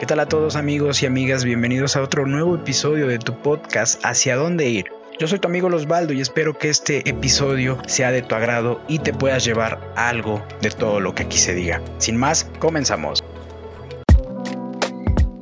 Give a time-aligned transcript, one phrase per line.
[0.00, 1.44] ¿Qué tal a todos amigos y amigas?
[1.44, 4.86] Bienvenidos a otro nuevo episodio de tu podcast Hacia dónde ir.
[5.18, 9.00] Yo soy tu amigo Losbaldo y espero que este episodio sea de tu agrado y
[9.00, 11.82] te puedas llevar algo de todo lo que aquí se diga.
[11.98, 13.22] Sin más, comenzamos.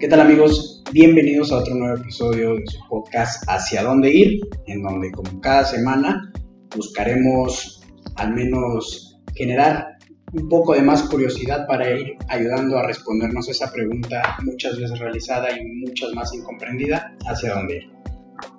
[0.01, 0.83] ¿Qué tal amigos?
[0.91, 5.67] Bienvenidos a otro nuevo episodio de su podcast Hacia dónde ir, en donde como cada
[5.67, 6.33] semana
[6.75, 7.81] buscaremos
[8.17, 9.98] al menos generar
[10.33, 15.49] un poco de más curiosidad para ir ayudando a respondernos esa pregunta muchas veces realizada
[15.51, 17.91] y muchas más incomprendida, hacia dónde ir.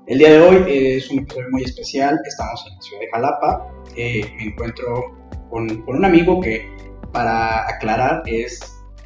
[0.07, 3.09] El día de hoy eh, es un episodio muy especial, estamos en la ciudad de
[3.11, 5.17] Jalapa, eh, me encuentro
[5.49, 6.67] con, un amigo que
[7.11, 8.59] para aclarar es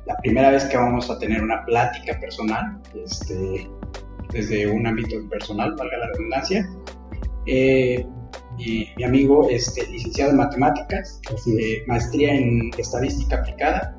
[0.05, 3.70] la primera vez que vamos a tener una plática personal, este,
[4.32, 6.70] desde un ámbito personal, valga la redundancia.
[7.45, 8.05] Eh,
[8.57, 13.98] mi, mi amigo este, licenciado en matemáticas, eh, maestría en estadística aplicada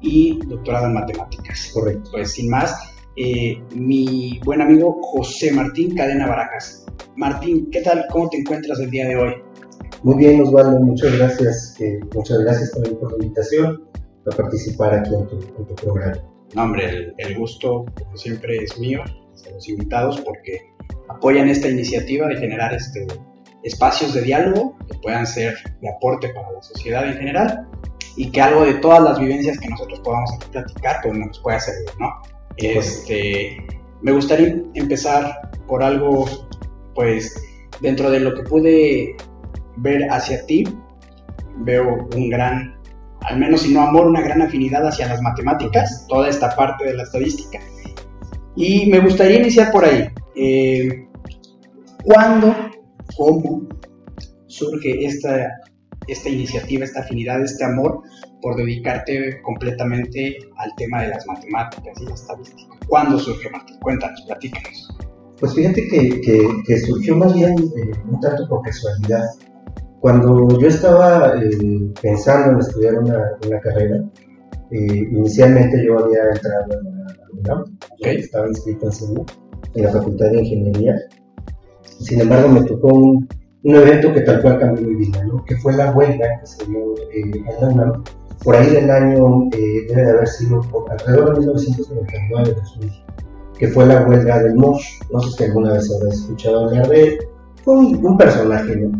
[0.00, 1.70] y doctorado en matemáticas.
[1.72, 2.10] Correcto.
[2.12, 2.76] Pues sin más,
[3.16, 6.86] eh, mi buen amigo José Martín Cadena Barajas.
[7.16, 8.04] Martín, ¿qué tal?
[8.10, 9.34] ¿Cómo te encuentras el día de hoy?
[10.02, 11.76] Muy bien, Osvaldo, muchas gracias.
[11.80, 13.84] Eh, muchas gracias también por la invitación
[14.26, 16.18] a participar aquí en tu, en tu programa.
[16.54, 19.02] No, hombre, el, el gusto, como siempre, es mío,
[19.44, 20.60] de los invitados, porque
[21.08, 23.06] apoyan esta iniciativa de generar este,
[23.62, 27.68] espacios de diálogo que puedan ser de aporte para la sociedad en general
[28.16, 31.60] y que algo de todas las vivencias que nosotros podamos aquí platicar pues nos pueda
[31.60, 32.10] servir, ¿no?
[32.56, 33.56] Este,
[34.02, 36.26] me gustaría empezar por algo,
[36.94, 37.34] pues,
[37.80, 39.16] dentro de lo que pude
[39.76, 40.64] ver hacia ti,
[41.58, 42.76] veo un gran,
[43.22, 46.94] al menos si no amor, una gran afinidad hacia las matemáticas, toda esta parte de
[46.94, 47.58] la estadística.
[48.54, 50.08] Y me gustaría iniciar por ahí.
[50.36, 51.08] Eh,
[52.04, 52.54] ¿Cuándo
[53.16, 53.68] cómo
[54.46, 55.48] surge esta,
[56.08, 58.02] esta iniciativa, esta afinidad, este amor
[58.40, 62.74] por dedicarte completamente al tema de las matemáticas y la estadística.
[62.88, 63.78] ¿Cuándo surge, Martín?
[63.80, 64.96] Cuéntanos, platícanos.
[65.38, 69.24] Pues fíjate que, que, que surgió más bien eh, un tanto por casualidad.
[70.00, 74.04] Cuando yo estaba eh, pensando en estudiar una, una carrera,
[74.70, 78.16] eh, inicialmente yo había entrado a la UNAM, Okay.
[78.16, 79.24] estaba inscrito en
[79.74, 80.96] en la Facultad de Ingeniería.
[82.00, 83.28] Sin embargo, me tocó un,
[83.64, 85.44] un evento que tal cual cambió mi vida, ¿no?
[85.44, 88.04] que fue la huelga que se dio eh, en la UNAM.
[88.42, 92.92] Por ahí del año, eh, debe de haber sido por alrededor de 1999, 2000,
[93.56, 95.00] que fue la huelga del MOSH.
[95.12, 97.18] No sé si alguna vez habrás escuchado hablar de él.
[97.64, 98.90] Fue un, un personaje ¿no?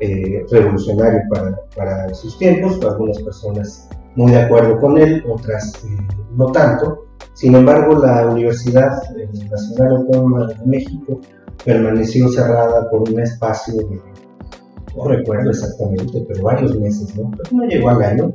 [0.00, 5.84] eh, revolucionario para, para sus tiempos, para algunas personas muy de acuerdo con él, otras
[5.84, 5.96] eh,
[6.36, 7.06] no tanto.
[7.34, 11.20] Sin embargo, la Universidad eh, Nacional Autónoma de México
[11.64, 14.00] permaneció cerrada por un espacio de,
[14.96, 17.30] no recuerdo exactamente, pero varios meses, ¿no?
[17.50, 18.32] No llegó al año,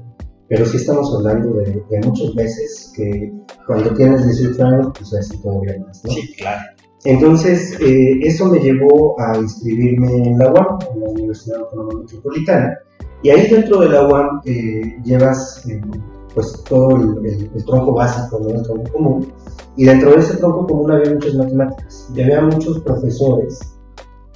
[0.47, 3.31] pero sí estamos hablando de, de muchos meses que
[3.65, 6.11] cuando tienes 18 años, pues así todavía más, ¿no?
[6.11, 6.61] Sí, claro.
[7.05, 12.77] Entonces, eh, eso me llevó a inscribirme en la UAM, en la Universidad Autónoma Metropolitana,
[13.23, 15.79] y ahí dentro de la UAM eh, llevas eh,
[16.39, 18.49] pues todo el, el- el tronco básico, ¿no?
[18.49, 19.33] el tronco común,
[19.75, 23.59] y dentro de ese tronco común había muchas matemáticas, y había muchos profesores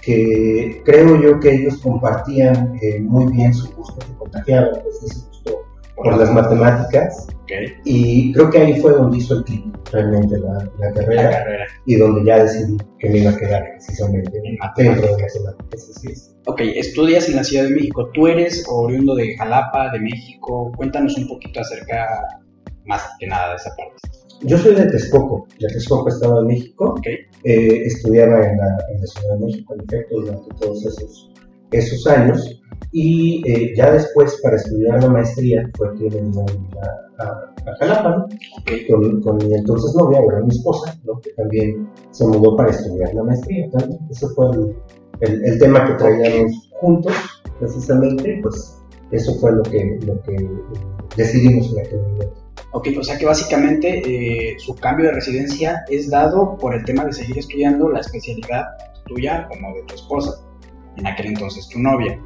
[0.01, 5.25] que creo yo que ellos compartían eh, muy bien su gusto, se contagiaban pues, ese
[5.27, 5.51] gusto
[5.95, 7.51] por las matemáticas, Ok,
[7.85, 11.65] y creo que ahí fue donde hizo el clic realmente la, la carrera la carrera.
[11.85, 15.89] y donde ya decidí que me iba a quedar precisamente En dentro de las matemáticas.
[15.95, 16.32] Así es.
[16.45, 18.09] Ok, estudias en la Ciudad de México.
[18.13, 20.71] Tú eres oriundo de Jalapa, de México.
[20.75, 22.05] Cuéntanos un poquito acerca,
[22.85, 23.93] más que nada, de esa parte.
[24.41, 26.95] Yo soy de Texcoco, de Texcoco, Estado de México.
[26.97, 27.07] Ok,
[27.45, 31.31] Eh, estudiaba en la, en la Ciudad de México, en efecto, durante todos esos,
[31.71, 32.59] esos años.
[32.91, 36.45] Y eh, ya después, para estudiar la maestría, fue que me vine
[36.81, 38.27] a a, a- Jalapa, ¿no?
[38.89, 41.19] con, con mi entonces novia, ahora mi esposa, ¿no?
[41.21, 43.67] que también se mudó para estudiar la maestría.
[44.11, 44.75] Ese fue el,
[45.21, 47.13] el- el tema que traíamos juntos,
[47.59, 48.79] precisamente, pues
[49.11, 50.49] eso fue lo que, lo que
[51.15, 52.33] decidimos en aquel momento.
[52.71, 57.05] Ok, o sea que básicamente eh, su cambio de residencia es dado por el tema
[57.05, 58.65] de seguir estudiando la especialidad
[59.05, 60.31] tuya como de tu esposa,
[60.97, 62.19] en aquel entonces tu novia.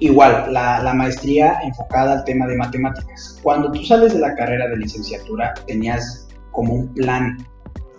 [0.00, 3.38] Igual, la, la maestría enfocada al tema de matemáticas.
[3.40, 7.38] Cuando tú sales de la carrera de licenciatura, tenías como un plan,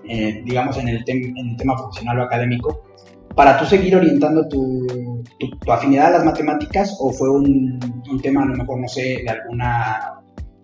[0.03, 2.83] eh, digamos, en el, en el tema profesional o académico,
[3.35, 4.85] para tú seguir orientando tu,
[5.39, 7.79] tu- tu afinidad a las matemáticas o fue un,
[8.11, 10.09] un tema, a lo mejor, no sé, de alguna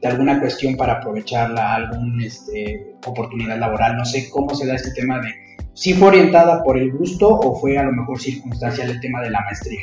[0.01, 3.97] de alguna cuestión para aprovecharla, alguna este, oportunidad laboral.
[3.97, 5.27] No sé cómo se da este tema de
[5.73, 9.29] si fue orientada por el gusto o fue a lo mejor circunstancial el tema de
[9.31, 9.81] la maestría.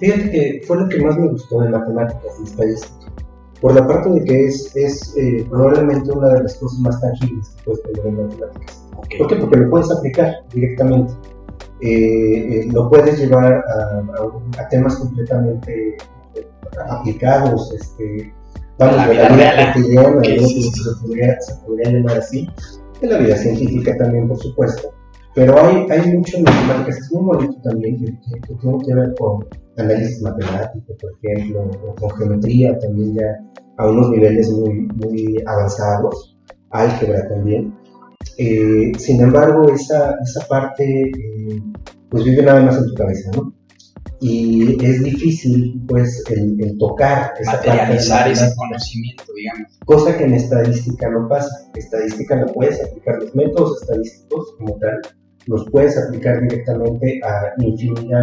[0.00, 3.12] Fíjate que fue lo que más me gustó de matemáticas y estadística.
[3.60, 7.48] por la parte de que es, es eh, probablemente una de las cosas más tangibles
[7.50, 8.84] que puedes tener en matemáticas.
[9.18, 9.36] ¿Por qué?
[9.36, 11.12] Porque lo puedes aplicar directamente.
[11.84, 15.98] Eh, eh, lo puedes llevar a, a, temas completamente
[16.88, 18.32] aplicados, este,
[18.78, 22.48] vamos, la, vida, vida cotidiana, se, podría, se podría llamar así,
[23.02, 24.94] en la vida científica también, por supuesto.
[25.34, 29.14] Pero hay, hay mucho en matemáticas, es muy bonito también, que, que, tiene que ver
[29.18, 29.46] con
[29.76, 33.38] análisis matemático, por ejemplo, o con geometría también ya
[33.76, 36.34] a unos niveles muy, muy avanzados,
[36.70, 37.74] álgebra también.
[38.38, 41.33] Eh, sin embargo, esa, esa parte eh,
[42.14, 43.52] pues vive nada más en tu cabeza, ¿no?
[44.20, 49.72] Y es difícil, pues, el, tocar esa Materializar ese conocimiento, digamos.
[49.84, 51.50] Cosa que en estadística no pasa.
[51.74, 55.00] Estadística no puedes aplicar los métodos estadísticos como tal,
[55.46, 58.22] los puedes aplicar directamente a infinidad,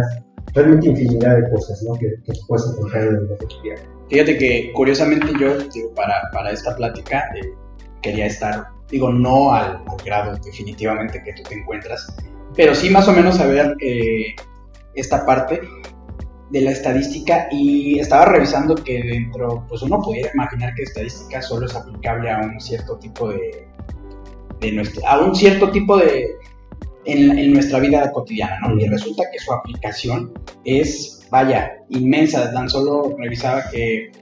[0.54, 1.92] realmente infinidad de cosas ¿no?
[1.92, 3.82] que, que puedes encontrar en el mundo cotidiano.
[4.08, 7.46] Fíjate que curiosamente yo, digo, para, para esta plática eh,
[8.00, 12.06] quería estar, digo, no al, grado definitivamente que tú te encuentras,
[12.56, 14.34] pero sí más o menos saber eh,
[14.94, 15.60] esta parte
[16.50, 21.66] de la estadística y estaba revisando que dentro, pues uno pudiera imaginar que estadística solo
[21.66, 23.66] es aplicable a un cierto tipo de,
[24.60, 26.28] de nuestro, a un cierto tipo de,
[27.04, 28.78] en, nuestra vida cotidiana, ¿no?
[28.78, 30.32] Y resulta que su aplicación
[30.64, 32.52] es, vaya, inmensa.
[32.52, 34.12] Tan solo revisaba que,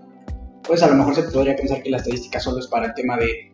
[0.62, 3.16] pues a lo mejor se podría pensar que la estadística solo es para el tema
[3.16, 3.52] de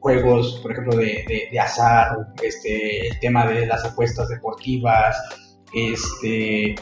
[0.00, 5.16] juegos, por ejemplo, de, de, azar, este, el tema de las apuestas deportivas,
[5.74, 6.74] este,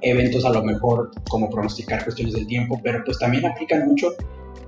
[0.00, 4.14] eventos a lo mejor como pronosticar cuestiones del tiempo, pero pues también aplican mucho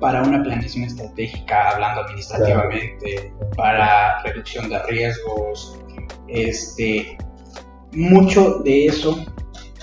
[0.00, 5.78] para una planeación estratégica, hablando administrativamente, para reducción de riesgos,
[6.28, 7.18] este,
[7.92, 9.24] mucho de eso,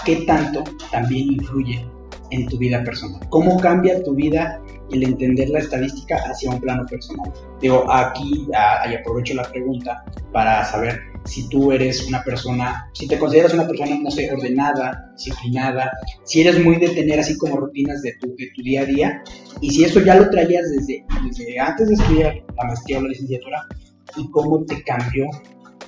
[0.06, 1.86] ¿qué tanto también influye
[2.32, 3.22] en tu vida personal?
[3.30, 4.60] ¿Cómo cambia tu vida
[4.92, 7.32] el entender la estadística hacia un plano personal?
[7.62, 13.20] Digo, aquí ahí aprovecho la pregunta para saber si tú eres una persona, si te
[13.20, 15.92] consideras una persona, no sé, ordenada, disciplinada,
[16.24, 19.24] si eres muy de tener así como rutinas de tu, de tu día a día,
[19.60, 23.10] y si eso ya lo traías desde, desde antes de estudiar la maestría o la
[23.10, 23.68] licenciatura,
[24.16, 25.26] y cómo te cambió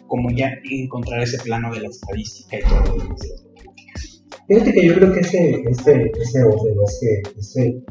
[0.08, 3.49] como ya encontrar ese plano de la estadística y todo lo demás
[4.50, 6.76] Fíjate que yo creo que ese, ese, ese orden,
[7.38, 7.84] ese, eh,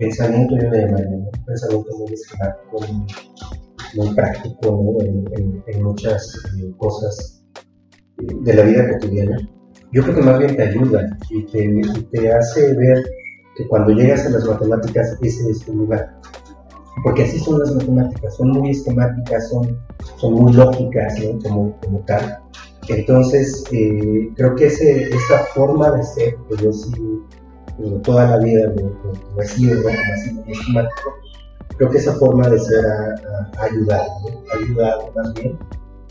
[0.00, 2.80] pensamiento, yo le llamaría, un pensamiento muy esquemático,
[3.94, 7.44] muy, práctico en, muchas eh, cosas
[8.18, 9.38] de la vida cotidiana,
[9.92, 13.04] yo creo que más bien te ayuda y te, te hace ver
[13.54, 16.18] que cuando llegas a las matemáticas ese es tu lugar.
[17.04, 19.78] Porque así son las matemáticas, son muy esquemáticas, son,
[20.16, 21.14] son muy lógicas,
[21.44, 22.40] como, como tal.
[22.98, 26.92] Entonces, eh, creo que ese, esa forma de ser, que yo sí
[28.02, 29.90] toda la vida lo, he sido, ¿no?
[30.46, 31.14] esquemático,
[31.76, 34.10] creo que esa forma de ser ha, ayudado,
[34.52, 35.58] ha ayudado más bien.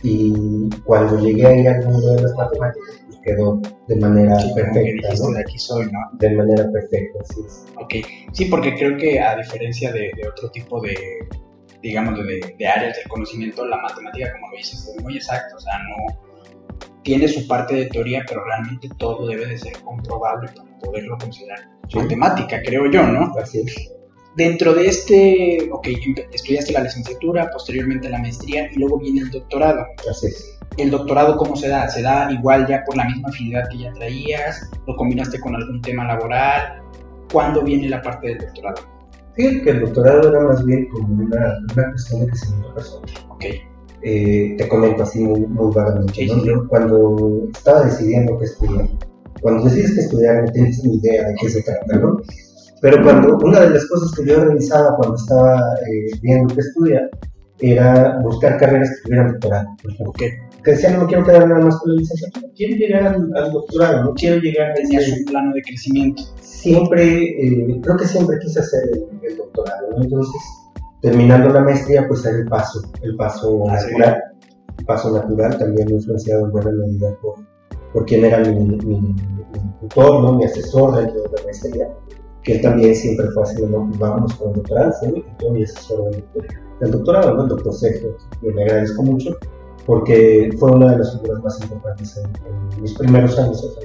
[0.03, 5.09] Y cuando llegué a ir al mundo de las matemáticas, quedó de manera perfecta.
[5.19, 5.31] ¿no?
[5.31, 5.99] De aquí soy, ¿no?
[6.13, 7.41] De manera perfecta, sí.
[7.79, 7.93] Ok,
[8.33, 10.95] sí, porque creo que a diferencia de, otro tipo de,
[11.83, 15.59] digamos, de, de, áreas del conocimiento, la matemática, como lo dices, es muy exacta, o
[15.59, 16.30] sea, no
[17.03, 21.59] tiene su parte de teoría, pero realmente todo debe de ser comprobable para poderlo considerar
[21.93, 23.33] matemática, creo yo, ¿no?
[23.41, 23.91] Así es.
[24.37, 25.87] Dentro de este, ok,
[26.31, 29.85] estudiaste la licenciatura, posteriormente la maestría y luego viene el doctorado.
[30.09, 31.87] Así es el doctorado cómo se da?
[31.89, 34.69] ¿Se da igual ya por la misma afinidad que ya traías?
[34.87, 36.81] ¿Lo combinaste con algún tema laboral?
[37.31, 38.81] ¿Cuándo viene la parte del doctorado?
[39.35, 43.09] Fíjate que el doctorado era más bien como una, una cuestión de crecimiento personal.
[43.29, 43.45] Ok.
[44.03, 46.27] Eh, te comento así muy, muy vagamente.
[46.27, 48.87] Yo cuando estaba decidiendo qué estudiar,
[49.41, 52.17] cuando decides que estudiar no tienes ni idea de qué se trata, ¿no?
[52.81, 57.09] Pero cuando una de las cosas que yo realizaba cuando estaba eh, viendo qué estudiar
[57.59, 59.67] era buscar carreras que tuvieran doctorado.
[59.81, 60.09] Por ejemplo.
[60.11, 64.03] Okay que decía no quiero quedar nada más con la licenciatura, quiero llegar al, doctorado,
[64.03, 66.23] no quiero llegar a ese plano de crecimiento.
[66.41, 68.81] Siempre, eh, creo que siempre quise hacer
[69.23, 70.03] el, doctorado, ¿no?
[70.03, 70.41] entonces
[71.01, 74.23] terminando la maestría pues el paso, el paso ah, natural,
[74.77, 77.35] el paso natural también influenciado en buena medida por,
[77.91, 79.15] por quien era mi, mi,
[79.81, 80.33] tutor, ¿no?
[80.33, 81.89] mi asesor dentro de la maestría,
[82.43, 85.57] que él también siempre fue así, no, pues vamos con el doctorado, fue mi tutor
[85.57, 86.11] y asesor
[86.79, 87.43] del, doctorado, ¿no?
[87.43, 89.37] el doctor Sergio, yo le agradezco mucho
[89.85, 93.77] porque fue una de las figuras más importantes en, mis primeros años.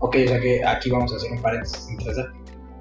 [0.00, 1.88] Ok, o sea que aquí vamos a hacer un paréntesis.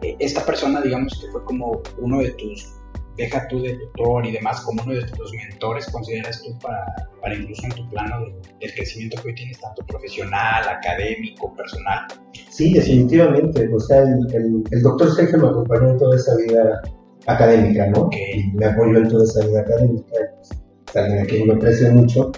[0.01, 2.73] Eh, esta persona, digamos que fue como uno de tus,
[3.17, 6.84] deja tú de tutor y demás, como uno de tus mentores, consideras tú para,
[7.22, 8.25] para incluso en tu plano
[8.60, 12.08] del crecimiento que hoy tienes, tanto profesional, académico, personal.
[12.50, 13.70] Sí, definitivamente.
[13.74, 16.82] O sea, el, el, doctor Sergio me acompañó toda esa vida
[17.27, 18.10] académica, ¿no?
[18.12, 20.05] Y me apoyo en toda esa vida académica,
[20.36, 20.51] pues,
[20.88, 22.32] es alguien a quien yo aprecio mucho,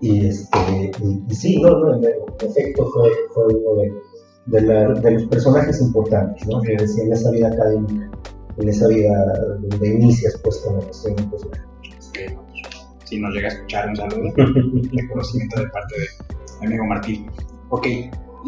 [0.00, 2.04] y, este, y, sí, no, no, en
[2.40, 3.82] efecto fue, fue uno
[4.46, 6.60] de, de, de, los personajes importantes, ¿no?
[6.60, 8.10] Que decía en esa vida académica,
[8.58, 9.12] en esa vida
[9.60, 12.38] donde inicias pues con la cuestión de
[13.04, 14.32] Si nos llega a escuchar, un saludo,
[14.92, 16.06] reconocimiento de parte de
[16.60, 17.30] mi amigo Martín.
[17.70, 17.86] Ok,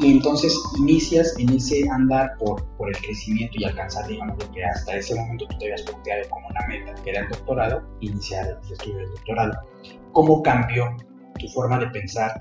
[0.00, 4.64] y entonces inicias en ese andar por, por el crecimiento y alcanzar, digamos, lo que
[4.64, 8.46] hasta ese momento tú te habías planteado como una meta, que era el doctorado, iniciar
[8.46, 9.52] el estudio del doctorado.
[10.12, 10.96] ¿Cómo cambió
[11.38, 12.40] tu forma de pensar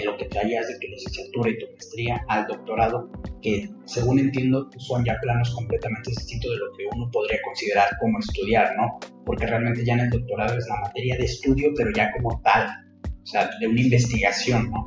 [0.00, 3.10] de lo que traías de tu licenciatura y tu maestría al doctorado,
[3.42, 8.18] que según entiendo son ya planos completamente distintos de lo que uno podría considerar como
[8.18, 8.98] estudiar, ¿no?
[9.24, 12.68] Porque realmente ya en el doctorado es la materia de estudio, pero ya como tal,
[13.04, 14.84] o sea, de una investigación, ¿no?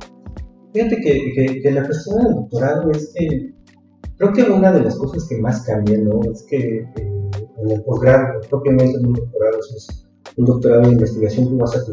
[0.72, 3.52] Fíjate que, que, la cuestión del doctorado es que
[4.16, 6.20] creo que una de las cosas que más cambia, ¿no?
[6.30, 11.48] Es que eh, en el posgrado, propiamente en un doctorado, es un doctorado de investigación,
[11.48, 11.84] tú vas a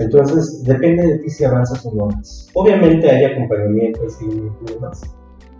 [0.00, 2.48] Entonces, depende de ti si avanzas o no avanzas.
[2.54, 5.02] Obviamente hay acompañamiento, y demás,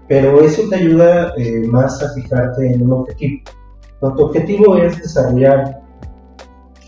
[0.09, 3.43] pero eso te ayuda eh, más a fijarte en un objetivo.
[4.01, 5.83] Tu objetivo es desarrollar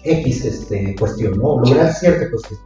[0.03, 1.61] X este, cuestión, ¿no?
[1.61, 2.59] Lograr cierta cuestión.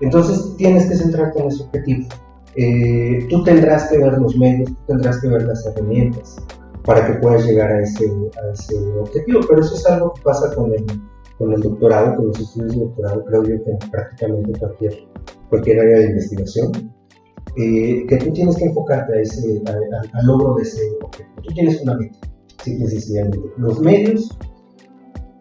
[0.00, 2.08] Entonces tienes que centrarte en ese objetivo.
[2.56, 6.36] Eh, tú tendrás que ver los medios, tú tendrás que ver las herramientas
[6.84, 8.06] para que puedas llegar a ese,
[9.00, 10.84] objetivo, pero eso es algo que pasa con el,
[11.38, 14.94] con el doctorado, con los estudios de doctorado, creo yo que en prácticamente cualquier,
[15.50, 16.94] cualquier área de investigación,
[17.56, 19.62] eh, que tú tienes que enfocarte a ese,
[20.12, 21.42] al logro de ese objetivo.
[21.42, 22.18] Tú tienes una meta,
[22.62, 24.36] simple y Los medios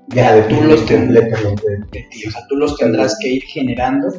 [0.09, 4.13] ya tú los, tendrás, o sea, tú los tendrás que ir generando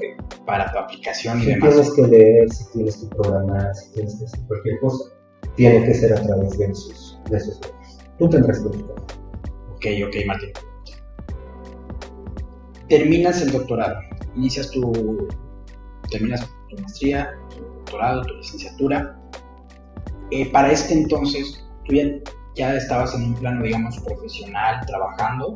[0.44, 1.70] para tu aplicación y si demás.
[1.70, 5.04] tienes que leer, si tienes que programar, si tienes que hacer cualquier cosa,
[5.54, 7.60] tiene que ser a través de esos, de esos
[8.18, 8.96] Tú tendrás que buscar.
[9.74, 10.50] Ok, ok, Martín.
[12.88, 13.98] Terminas el doctorado,
[14.36, 15.28] inicias tu,
[16.10, 19.18] terminas tu maestría, tu doctorado, tu licenciatura.
[20.30, 22.04] Eh, para este entonces, tú ya,
[22.54, 25.54] ya estabas en un plano, digamos, profesional, trabajando,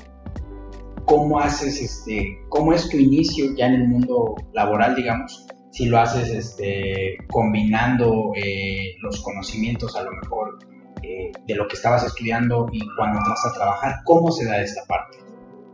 [1.05, 5.99] cómo haces, este, cómo es tu inicio ya en el mundo laboral, digamos, si lo
[5.99, 10.59] haces este, combinando eh, los conocimientos a lo mejor
[11.03, 14.85] eh, de lo que estabas estudiando y cuando entras a trabajar, ¿cómo se da esta
[14.87, 15.19] parte?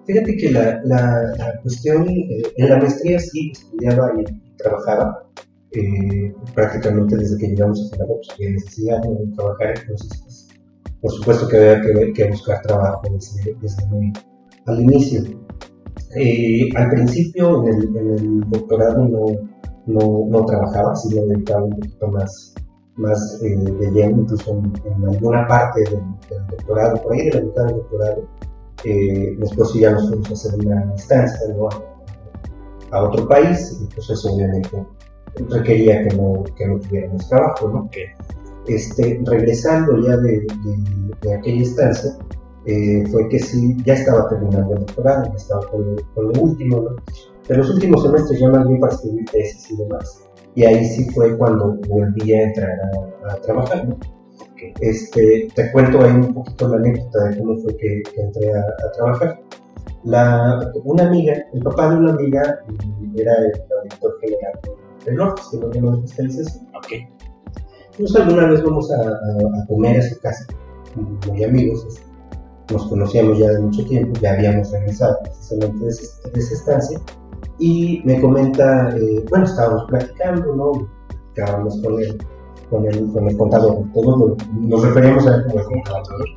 [0.06, 5.22] Fíjate que la, la, cuestión, eh, en la maestría sí estudiaba y trabajaba,
[6.54, 10.48] prácticamente desde que llegamos a Sinaloa, pues había necesidad de trabajar, entonces pues,
[11.00, 14.12] por supuesto que había que, que buscar trabajo desde, desde muy
[14.66, 15.22] al inicio.
[16.14, 19.26] Eh, al principio en el, doctorado no,
[19.86, 22.54] no, no, trabajaba, sí me dedicaba un poquito más,
[22.96, 26.00] más eh, de lleno, incluso en, alguna parte del,
[26.50, 28.28] doctorado, por ahí de la mitad del doctorado,
[28.84, 31.38] eh, después ya nos fuimos a hacer una instancia
[32.90, 34.86] a, otro país, y pues eso obviamente
[35.50, 37.90] requería que no, que no tuviéramos trabajo, ¿no?
[38.66, 42.16] Este, regresando ya de, de, de aquella instancia,
[42.66, 46.96] eh, fue que sí, ya estaba terminando el doctorado, ya estaba con, lo último, ¿no?
[47.48, 50.24] De los últimos semestres ya más bien para escribir tesis y demás.
[50.56, 52.72] Y ahí sí fue cuando volví a entrar
[53.30, 53.96] a, trabajar, ¿no?
[54.80, 59.40] Este, te cuento ahí un poquito la anécdota de cómo fue que, entré a, trabajar.
[60.04, 62.60] La, una amiga, el papá de una amiga
[63.16, 64.60] era el auditor general
[65.04, 66.66] de Norte, que no especialización.
[66.76, 67.08] Okay.
[67.92, 70.46] Entonces alguna vez vamos a, a, comer a su casa,
[71.28, 72.06] muy amigos, este,
[72.72, 77.00] nos conocíamos ya de mucho tiempo, ya habíamos regresado precisamente de, esa estancia,
[77.58, 80.88] y me comenta, eh, bueno, estábamos platicando, ¿no?
[81.32, 82.18] Acabamos con el,
[82.70, 86.28] con el, con el contador, todos nos referíamos a él como el contador,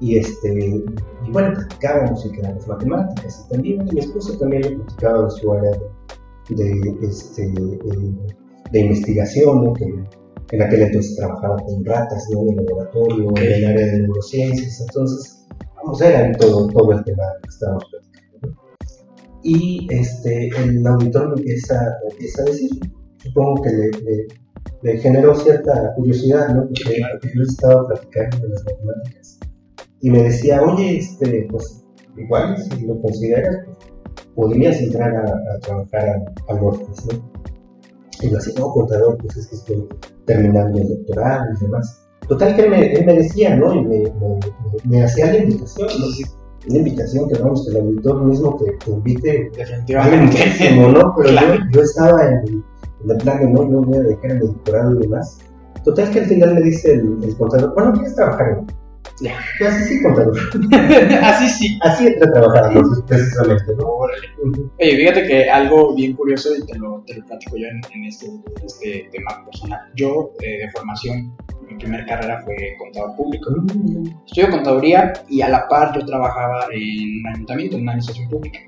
[0.00, 0.82] y este,
[1.26, 5.52] y bueno, platicábamos y quedamos matemáticas, y también mi esposa también le platicaba de su
[5.52, 5.70] área
[6.50, 7.52] de, este,
[8.72, 9.72] de investigación, ¿no?
[9.74, 9.84] Que,
[10.50, 12.40] en aquel entonces trabajaba con ratas ¿no?
[12.42, 15.46] en el laboratorio, en el área de neurociencias, entonces
[15.76, 18.62] vamos, era en todo, todo el tema que estábamos platicando.
[19.42, 22.70] Y este, el auditor me empieza, empieza a decir,
[23.18, 24.26] supongo que le, le,
[24.82, 26.66] generó cierta curiosidad, ¿no?
[26.66, 27.00] Porque,
[27.34, 29.38] yo estaba platicando de las matemáticas.
[30.00, 31.84] Y me decía, oye, este, pues
[32.16, 33.64] igual, si lo consideras,
[34.34, 37.38] podrías entrar a, trabajar al norte, ¿no?
[38.20, 39.88] Y yo así, no, contador, pues es que estoy
[40.24, 42.08] terminando el doctorado y demás.
[42.28, 43.74] Total que él me, él me decía, ¿no?
[43.74, 44.04] Y me,
[44.84, 46.06] me, hacía la invitación, ¿no?
[46.68, 49.50] Una invitación que vamos, que el auditor mismo te invite.
[49.56, 50.38] Definitivamente.
[50.76, 51.14] ¿no?
[51.16, 52.64] Pero yo, yo, estaba en,
[53.04, 55.38] de no, yo voy a dedicar el doctorado y demás.
[55.84, 58.66] Total que al final me dice el, el contador, bueno, ¿quieres trabajar en
[59.26, 60.38] Así sí, contador.
[61.22, 61.78] Así sí.
[61.82, 62.82] Así entra a trabajar, ¿no?
[63.06, 63.86] precisamente, ¿no?
[63.88, 68.04] Oye, fíjate que algo bien curioso, y te lo, te lo platico yo en, en
[68.04, 68.26] este,
[68.64, 69.80] este, tema personal.
[69.96, 71.36] Yo, eh, de formación,
[71.68, 73.50] mi primera carrera fue contador público.
[74.26, 78.60] Estudio contaduría y a la par yo trabajaba en un ayuntamiento, en una administración pública.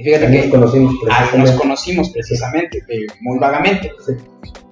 [0.00, 1.58] Y fíjate Ahí que nos conocimos ahí nos precisamente.
[1.58, 3.92] conocimos precisamente, eh, muy vagamente.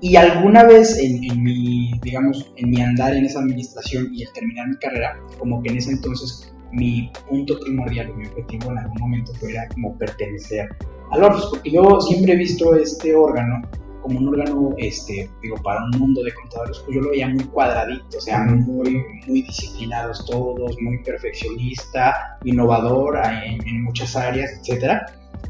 [0.01, 4.33] Y alguna vez en, en mi, digamos, en mi andar en esa administración y al
[4.33, 8.99] terminar mi carrera, como que en ese entonces mi punto primordial, mi objetivo en algún
[9.01, 10.69] momento fue era como pertenecer
[11.11, 13.63] al Orfis, porque yo siempre he visto este órgano
[14.09, 17.45] como un órgano, este, digo, para un mundo de contadores, pues yo lo veía muy
[17.45, 25.07] cuadradito, o sea, muy, muy disciplinados todos, muy perfeccionista, innovador en, en muchas áreas, etcétera.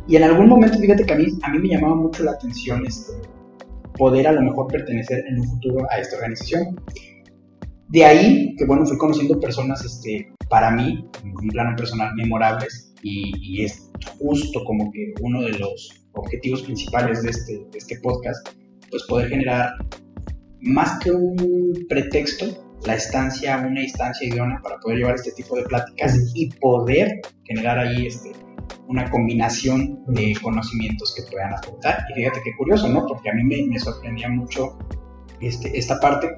[0.09, 2.85] Y en algún momento, fíjate que a mí, a mí me llamaba mucho la atención
[2.85, 3.12] este,
[3.97, 6.81] poder a lo mejor pertenecer en un futuro a esta organización.
[7.88, 12.88] De ahí que, bueno, fui conociendo personas, este, para mí, en un plano personal, memorables,
[13.02, 18.49] y, es justo como que uno de los objetivos principales de este, de este podcast,
[18.90, 19.71] pues poder generar
[20.61, 22.47] más que un pretexto,
[22.87, 27.78] la estancia, una instancia idónea para poder llevar este tipo de pláticas y poder generar
[27.78, 28.33] ahí este,
[28.87, 32.05] una combinación de conocimientos que puedan aportar.
[32.11, 33.05] Y fíjate qué curioso, ¿no?
[33.07, 34.78] Porque a mí me, me sorprendía mucho
[35.40, 36.35] este, esta parte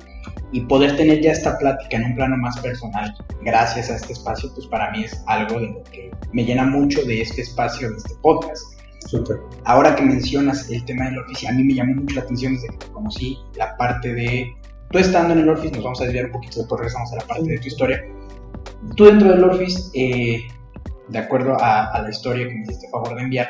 [0.52, 4.50] y poder tener ya esta plática en un plano más personal gracias a este espacio,
[4.54, 7.96] pues para mí es algo de lo que me llena mucho de este espacio, de
[7.96, 8.62] este podcast.
[9.06, 9.38] Súper.
[9.64, 12.68] Ahora que mencionas el tema del Office, a mí me llamó mucho la atención desde
[12.68, 14.54] que conocí la parte de...
[14.90, 17.22] Tú estando en el Office, nos vamos a desviar un poquito, después regresamos a la
[17.22, 18.04] parte de tu historia.
[18.96, 20.42] Tú dentro del Office, eh,
[21.08, 23.48] de acuerdo a, a, la historia que me hiciste favor de enviar,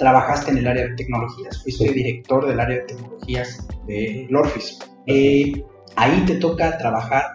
[0.00, 1.94] trabajaste en el área de tecnologías, fuiste sí.
[1.94, 4.82] director del área de tecnologías del Office.
[5.06, 5.62] Eh,
[5.96, 7.34] ahí te toca trabajar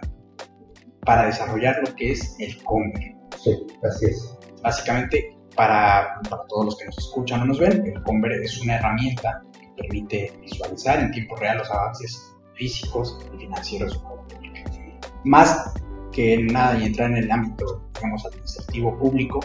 [1.04, 3.14] para desarrollar lo que es el Conver.
[3.38, 3.56] Sí,
[3.88, 4.36] así es.
[4.62, 8.76] Básicamente, para, para, todos los que nos escuchan o nos ven, el Conver es una
[8.76, 14.98] herramienta que permite visualizar en tiempo real los avances físicos y financieros de.
[15.24, 15.72] Más
[16.10, 19.40] que nada y entrar en el ámbito, digamos, administrativo público,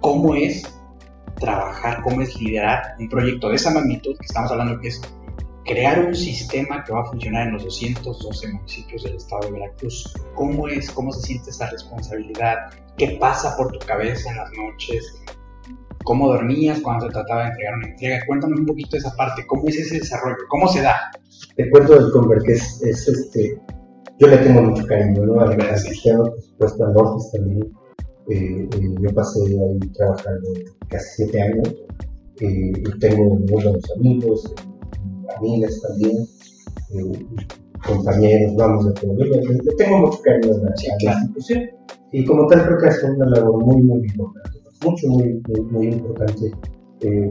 [0.00, 0.81] cómo es
[1.42, 5.00] trabajar, cómo es liderar un proyecto de esa magnitud que estamos hablando que es
[5.64, 10.12] crear un sistema que va a funcionar en los 212 municipios del estado de Veracruz.
[10.34, 10.90] ¿Cómo es?
[10.90, 12.56] ¿Cómo se siente esa responsabilidad?
[12.96, 15.22] ¿Qué pasa por tu cabeza en las noches?
[16.04, 18.20] ¿Cómo dormías cuando se trataba de entregar una entrega?
[18.26, 19.46] Cuéntame un poquito de esa parte.
[19.46, 20.36] ¿Cómo es ese desarrollo?
[20.48, 21.10] ¿Cómo se da?
[21.56, 23.60] Te cuento del Conver, que es, es, este...
[24.18, 25.40] Yo le tengo mucho cariño, ¿no?
[25.40, 27.72] Al, al sistema, por supuesto, al Office también.
[28.28, 30.48] Eh, eh, yo pasé ahí trabajando
[30.88, 31.74] casi siete años
[32.40, 34.54] eh, y tengo muy buenos amigos,
[35.38, 36.24] amigas también,
[37.84, 39.14] compañeros, vamos a todo.
[39.14, 41.70] Le tengo mucho cariño a la, sí, institución
[42.12, 45.86] y como tal creo que hace una labor muy, muy importante, mucho, muy, muy, muy
[45.88, 46.52] importante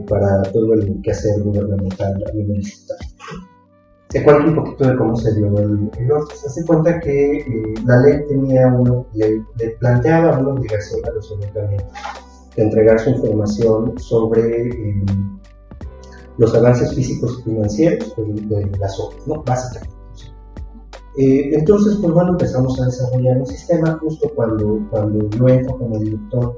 [0.08, 3.08] para todo el quehacer gubernamental a nivel estatal.
[4.12, 6.46] Te cuento un poquito de cómo se dio el, el Office.
[6.46, 11.32] Hace cuenta que eh, la ley tenía uno, le, le, planteaba una obligación a los
[11.32, 11.92] ayuntamientos
[12.54, 15.04] de entregar su información sobre eh,
[16.36, 19.42] los avances físicos y financieros de, de las obras, ¿no?
[19.44, 20.02] Básicamente.
[21.16, 25.98] Eh, entonces, pues bueno, empezamos a desarrollar un sistema justo cuando, cuando yo entro como
[25.98, 26.54] director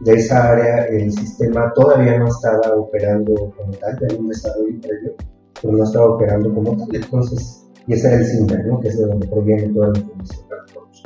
[0.00, 5.14] de esa área, el sistema todavía no estaba operando como tal, tenía un desarrollo previo,
[5.60, 6.94] pero no estaba operando como tal.
[6.94, 8.80] Entonces, y ese era el CIMBER, ¿no?
[8.80, 11.02] que es de donde proviene toda la información para todos.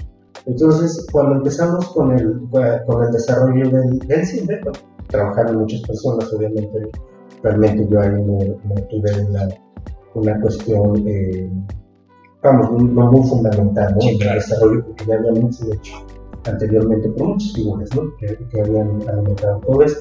[0.46, 2.40] Entonces, cuando empezamos con el,
[2.86, 6.90] con el desarrollo del, del CIMBER, bueno, trabajaron muchas personas, obviamente,
[7.42, 9.48] realmente yo ahí no, no tuve una,
[10.14, 11.50] una cuestión, eh,
[12.42, 14.00] vamos, no muy fundamental, ¿no?
[14.00, 14.32] Sí, en claro.
[14.34, 16.06] el desarrollo, porque ya había mucho hecho
[16.44, 18.16] anteriormente por muchas figuras, ¿no?
[18.18, 20.00] Que, que habían alimentado todo esto.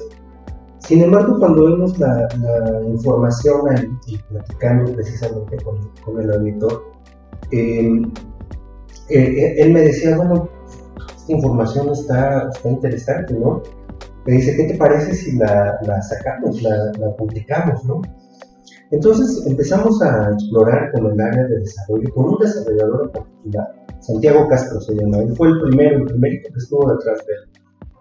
[0.88, 6.82] Sin embargo, cuando vemos la, la información ahí, y platicando precisamente con, con el auditor,
[7.50, 7.90] eh,
[9.10, 10.48] eh, él me decía, bueno,
[11.14, 13.62] esta información está, está interesante, ¿no?
[14.24, 18.00] Me dice, ¿qué te parece si la, la sacamos, la, la, publicamos, ¿no?
[18.90, 23.68] Entonces empezamos a explorar con el área de desarrollo, con un desarrollador en particular,
[24.00, 27.18] Santiago Castro se llama, él fue el primero, el primerito que estuvo detrás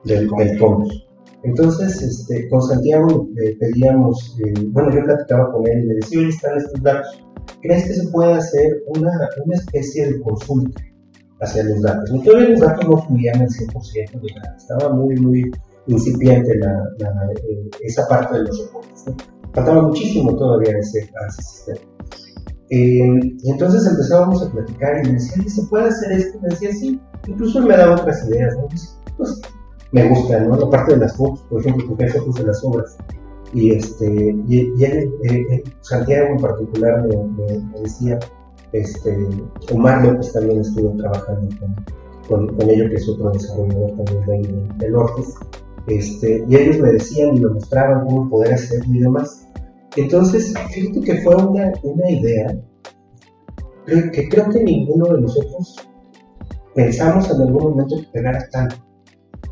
[0.05, 1.06] del, del, del Comus.
[1.43, 6.19] Entonces, este, con Santiago le pedíamos, eh, bueno, yo platicaba con él y le decía,
[6.19, 7.23] oye, están estos datos,
[7.61, 9.11] ¿crees que se puede hacer una,
[9.45, 10.81] una especie de consulta
[11.39, 12.09] hacia los datos?
[12.13, 15.51] Y todavía los datos no fluían al 100% de nada, estaba muy, muy
[15.87, 19.05] incipiente la, la, eh, esa parte de los reportes.
[19.05, 19.15] ¿no?
[19.53, 21.79] Faltaba muchísimo todavía ese, ese sistema.
[22.69, 22.99] Eh,
[23.43, 26.37] y entonces empezábamos a platicar y me decía, ¿se puede hacer esto?
[26.37, 27.01] Y me decía, sí.
[27.27, 28.67] Incluso me daba otras ideas, ¿no?
[29.17, 29.41] Pues,
[29.91, 30.57] me gusta, ¿no?
[30.57, 32.97] La parte de las fotos, por ejemplo, porque hay fotos de las obras.
[33.53, 38.19] Y, este, y, él, eh, Santiago en particular me, decía,
[38.73, 39.17] este,
[39.73, 41.47] Omar López también estuvo trabajando
[42.27, 45.33] con, con, ello, que es otro desarrollador también de, del Orfes,
[45.87, 49.47] este, y ellos me decían y me mostraban cómo poder hacerlo y demás.
[49.95, 52.53] Entonces, fíjate que fue una, una idea
[53.87, 55.77] que creo que ninguno de nosotros
[56.75, 58.75] pensamos en algún momento que pegara tanto.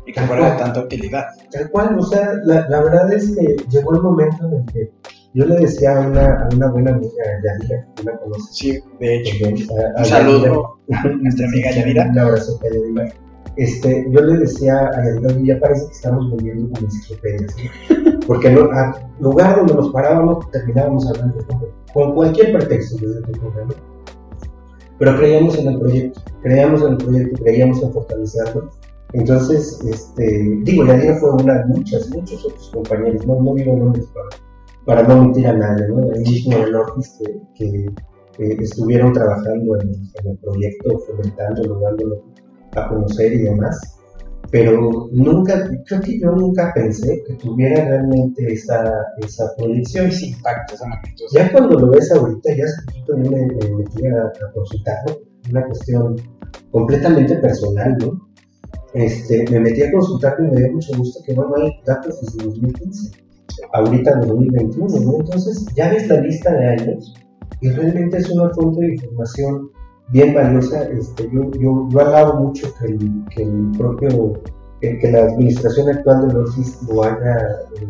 [0.06, 1.26] Y que fuera de tanta utilidad.
[1.50, 4.92] Tal cual, o sea, la, la, verdad es que llegó el momento en el que
[5.34, 8.52] yo le decía a una, a una buena amiga, Yadira, que la conoce.
[8.52, 9.46] Sí, de hecho.
[9.46, 12.08] un saludo a nuestra amiga Yadira.
[12.10, 13.12] Un abrazo a Yadira.
[13.56, 17.54] Este, yo le decía a Yadira, ya parece que estamos volviendo como enciclopedias.
[18.26, 21.44] Porque no, al lugar donde nos parábamos terminábamos hablando
[21.92, 23.74] con cualquier pretexto desde tu problema.
[24.98, 28.70] Pero creíamos en el proyecto, creíamos en el proyecto, creíamos en fortalecerlo.
[29.18, 34.06] Entonces, este, digo, Yadira fue una de muchas, muchos otros compañeros, no, no digo nombres
[34.06, 34.28] para,
[34.84, 36.12] para no mentir a nadie, ¿no?
[36.12, 36.74] El mismo en el
[37.54, 37.86] que,
[38.36, 42.22] que estuvieron trabajando en, en, el proyecto, fomentándolo, dándolo
[42.74, 43.96] a conocer y demás
[44.50, 50.06] pero nunca, creo que yo nunca pensé que tuviera realmente esa, esa proyección.
[50.06, 51.24] Ese impacto, esa magnitud.
[51.32, 55.66] Ya cuando lo ves ahorita, ya hace poquito yo me, metí a, a, consultarlo, una
[55.66, 56.16] cuestión
[56.70, 58.25] completamente personal, ¿no?
[58.96, 62.46] Este, me metí a consultarlo y me dio mucho gusto que no hay datos desde
[62.46, 63.10] 2015,
[63.74, 65.16] ahorita 2021, ¿no?
[65.20, 67.14] Entonces ya ves la lista de años
[67.60, 69.70] y realmente es una fuente de información
[70.12, 70.88] bien valiosa.
[70.88, 74.32] Este, yo, yo, yo alabo mucho que el, que el propio,
[74.80, 77.36] que, la administración actual del OFIS lo haya,
[77.78, 77.88] eh,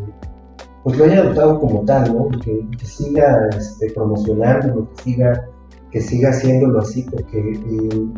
[0.82, 2.28] pues lo haya adoptado como tal, ¿no?
[2.40, 5.48] Que, que siga este, promocionándolo, que siga,
[5.92, 8.08] que siga haciéndolo así, porque eh,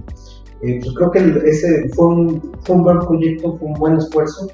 [0.63, 4.49] eh, pues creo que ese fue un, fue un buen proyecto, fue un buen esfuerzo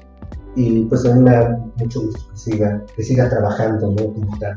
[0.55, 4.13] y pues a mí me da mucho gusto que siga, que siga trabajando, ¿no?
[4.13, 4.55] Como tal,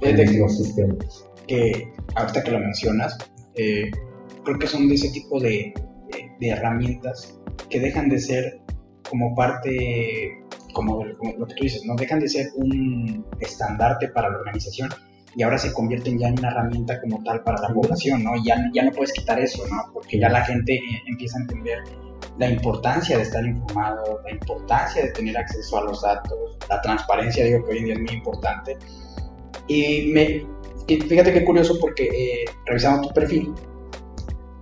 [0.00, 1.26] en los sistemas.
[1.46, 3.16] Que ahorita que lo mencionas,
[3.54, 3.90] eh,
[4.44, 5.72] creo que son de ese tipo de,
[6.40, 7.38] de, herramientas
[7.70, 8.60] que dejan de ser
[9.08, 10.42] como parte,
[10.74, 14.90] como, lo que tú dices, no dejan de ser un estandarte para la organización
[15.36, 18.32] y ahora se convierten ya en una herramienta como tal para la población, ¿no?
[18.44, 19.92] Ya, ya no puedes quitar eso, ¿no?
[19.92, 21.78] Porque ya la gente eh, empieza a entender
[22.38, 27.44] la importancia de estar informado, la importancia de tener acceso a los datos, la transparencia,
[27.44, 28.76] digo que hoy en día es muy importante.
[29.66, 30.46] Y, me,
[30.86, 33.52] fíjate qué curioso porque eh, revisando tu perfil,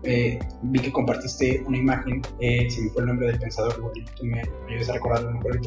[0.03, 4.25] eh, vi que compartiste una imagen, eh, si me fue el nombre del pensador, tú
[4.25, 5.61] me, me ayudas a recordarlo mejor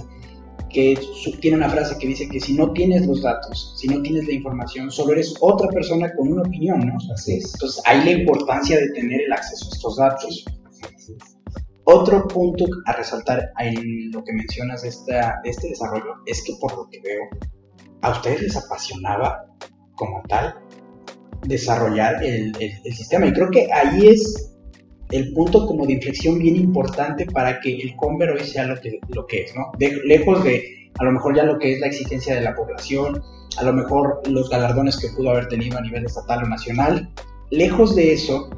[0.69, 0.97] que
[1.41, 4.33] tiene una frase que dice que si no tienes los datos, si no tienes la
[4.33, 6.95] información, solo eres otra persona con una opinión, ¿no?
[7.13, 7.53] Así es.
[7.53, 10.45] Entonces, hay la importancia de tener el acceso a estos datos.
[11.85, 16.53] Otro punto a resaltar en lo que mencionas de, esta, de este desarrollo es que
[16.61, 17.21] por lo que veo,
[18.01, 19.45] a ustedes les apasionaba
[19.95, 20.53] como tal
[21.47, 22.53] desarrollar el,
[22.93, 23.27] sistema.
[23.27, 24.48] Y creo que ahí es
[25.11, 28.99] el punto como de inflexión bien importante para que el Conver hoy sea lo que,
[29.09, 29.71] lo que es, ¿no?
[30.05, 33.23] lejos de a lo mejor ya lo que es la exigencia de la población,
[33.57, 37.09] a lo mejor los galardones que pudo haber tenido a nivel estatal o nacional,
[37.51, 38.49] lejos de eso,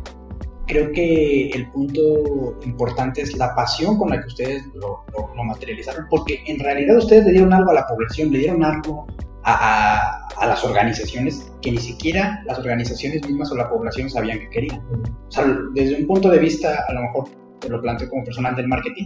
[0.68, 6.08] creo que el punto importante es la pasión con la que ustedes lo, lo materializaron,
[6.10, 9.06] porque en realidad ustedes le dieron algo a la población, le dieron algo
[9.43, 14.82] a, las organizaciones que ni siquiera las organizaciones mismas o la población sabían que querían.
[15.27, 18.56] O sea, desde un punto de vista, a lo mejor te lo planteo como personal
[18.56, 19.06] del marketing,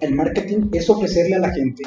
[0.00, 1.84] el marketing es ofrecerle a la gente,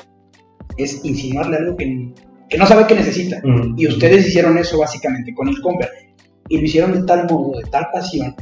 [0.78, 2.14] es insinuarle algo que,
[2.50, 3.42] que no sabe que necesita.
[3.76, 5.90] Y ustedes hicieron eso básicamente con el Conver.
[6.50, 8.36] Y lo hicieron de tal modo, de tal pasión,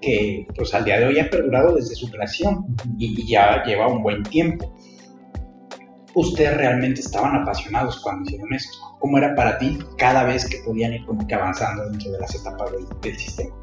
[0.00, 4.02] que pues al día de hoy ha perdurado desde su creación y ya lleva un
[4.02, 4.76] buen tiempo
[6.20, 8.78] ustedes realmente estaban apasionados cuando hicieron esto?
[8.98, 12.34] ¿Cómo era para ti cada vez que podían ir como que avanzando dentro de las
[12.34, 12.70] etapas
[13.02, 13.54] del, sistema?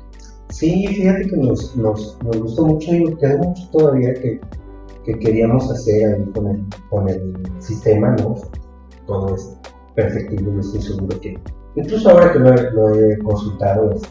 [0.49, 4.39] Sí, fíjate que nos, gustó mucho y nos quedó mucho todavía que,
[5.05, 6.25] que queríamos hacer ahí
[6.89, 8.35] con el, sistema, ¿no?
[9.07, 9.57] Todo es
[9.95, 11.39] perfectible, yo estoy seguro que,
[11.75, 14.01] incluso ahora que lo, he consultado, es,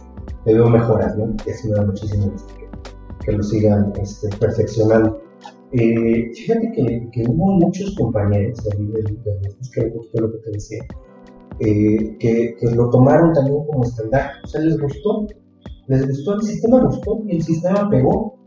[0.45, 1.35] veo mejoras, ¿no?
[1.47, 2.33] Es me da muchísimo
[3.25, 5.24] que lo sigan este, perfeccionando.
[5.73, 9.19] Eh, fíjate que, que, hubo muchos compañeros de nivel
[9.73, 10.85] que fue lo que te decía,
[11.61, 14.33] eh, que, lo tomaron también como estándar.
[14.45, 15.27] O sea, les gustó,
[15.89, 18.39] les gustó, el sistema gustó y el sistema pegó.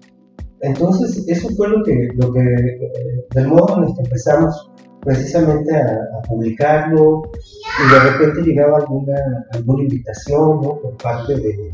[0.61, 5.75] Entonces, eso fue lo que, lo que eh, del modo en el que empezamos precisamente
[5.75, 9.15] a, publicarlo y de repente llegaba alguna,
[9.51, 10.79] alguna invitación ¿no?
[10.81, 11.71] por parte de,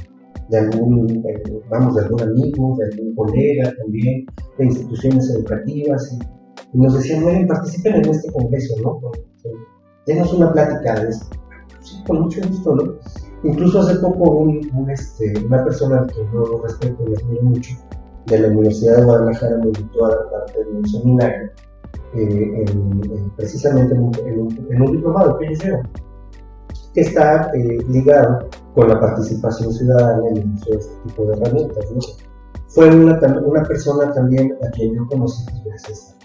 [0.50, 4.26] de algún, eh, vamos, de algún amigo, de algún colega también,
[4.58, 9.00] de instituciones educativas y, nos decían, bueno, participen en este congreso, ¿no?
[10.08, 11.38] Denos una plática de esto.
[11.82, 12.94] Sí, con mucho gusto, ¿no?
[13.44, 14.48] Incluso hace poco
[14.90, 17.76] este, una persona que yo respeto y admiro mucho,
[18.26, 21.52] de la Universidad de Guadalajara me invitó a dar parte de un seminario,
[22.16, 22.66] eh,
[23.36, 25.88] precisamente en un, diplomado que hicieron,
[26.94, 31.38] que está eh, ligado con la participación ciudadana en el uso de este tipo de
[31.38, 31.86] herramientas.
[32.68, 36.16] Fue una, una persona también a quien yo conocí gracias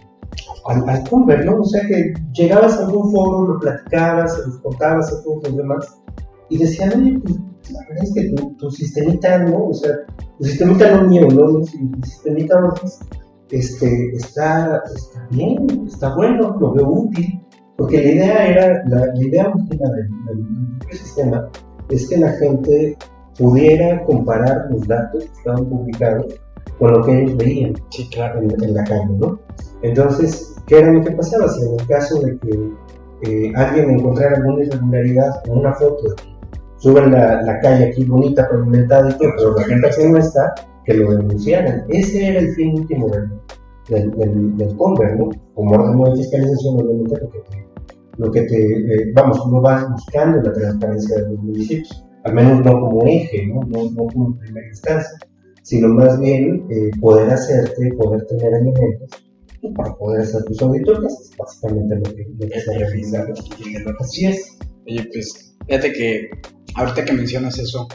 [0.66, 1.60] al, al ¿no?
[1.60, 5.98] O sea que llegabas a algún foro, lo platicabas, los contabas a todos los demás,
[6.48, 7.36] y decían, oye, pues
[7.70, 9.68] la verdad es que tu, tu sistemita, ¿no?
[9.68, 9.92] O sea,
[10.38, 11.60] tu sistemita no mío, ¿no?
[11.60, 11.66] Tu
[12.02, 12.74] sistemita
[13.50, 17.40] este, está, está bien, está bueno, lo veo útil,
[17.76, 21.48] porque la idea era, la, la idea última del, del, sistema
[21.90, 22.96] es que la gente
[23.38, 26.40] pudiera comparar los datos que estaban publicados
[26.78, 28.40] con lo que ellos veían sí, claro.
[28.40, 29.38] en, la calle, ¿no?
[29.82, 31.48] Entonces, ¿qué era lo que pasaba?
[31.48, 32.72] Si en el caso de que
[33.22, 36.14] eh, alguien encontrara alguna irregularidad con una foto
[36.78, 40.54] suben la, la, calle aquí bonita, pavimentada y todo, pero la gente que no está,
[40.84, 41.84] que lo denunciaran.
[41.88, 43.30] Ese era el fin último del,
[43.88, 45.30] del, del, del Conver, ¿no?
[45.54, 47.67] Como órgano de fiscalización, obviamente, lo que te,
[48.18, 52.64] lo que te eh, vamos, uno va buscando la transparencia de los municipios, al menos
[52.64, 53.60] no como eje, ¿no?
[53.62, 55.18] No, no como primera instancia,
[55.62, 59.24] sino más bien eh, poder hacerte, poder tener elementos
[59.74, 63.26] para poder hacer tus auditorías, básicamente lo que, lo que se realiza.
[63.98, 64.58] Así es.
[64.86, 66.30] Oye, pues, fíjate que
[66.74, 67.88] ahorita que mencionas eso,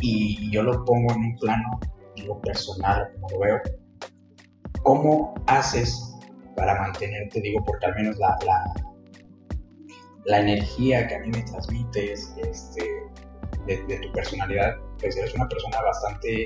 [0.00, 1.80] y yo lo pongo en un plano,
[2.42, 3.60] personal, como lo veo,
[4.82, 6.13] ¿cómo haces
[6.56, 8.64] para mantenerte, digo, porque al menos la, la,
[10.26, 13.02] la energía que a mí me transmites este,
[13.66, 16.44] de, tu personalidad, pues eres una persona bastante,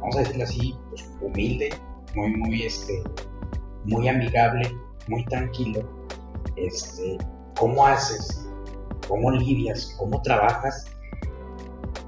[0.00, 1.70] vamos a decirlo así, pues, humilde,
[2.14, 3.02] muy, muy, este,
[3.84, 4.70] muy amigable,
[5.08, 5.88] muy tranquilo.
[6.56, 7.18] Este,
[7.56, 8.50] ¿Cómo haces
[9.10, 10.86] cómo lidias, cómo trabajas,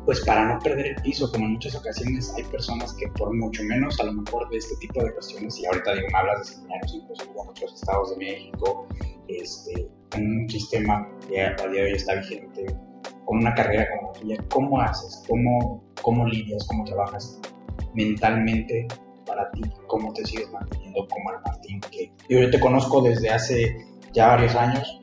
[0.04, 3.62] pues para no perder el piso, como en muchas ocasiones hay personas que por mucho
[3.64, 6.54] menos a lo mejor de este tipo de cuestiones, y ahorita digo, me hablas de
[6.54, 8.88] seminarios incluso en otros estados de México,
[9.28, 12.66] este, un sistema que a día de hoy está vigente,
[13.24, 15.24] con una carrera como la tuya, ¿cómo haces?
[15.28, 16.66] ¿Cómo, cómo lidias?
[16.66, 17.40] ¿Cómo trabajas
[17.94, 18.88] mentalmente
[19.24, 19.62] para ti?
[19.86, 21.80] ¿Cómo te sigues manteniendo como el Martín?
[21.90, 23.76] Que yo te conozco desde hace
[24.12, 25.00] ya varios años,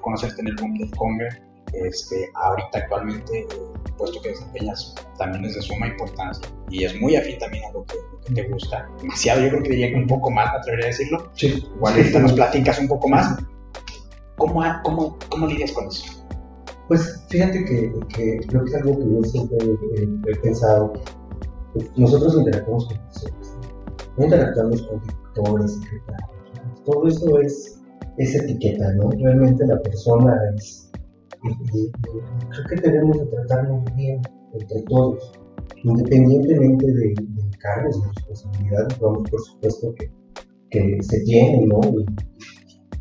[0.00, 3.46] conocerte en el mundo del Conver, este, ahorita actualmente,
[3.96, 7.84] puesto que desempeñas también es de suma importancia y es muy afín también a lo
[7.84, 7.96] que,
[8.34, 11.30] te gusta, demasiado, yo creo que diría que un poco más, me atrevería a decirlo.
[11.34, 11.64] Sí.
[11.76, 13.38] Igual ahorita nos platicas un poco más.
[14.36, 16.24] ¿Cómo, cómo, cómo lidias con eso?
[16.88, 19.58] Pues fíjate que, que, creo que es algo que yo siempre
[20.26, 20.92] he, pensado.
[21.96, 23.58] nosotros interactuamos con personas,
[24.16, 27.78] no interactuamos con directores, secretarios, todo eso es
[28.16, 29.10] esa etiqueta, ¿no?
[29.10, 30.87] Realmente la persona es...
[31.40, 34.20] creo que tenemos que tratarnos bien
[34.52, 35.32] entre todos,
[35.84, 40.10] independientemente de, de cargos, de responsabilidades, vamos, por supuesto que,
[40.70, 41.80] que se tienen, ¿no?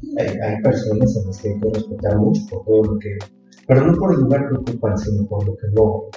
[0.02, 3.18] Y hay, hay, personas a las que hay que respetar mucho por todo lo que,
[3.68, 6.12] pero no por el lugar que ocupan, sino por lo que logran,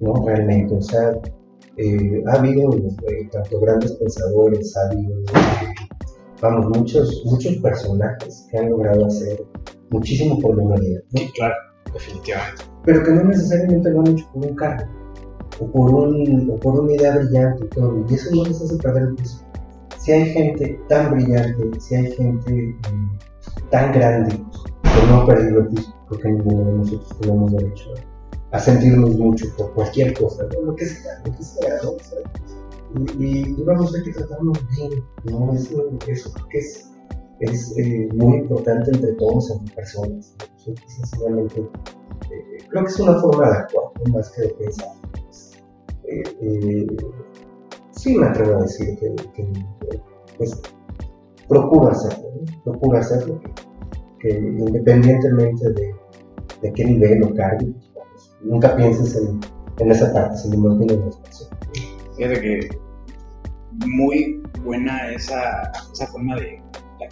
[0.00, 0.26] ¿no?
[0.26, 1.12] Realmente, o sea,
[1.76, 5.14] eh, ha habido eh, tanto grandes pensadores, ha habido
[6.40, 9.44] vamos, muchos, muchos personajes que han logrado hacer
[9.90, 11.00] muchísimo por la humanidad.
[11.14, 11.54] Sí, claro,
[11.92, 12.64] definitivamente.
[12.84, 14.84] Pero que no necesariamente lo han hecho por un cargo
[15.60, 18.04] o por, un, o por una idea brillante y todo.
[18.08, 19.44] Y eso no les hace perder el piso.
[19.98, 22.76] Si hay gente tan brillante, si hay gente eh,
[23.70, 24.36] tan grande
[24.82, 27.94] que no ha perdido el piso, porque ninguno de nosotros tenemos derecho
[28.52, 31.92] a sentirnos mucho por cualquier cosa, lo que sea, lo que sea, ¿no?
[33.18, 35.52] y, y vamos a que tratarnos bien, ¿no?
[35.52, 36.90] Eso, eso que es,
[37.40, 40.34] es eh, muy importante entre todos, entre personas.
[40.86, 44.88] Sinceramente, eh, creo que es una forma de actuar, más que de pensar.
[46.04, 46.86] Eh, eh,
[47.90, 49.48] sí me atrevo a decir que, que
[50.38, 50.60] pues,
[51.48, 52.62] procura hacerlo, ¿no?
[52.64, 53.52] procura hacerlo, que,
[54.20, 55.94] que independientemente de,
[56.62, 59.40] de, qué nivel o cargo, pues, nunca pienses en,
[59.78, 61.58] en esa parte, sino más bien en las personas.
[62.16, 62.78] Fíjate que
[63.86, 66.62] muy buena esa, esa forma de,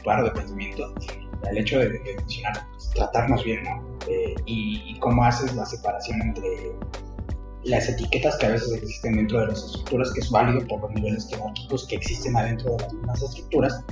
[0.04, 0.94] actuar o de pensamiento,
[1.50, 3.98] el hecho de, mencionar, pues, tratarnos bien, ¿no?
[4.08, 6.72] Eh, y, cómo haces la separación entre
[7.64, 10.90] las etiquetas que a veces existen dentro de las estructuras, que es válido por los
[10.92, 13.84] niveles jerárquicos que existen adentro de las mismas estructuras,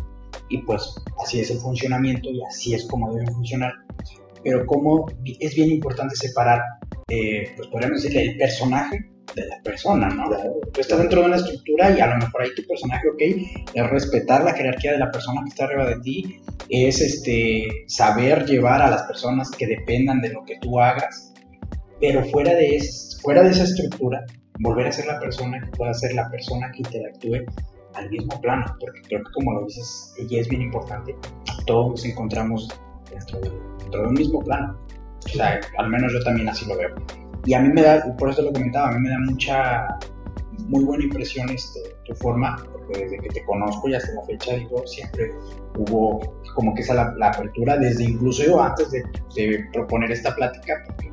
[0.48, 3.72] y pues así es el funcionamiento y así es como deben funcionar.
[4.44, 5.06] Pero como
[5.40, 6.60] es bien importante separar,
[7.08, 10.30] eh, pues podríamos decirle, el personaje de la persona, ¿no?
[10.72, 13.22] Tú estás dentro de una estructura y a lo mejor ahí tu personaje, ok,
[13.74, 18.44] es respetar la jerarquía de la persona que está arriba de ti, es este, saber
[18.44, 21.32] llevar a las personas que dependan de lo que tú hagas,
[22.00, 22.80] pero fuera de,
[23.22, 24.24] fuera de esa estructura,
[24.60, 27.44] volver a ser la persona que pueda ser la persona que interactúe
[27.94, 31.14] al mismo plano, porque creo que como lo dices, y es bien importante,
[31.66, 32.68] todos nos encontramos
[33.10, 34.78] dentro de, dentro de un mismo plano.
[35.24, 36.94] O sea, al menos yo también así lo veo.
[37.44, 39.98] Y a mí me da, por eso lo comentaba, a mí me da mucha,
[40.68, 44.54] muy buena impresión este, tu forma, porque desde que te conozco y hasta la fecha,
[44.54, 45.32] digo, siempre
[45.78, 46.20] hubo
[46.54, 51.12] como que esa la, apertura, desde incluso yo antes de, proponer esta plática, porque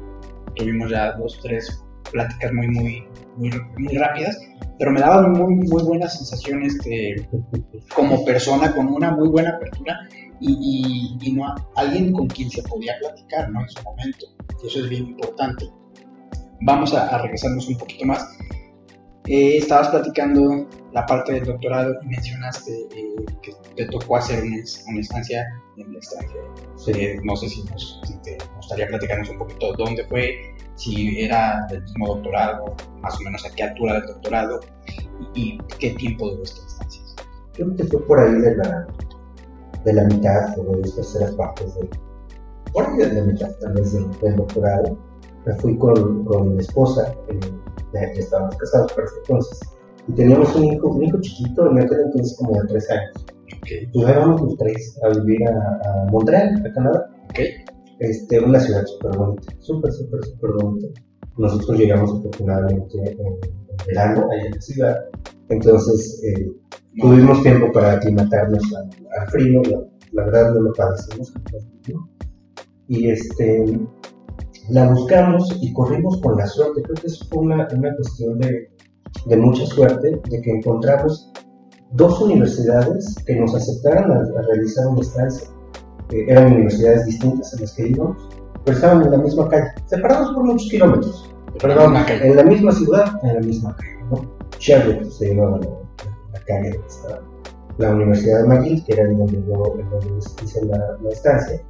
[0.56, 4.38] tuvimos ya dos, tres pláticas muy, muy, muy, muy rápidas,
[4.78, 7.28] pero me daba muy, muy buena sensación este,
[7.96, 10.00] como persona, con una muy buena apertura
[10.40, 13.62] y, y, y no alguien con quien se podía platicar ¿no?
[13.62, 14.26] en su momento.
[14.64, 15.70] Y eso es bien importante
[16.62, 18.26] vamos a, a regresarnos un poquito más.
[19.30, 24.58] Eh, estabas platicando la parte del doctorado y mencionaste eh, que te tocó hacer una,
[24.88, 25.46] una, estancia
[25.78, 26.52] en el extranjero.
[26.88, 31.64] Eh, no sé si, nos, si, te gustaría platicarnos un poquito dónde fue, si era
[31.70, 34.62] del mismo doctorado, más o menos a qué altura del doctorado
[35.36, 37.04] y, y qué tiempo duró esta estancia.
[37.54, 38.88] Creo que fue por ahí de la,
[39.86, 41.88] de la mitad o de las terceras partes de,
[42.74, 45.09] por ahí de la mitad tal vez del, del doctorado
[45.46, 47.40] me fui con, con mi esposa, eh,
[47.94, 49.60] ya estábamos casados para ese entonces,
[50.08, 53.26] y teníamos un hijo, un hijo chiquito, en aquel entonces como de tres años.
[53.62, 53.90] Okay.
[53.94, 57.10] Y íbamos los tres a vivir a, a Montreal, a Canadá.
[57.30, 57.48] Okay.
[58.00, 60.88] Este, una ciudad súper bonita, súper, súper, súper bonita.
[61.38, 63.40] Nosotros llegamos afortunadamente en, en
[63.88, 65.06] verano allá en la ciudad,
[65.50, 66.52] entonces eh,
[67.00, 69.80] tuvimos tiempo para aclimatarnos al, al frío, la,
[70.14, 71.34] la, verdad no lo padecimos.
[71.92, 72.10] ¿no?
[72.88, 73.80] Y este,
[74.70, 76.82] la buscamos y corrimos con la suerte.
[76.84, 78.70] Creo que fue una, una cuestión de,
[79.26, 81.32] de, mucha suerte, de que encontramos
[81.94, 85.50] dos universidades que nos aceptaran a, a realizar una estancia.
[86.12, 88.30] Eh, eran universidades distintas en las que íbamos,
[88.64, 91.30] pero estaban en la misma calle, separados por muchos kilómetros.
[91.60, 93.98] Perdón, en la misma ciudad, en la misma calle.
[94.12, 94.22] ¿no?
[94.60, 95.68] Sherwood se llamaba la,
[96.34, 97.22] la, calle donde estaba
[97.78, 101.62] la Universidad de McGill, que era donde yo donde hice la, la estancia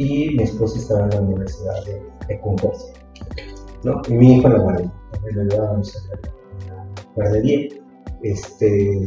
[0.00, 2.94] y mi esposa estaba en la Universidad de, de Concordia.
[3.84, 4.00] ¿no?
[4.08, 4.92] Y mi hijo en la guardería,
[5.34, 7.68] lo llevábamos a la, guardería.
[8.22, 9.04] Este,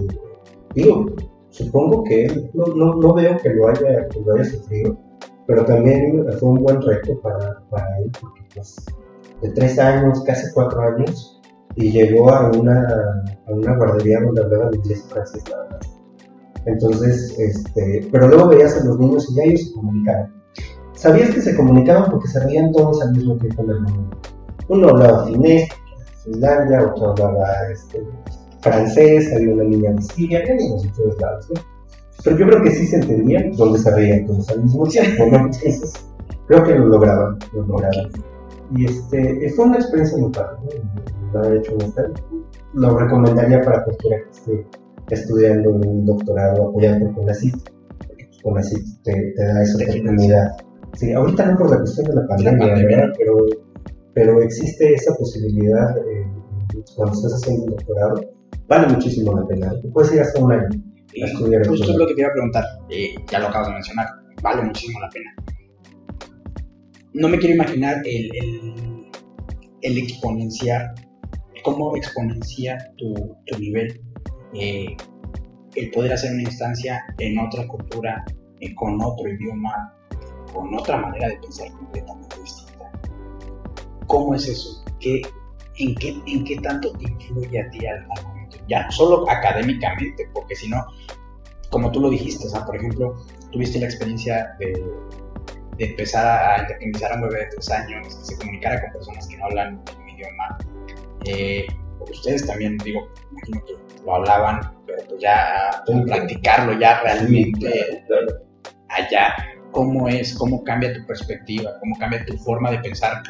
[0.75, 1.07] digo,
[1.49, 4.95] supongo que no, no, no, veo que lo haya, lo haya sufrido,
[5.47, 8.75] pero también fue un buen reto para, para él, porque pues,
[9.41, 11.41] de tres años, casi cuatro años,
[11.75, 15.43] y llegó a una, a una guardería donde hablaban inglés y francés.
[16.65, 20.42] Entonces, este, pero luego veías a los niños y ya ellos se comunicaban
[21.03, 24.17] sabías que se comunicaban porque se reían todos al mismo tiempo en el mundo.
[24.69, 25.67] Uno hablaba finés,
[26.23, 28.01] Finlandia, otro hablaba este,
[28.61, 31.61] francés, había una niña de Siria, de todos lados, ¿no?
[32.23, 35.37] Pero yo creo que sí se entendía donde se reían todos al mismo tiempo, ¿no?
[35.39, 35.93] Entonces,
[36.47, 38.09] creo que lo lograban, lo lograban.
[38.73, 40.57] Y este, fue una experiencia muy padre,
[41.33, 41.41] ¿no?
[41.41, 41.75] Lo hecho
[42.75, 44.67] Lo recomendaría para cualquiera que esté
[45.09, 47.55] estudiando un doctorado apoyado por CONACYT,
[48.07, 50.55] porque CONACYT te, te da esa oportunidad
[50.93, 52.97] Sí, ahorita no por la cuestión de la pandemia, la pandemia.
[52.97, 53.13] ¿verdad?
[53.17, 53.45] Pero,
[54.13, 56.25] pero existe esa posibilidad eh,
[56.95, 58.33] cuando estás haciendo un doctorado.
[58.67, 59.73] Vale muchísimo la pena.
[59.91, 60.69] Puedes ir hasta un año
[61.21, 61.67] a estudiar.
[61.67, 64.07] Justo es lo que te iba a preguntar, eh, ya lo acabas de mencionar.
[64.41, 65.35] Vale muchísimo la pena.
[67.13, 69.05] No me quiero imaginar el, el,
[69.81, 70.93] el exponenciar,
[71.63, 73.13] cómo exponencia tu,
[73.45, 74.01] tu nivel,
[74.53, 74.95] eh,
[75.75, 78.23] el poder hacer una instancia en otra cultura,
[78.59, 79.92] eh, con otro idioma,
[80.53, 82.91] con otra manera de pensar completamente distinta.
[84.07, 84.83] ¿Cómo es eso?
[84.99, 85.21] ¿Qué,
[85.77, 88.57] en, qué, ¿En qué tanto te influye a ti al, momento?
[88.67, 90.85] Ya no solo académicamente, porque si no,
[91.69, 93.15] como tú lo dijiste, o sea, por ejemplo,
[93.51, 94.73] tuviste la experiencia de,
[95.77, 99.27] de empezar a independizar a un bebé de tres años, que se comunicara con personas
[99.27, 100.57] que no hablan un idioma.
[101.25, 101.65] Eh,
[101.99, 108.05] ustedes también, digo, imagino que lo hablaban, pero pues ya practicarlo ya realmente
[108.89, 109.35] allá
[109.73, 113.21] cómo es, cómo cambia tu perspectiva, cómo cambia tu forma de pensar,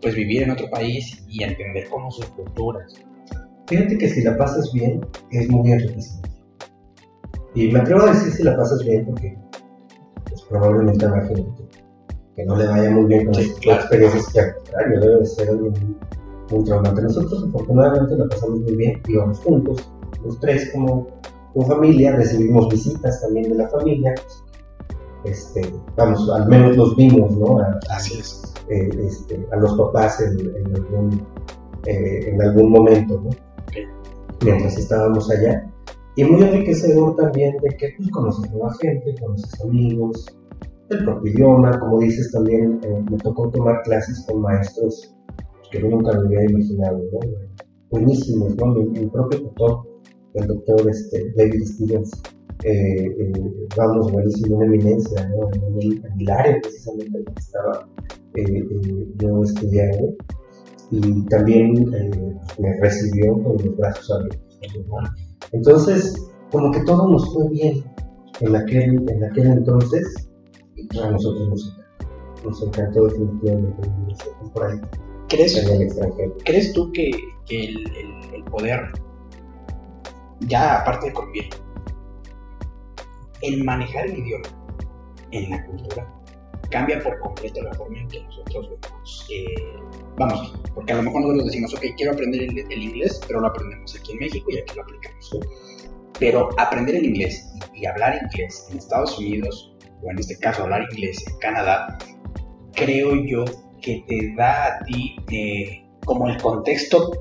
[0.00, 2.94] pues vivir en otro país y entender cómo sus culturas.
[3.66, 6.30] Fíjate que si la pasas bien, es muy enriquecedor.
[7.54, 9.36] Y me atrevo a decir si la pasas bien porque
[10.28, 11.44] pues, probablemente habrá gente
[12.34, 13.80] que, no le vaya muy bien con sí, las claro.
[13.80, 15.96] experiencias que al contrario debe ser algo muy,
[16.50, 17.02] muy traumante.
[17.02, 19.90] Nosotros afortunadamente la pasamos muy bien, íbamos juntos,
[20.24, 21.08] los tres como,
[21.52, 24.14] como familia, recibimos visitas también de la familia,
[25.24, 27.58] este, vamos, al menos los vimos, ¿no?
[27.58, 28.42] A, Así es.
[28.70, 31.26] eh, este, a los papás en, en algún,
[31.86, 33.30] eh, en algún momento, ¿no?
[34.44, 35.68] Mientras estábamos allá.
[36.16, 40.26] Y muy enriquecedor también de que pues, conoces nueva gente, conoces amigos,
[40.90, 45.14] el propio idioma, como dices también, eh, me tocó tomar clases con maestros
[45.70, 47.18] que yo nunca me hubiera imaginado, ¿no?
[47.90, 48.66] Buenísimos, ¿no?
[48.74, 49.82] Mi, mi propio tutor,
[50.34, 52.10] el doctor este, David Stevens,
[52.64, 53.32] eh, eh,
[54.12, 55.48] buenísimo, una eminencia, ¿no?
[55.52, 57.88] En, el, en el área precisamente en la que estaba
[58.34, 60.14] eh, eh, yo estudiando,
[60.90, 62.10] y también eh,
[62.58, 64.86] me recibió con los brazos abiertos.
[64.88, 64.96] ¿no?
[65.52, 67.84] Entonces, como que todo nos fue bien
[68.40, 70.28] en aquel, en aquel entonces,
[70.76, 73.88] y a nosotros nos encantó, nos encantó definitivamente
[74.44, 74.80] y por ahí
[75.28, 76.34] ¿Crees, en el extranjero.
[76.44, 77.10] ¿crees tú que,
[77.46, 78.80] que el, el- el poder,
[80.40, 81.42] ya aparte de Colombia,
[83.42, 84.48] el manejar el idioma
[85.30, 86.14] en la cultura
[86.70, 89.26] cambia por completo la forma en que nosotros vemos?
[89.30, 89.44] eh,
[90.16, 93.96] vamos, porque a lo mejor nosotros decimos, ok, quiero aprender el, inglés, pero lo aprendemos
[93.96, 95.38] aquí en México y aquí lo aplicamos.
[96.18, 100.64] Pero aprender el inglés y, y hablar inglés en Estados Unidos, o en este caso
[100.64, 101.98] hablar inglés en Canadá,
[102.74, 103.44] creo yo
[103.80, 107.12] que te da a ti eh, como el contexto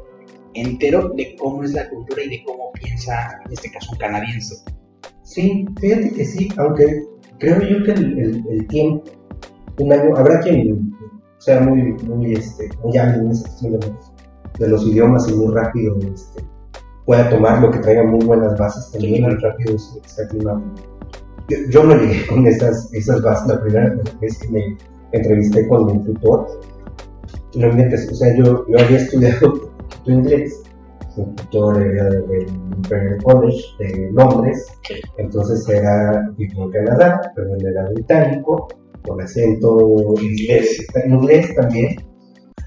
[0.54, 4.64] entero de cómo es la cultura y de cómo piensa, en este caso, un canadiense.
[5.28, 7.04] Sí, fíjate que sí, aunque
[7.40, 9.04] creo yo que el, el- el tiempo,
[9.80, 10.92] un año, habrá quien
[11.40, 13.80] sea muy, muy, este, muy hábil en cuestión
[14.60, 16.44] de los, idiomas y muy rápido este,
[17.06, 20.64] pueda tomar lo que traiga muy buenas bases también, muy rápido se, se aclimata.
[21.50, 24.78] Yo, yo no llegué con esas, esas bases la primera vez que me
[25.12, 26.48] entrevisté con mi tutor.
[27.54, 29.72] Inventes, o sea, yo, yo había estudiado
[30.06, 30.64] inglés,
[31.26, 34.66] mi tutor era del Imperial College de Londres,
[35.18, 38.68] entonces era vivo en Canadá, pero él era británico,
[39.06, 41.96] con acento inglés, inglés también.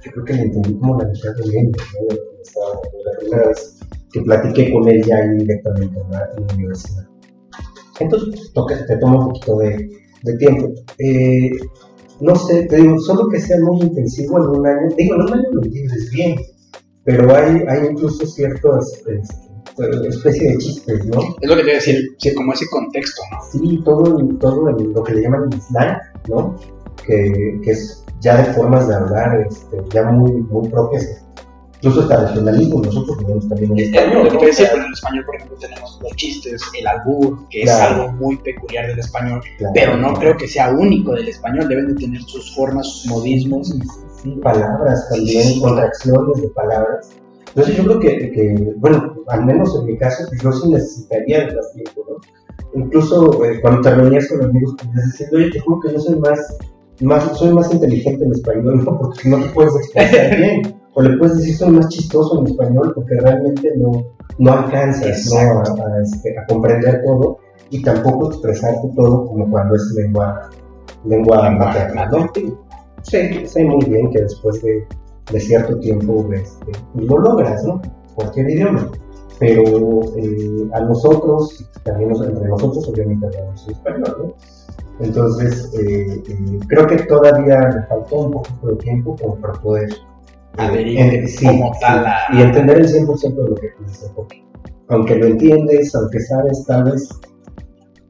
[0.03, 2.16] Yo creo que le entendí como la mitad de lengua, ¿no?
[2.42, 2.74] Estaba
[3.05, 3.78] la primera vez
[4.12, 7.07] que platiqué con él ya ahí directamente en la, en la universidad.
[8.01, 9.88] Entonces, pues, toca- te toma un poquito de,
[10.22, 10.70] de tiempo.
[10.98, 11.51] Eh,
[12.20, 15.32] no sé, te digo, solo que sea muy intensivo en un año, digo, en un
[15.34, 16.36] año lo entiendes bien,
[17.16, 21.20] pero hay, hay incluso ciertas este, especie de chistes, ¿no?
[21.40, 23.38] Es lo que te voy a decir, sí, como ese contexto, ¿no?
[23.50, 25.96] Sí, todo, todo lo que le llaman slang,
[26.28, 26.56] ¿no?
[27.06, 31.24] Que, que es ya de formas de hablar este, ya muy, muy propias.
[31.82, 34.38] Incluso hasta regionalismo, nosotros tenemos también el Es español, lo que te ¿no?
[34.40, 37.62] voy a decir, pero en el español, por ejemplo, tenemos los chistes, el albur, que
[37.62, 38.02] es Claro.
[38.02, 39.72] algo muy peculiar del español, Claro.
[39.74, 43.74] pero no creo que sea único del español, deben de tener sus formas, sus modismos.
[44.22, 47.10] Sí, palabras también, contracciones de palabras.
[47.48, 51.46] Entonces yo creo que, que, bueno, al menos en mi caso, pues yo sí necesitaría
[51.46, 52.80] de más tiempo, ¿no?
[52.80, 56.16] Incluso eh, cuando te reunías con amigos, pues diciendo, oye, te juro que yo soy
[56.20, 56.58] más,
[57.00, 58.98] más, soy más inteligente en español, ¿no?
[58.98, 60.80] Porque no te puedes expresar bien.
[60.94, 63.90] O le puedes decir, soy más chistoso en español, porque realmente no,
[64.38, 65.40] no alcanzas, ¿no?
[65.40, 65.82] Exacto.
[65.82, 67.38] A, a, este, a comprender todo
[67.70, 70.50] y tampoco expresarte todo como cuando es lengua,
[71.04, 72.30] lengua Lengua materna, ¿no?
[73.03, 74.86] Sé, sé muy bien que después de,
[75.32, 77.80] de cierto tiempo este, lo logras, ¿no?
[78.14, 78.90] Cualquier idioma.
[79.38, 79.62] Pero
[80.16, 84.34] eh, a nosotros, también nos- entre nosotros, obviamente hablamos español, ¿no?
[85.05, 89.88] Entonces, eh, eh, creo que todavía me faltó un poquito de tiempo como para poder
[90.59, 91.46] Adherir en- sí,
[91.80, 94.44] tal y entender el 100% de lo que dice, porque
[94.88, 97.09] aunque lo entiendes, aunque sabes, tal vez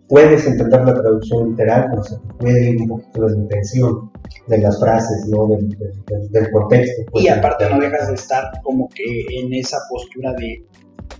[0.09, 4.09] puedes entender la traducción literal, pero se te puede ir un poquito de la intención
[4.47, 5.47] de las frases, ¿no?
[5.49, 7.03] Del, del- del- del contexto.
[7.12, 10.64] pues, Y aparte no dejas de estar como que en esa postura de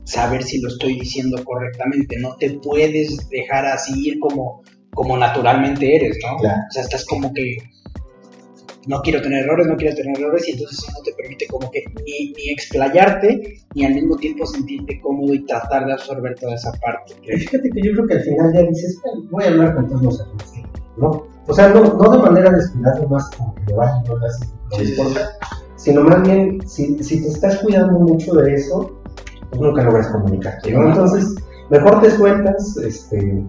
[0.05, 4.63] saber si lo estoy diciendo correctamente, no te puedes dejar así ir como,
[4.95, 6.37] como naturalmente eres, ¿no?
[6.39, 6.59] Claro.
[6.69, 7.57] O sea, estás como que
[8.87, 11.71] no quiero tener errores, no quiero tener errores y entonces eso no te permite como
[11.71, 16.55] que ni, ni explayarte ni al mismo tiempo sentirte cómodo y tratar de absorber toda
[16.55, 17.15] esa parte.
[17.23, 20.03] Fíjate que yo creo que al final ya dices, "Ay, voy a hablar con todos
[20.03, 20.53] los amigos,
[20.97, 21.27] ¿no?
[21.51, 24.93] O sea, no, no de manera descuidada, más como que vale, no, me Sí, sí,
[24.93, 25.31] importa,
[25.75, 29.03] sino más bien, si, si te estás cuidando mucho de eso,
[29.49, 30.81] pues nunca logras comunicarte, ¿no?
[30.81, 31.35] Sí, Entonces,
[31.71, 33.45] mejor te sueltas, este,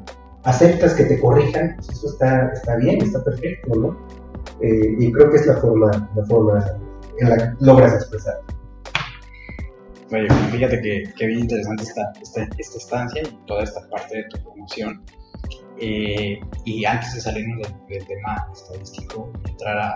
[0.45, 3.95] aceptas que te corrijan, pues eso está, está bien, está perfecto, ¿no?
[4.61, 6.65] Eh, y creo que es la forma, la forma
[7.19, 8.41] en la que logras expresar.
[10.11, 14.23] Oye, fíjate que, que bien interesante esta, esta, esta estancia y toda esta parte de
[14.23, 15.03] tu promoción.
[15.79, 19.89] Eh, y antes de salirnos del, del tema estadístico, entrar a,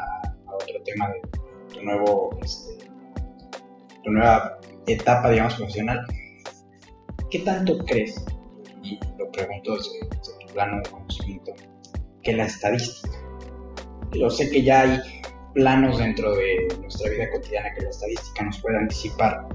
[0.47, 1.21] a otro tema de
[1.73, 2.89] tu nuevo, este,
[4.03, 6.05] tu nueva etapa, digamos, profesional,
[7.29, 8.23] ¿qué tanto crees,
[8.83, 11.53] y lo pregunto desde, tu plano de conocimiento,
[12.23, 13.17] que la estadística?
[14.13, 14.99] Yo sé que ya hay
[15.53, 19.47] planos dentro de nuestra vida cotidiana que la estadística nos puede anticipar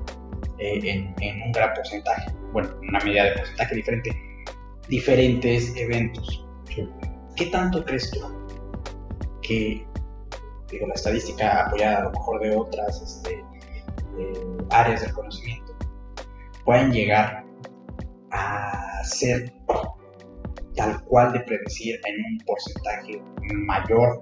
[0.58, 0.80] eh,
[1.20, 4.10] en, un gran porcentaje, bueno, una medida de porcentaje diferente,
[4.90, 6.44] diferentes eventos.
[7.36, 8.20] ¿Qué tanto crees tú
[9.40, 9.86] que
[10.70, 13.44] digo, la estadística apoyada a lo mejor de otras este,
[14.70, 15.74] áreas del conocimiento
[16.64, 17.44] pueden llegar
[18.30, 19.52] a ser
[20.76, 23.22] tal cual de predecir en un porcentaje
[23.54, 24.20] mayor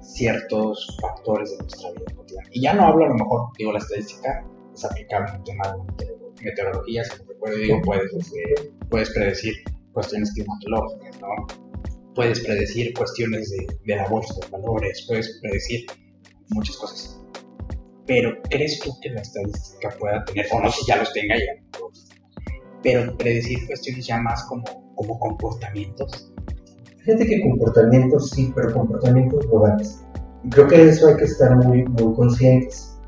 [0.00, 2.48] ciertos factores de nuestra vida cotidiana.
[2.52, 4.44] Y ya no hablo a lo mejor, digo, la estadística
[4.74, 9.56] es aplicable en un tema de meteorología, si recuerdo, digo, puedes, este, puedes predecir
[9.92, 11.28] cuestiones climatológicas, ¿no?
[12.14, 15.86] Puedes predecir cuestiones de, de la bolsa de valores, puedes predecir
[16.50, 17.20] muchas cosas.
[18.06, 21.36] Pero ¿crees tú que la estadística pueda tener, o no sé si ya los tenga
[21.36, 21.80] ya,
[22.82, 24.64] pero predecir cuestiones ya más como,
[24.96, 26.32] como comportamientos?
[27.04, 30.04] Fíjate que comportamientos sí, pero comportamientos globales.
[30.44, 32.98] Y creo que de eso hay que estar muy, muy conscientes.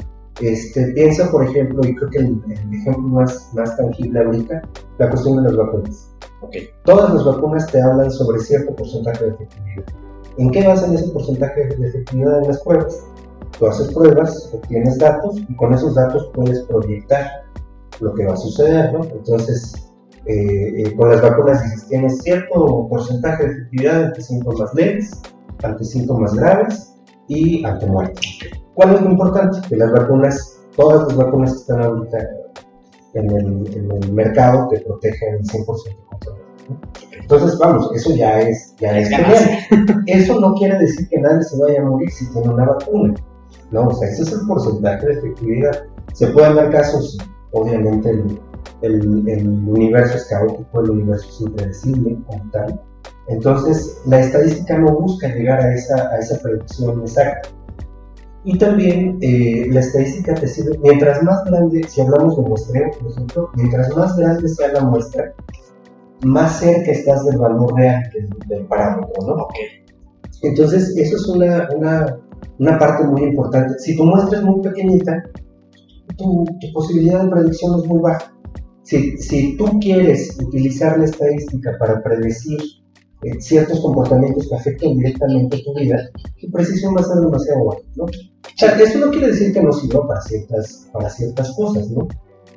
[0.40, 2.40] Este, piensa, por ejemplo, y creo que el,
[2.72, 4.62] ejemplo más, más tangible ahorita,
[4.98, 6.11] la cuestión de las vacunas.
[6.42, 6.68] Okay.
[6.84, 9.84] Todas las vacunas te hablan sobre cierto porcentaje de efectividad.
[10.38, 13.04] ¿En qué basan ese porcentaje de efectividad en las pruebas?
[13.58, 17.44] Tú haces pruebas, obtienes datos y con esos datos puedes proyectar
[18.00, 19.04] lo que va a suceder, ¿no?
[19.04, 19.74] Entonces,
[20.26, 25.22] eh, eh, con las vacunas dices, tienes cierto porcentaje de efectividad ante síntomas leves,
[25.62, 26.94] ante síntomas graves
[27.28, 28.20] y ante muerte.
[28.74, 29.58] ¿Cuál es lo importante?
[29.68, 32.18] Que las vacunas, todas las vacunas que están ahorita
[33.14, 36.11] en el, mercado te protegen el 100% contra ¿no?
[37.20, 40.02] Entonces, vamos, eso ya es, ya es genial.
[40.06, 43.14] Eso no quiere decir que nadie se vaya a morir si tiene una vacuna.
[43.70, 43.88] ¿no?
[43.88, 45.84] O sea, ese es el porcentaje de efectividad.
[46.12, 47.18] Se pueden dar casos,
[47.52, 48.40] obviamente el,
[48.82, 52.80] el, universo es caótico, el universo es impredecible como tal.
[53.28, 57.48] Entonces, la estadística no busca llegar a esa, a esa predicción exacta.
[58.44, 63.12] Y también eh, la estadística te sirve, mientras más grande, si hablamos de muestreo, por
[63.12, 65.32] ejemplo, mientras más grande sea la muestra,
[66.24, 68.02] más cerca estás del valor real
[68.48, 69.48] del, parámetro, ¿no?
[70.42, 72.18] Entonces, eso es una, una
[72.58, 73.78] una parte muy importante.
[73.78, 75.22] Si tu muestra es muy pequeñita,
[76.16, 78.32] tu, posibilidad de predicción es muy baja.
[78.82, 82.58] Si, si, tú quieres utilizar la estadística para predecir
[83.22, 85.96] eh, ciertos comportamientos que afecten directamente tu vida,
[86.40, 88.04] tu precisión va a ser demasiado baja, ¿no?
[88.04, 92.06] O sea, eso no quiere decir que no sirva para ciertas, para ciertas cosas, ¿no?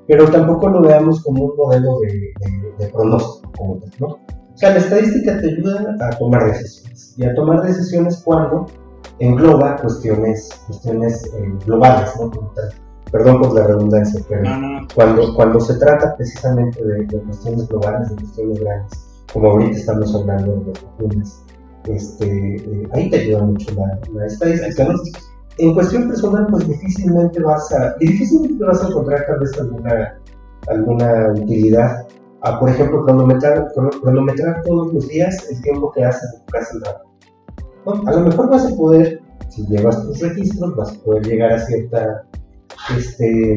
[0.07, 2.33] Pero tampoco lo veamos como un modelo de,
[2.77, 4.07] de, pronóstico, ¿no?
[4.07, 7.15] O sea, la estadística te ayuda a tomar decisiones.
[7.17, 8.67] Y a tomar decisiones cuando
[9.19, 12.31] engloba cuestiones, cuestiones eh, globales, ¿no?
[13.11, 14.43] Perdón por la redundancia, pero
[14.93, 20.51] Cuando, cuando se trata precisamente de, cuestiones globales, de cuestiones grandes, como ahorita estamos hablando
[20.53, 21.43] de las vacunas,
[21.87, 24.87] este, eh, ahí te ayuda mucho la, la estadística.
[25.57, 30.19] En cuestión personal, pues difícilmente vas a, difícilmente vas a encontrar tal vez alguna,
[30.67, 32.05] alguna utilidad
[32.41, 37.01] a, por ejemplo, cronometrar, cronometrar todos los días el tiempo que haces en tu casa
[37.85, 41.59] a lo mejor vas a poder, si llevas tus registros, vas a poder llegar a
[41.59, 42.23] cierta,
[42.97, 43.53] este,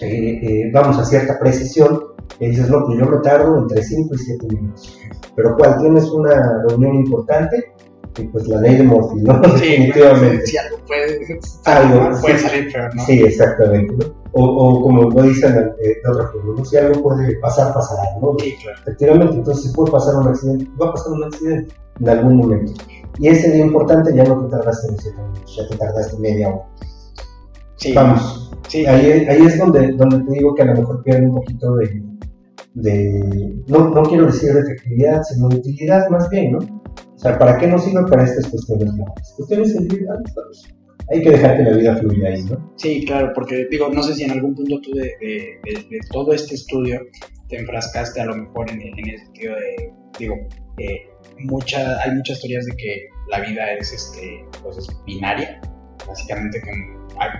[0.00, 2.00] eh, eh, vamos, a cierta precisión,
[2.40, 4.98] y dices, no, pues yo me tardo entre 5 y 7 minutos.
[5.34, 7.72] Pero cual tienes una reunión importante,
[8.18, 9.42] y pues la ley de Murphy, ¿no?
[9.58, 10.46] Sí, Definitivamente.
[10.46, 13.04] Si algo puede, algo, puede salir peor, ¿no?
[13.04, 14.14] Sí, exactamente, ¿no?
[14.32, 16.64] O, o como lo dicen de otra forma, ¿no?
[16.64, 18.34] Si algo puede pasar, pasará, ¿no?
[18.38, 18.78] Sí, claro.
[18.82, 22.72] Efectivamente, entonces si puede pasar un accidente, va a pasar un accidente en algún momento.
[23.18, 26.48] Y ese día importante ya no te tardaste en 7 minutos, ya te tardaste media
[26.50, 26.66] hora.
[27.76, 27.92] Sí.
[27.94, 28.50] Vamos.
[28.68, 28.84] Sí.
[28.84, 32.02] Ahí, ahí es donde, donde te digo que a lo mejor pierde un poquito de,
[32.74, 36.58] de no, no quiero decir de efectividad, sino de utilidad más bien, ¿no?
[37.26, 39.34] Sea, ¿para qué nos sirve para estas cuestiones globales?
[39.36, 40.32] Cuestiones individuales,
[41.10, 42.72] hay que dejar que la vida fluya ahí, ¿no?
[42.76, 46.32] Sí, claro, porque digo, no sé si en algún punto tú de, de, de, todo
[46.32, 47.00] este estudio
[47.48, 50.36] te enfrascaste a lo mejor en, en el sentido de, digo,
[50.78, 51.08] eh,
[51.40, 55.60] mucha, hay muchas teorías de que la vida es, este, pues es binaria,
[56.06, 56.70] básicamente que
[57.18, 57.30] hay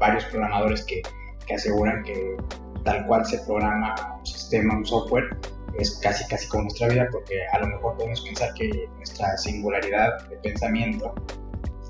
[0.00, 1.00] varios programadores que,
[1.46, 2.36] que aseguran que
[2.84, 5.28] tal cual se programa un sistema, un software,
[5.78, 10.28] es casi casi como nuestra vida, porque a lo mejor podemos pensar que nuestra singularidad
[10.28, 11.14] de pensamiento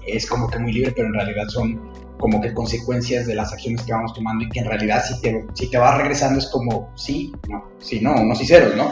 [0.06, 3.82] es como que muy libre, pero en realidad son como que consecuencias de las acciones
[3.82, 6.90] que vamos tomando y que en realidad si te, si te vas regresando es como
[6.96, 8.90] sí, no, sí, no, unos y ceros, ¿no?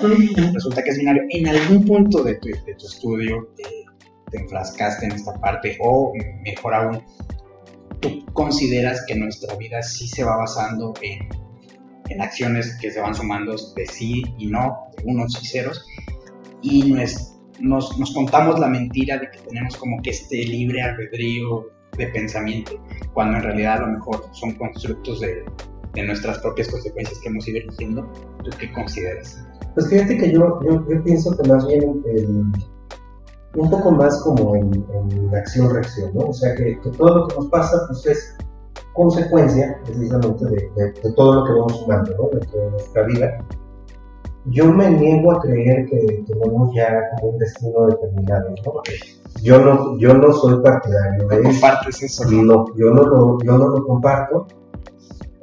[0.53, 1.23] Resulta que es binario.
[1.31, 3.65] En algún punto de tu, de tu estudio te,
[4.31, 6.13] te, enfrascaste en esta parte o
[6.45, 7.03] mejor aún,
[8.01, 11.29] tú consideras que nuestra vida sí se va basando en,
[12.09, 15.85] en acciones que se van sumando de sí y no, de unos y ceros,
[16.63, 21.71] y nos, nos, nos contamos la mentira de que tenemos como que este libre albedrío
[21.97, 22.73] de pensamiento,
[23.15, 25.45] cuando en realidad a lo mejor son constructos de,
[25.97, 28.13] de nuestras propias consecuencias que hemos ido eligiendo.
[28.45, 29.43] ¿Tú qué consideras?
[29.75, 32.03] Pues fíjate que yo, yo, yo pienso que más bien
[33.55, 36.27] un poco más como en, en acción-reacción, ¿no?
[36.27, 38.37] O sea, que, que, todo lo que nos pasa pues es
[38.97, 42.39] consecuencia precisamente de, de, de, todo lo que vamos sumando, ¿no?
[42.39, 43.39] De toda nuestra vida.
[44.47, 48.83] Yo me niego a creer que tenemos ya como un destino determinado, ¿no?
[49.43, 52.31] Yo no, yo no soy partidario de ¿No compartes eso?
[52.31, 54.47] No, yo no lo, yo no lo comparto.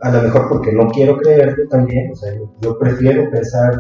[0.01, 3.80] A lo mejor porque no quiero creerlo también, o sea, yo prefiero pensar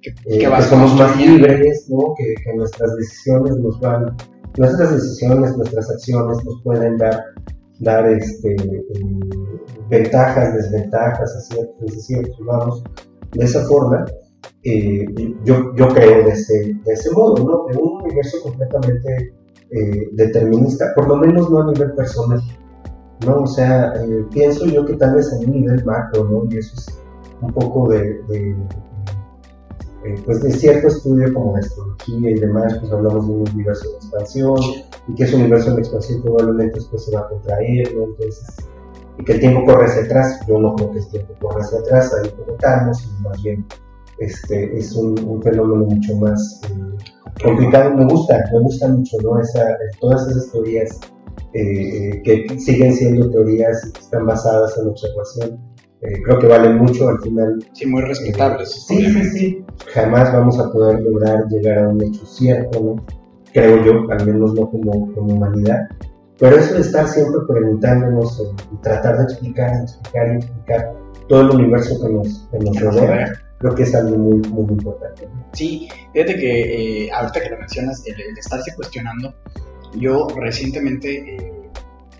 [0.00, 2.14] que, eh, que, que somos más libres, ¿no?
[2.16, 4.16] que, que, nuestras decisiones nos van,
[4.56, 7.24] nuestras decisiones, nuestras acciones nos pueden dar,
[7.84, 8.84] dar este, eh,
[9.88, 12.84] ventajas, desventajas a ciertos, ciertos lados.
[13.32, 14.04] De esa forma,
[14.64, 15.04] eh,
[15.44, 17.66] yo, creo de ese, modo, ¿no?
[17.72, 19.34] de un universo completamente
[19.70, 22.40] eh, determinista, por lo menos no a nivel personal.
[23.26, 23.42] ¿no?
[23.42, 23.92] O sea,
[24.32, 26.44] pienso yo que tal vez a un nivel macro, ¿no?
[26.50, 26.98] y eso es
[27.40, 28.20] un poco de
[30.04, 33.88] eh, pues de cierto estudio como la astrología y demás, pues hablamos de un universo
[33.90, 34.60] de expansión,
[35.08, 38.04] y que ese universo de expansión probablemente después se va a contraer, ¿no?
[38.04, 38.56] Entonces,
[39.18, 41.78] y que el tiempo corre hacia atrás, yo no creo que el tiempo corre hacia
[41.78, 43.64] atrás, ahí comentamos, más bien
[44.18, 49.40] este, es un, fenómeno mucho más eh, complicado, me gusta, me gusta mucho, ¿no?
[49.40, 49.64] Esa,
[50.00, 51.00] todas esas teorías
[51.52, 55.73] eh, que siguen siendo teorías que están basadas en observación,
[56.04, 57.64] eh, creo que valen mucho al final.
[57.72, 58.70] Sí, muy respetables.
[58.86, 59.64] sí, sí, sí.
[59.94, 63.06] Jamás vamos a poder lograr llegar a un hecho cierto, ¿no?
[63.54, 65.88] Creo yo, al menos no como, como humanidad.
[66.38, 68.42] Pero eso de estar siempre preguntándonos
[68.72, 70.92] y tratar de explicar, explicar explicar
[71.28, 75.26] todo el universo que nos, que nos rodea, creo que es algo muy, muy importante.
[75.52, 79.32] Sí, fíjate que eh, ahorita que lo mencionas, el, el, estarse cuestionando,
[79.94, 81.70] yo recientemente eh,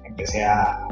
[0.04, 0.86] empecé a,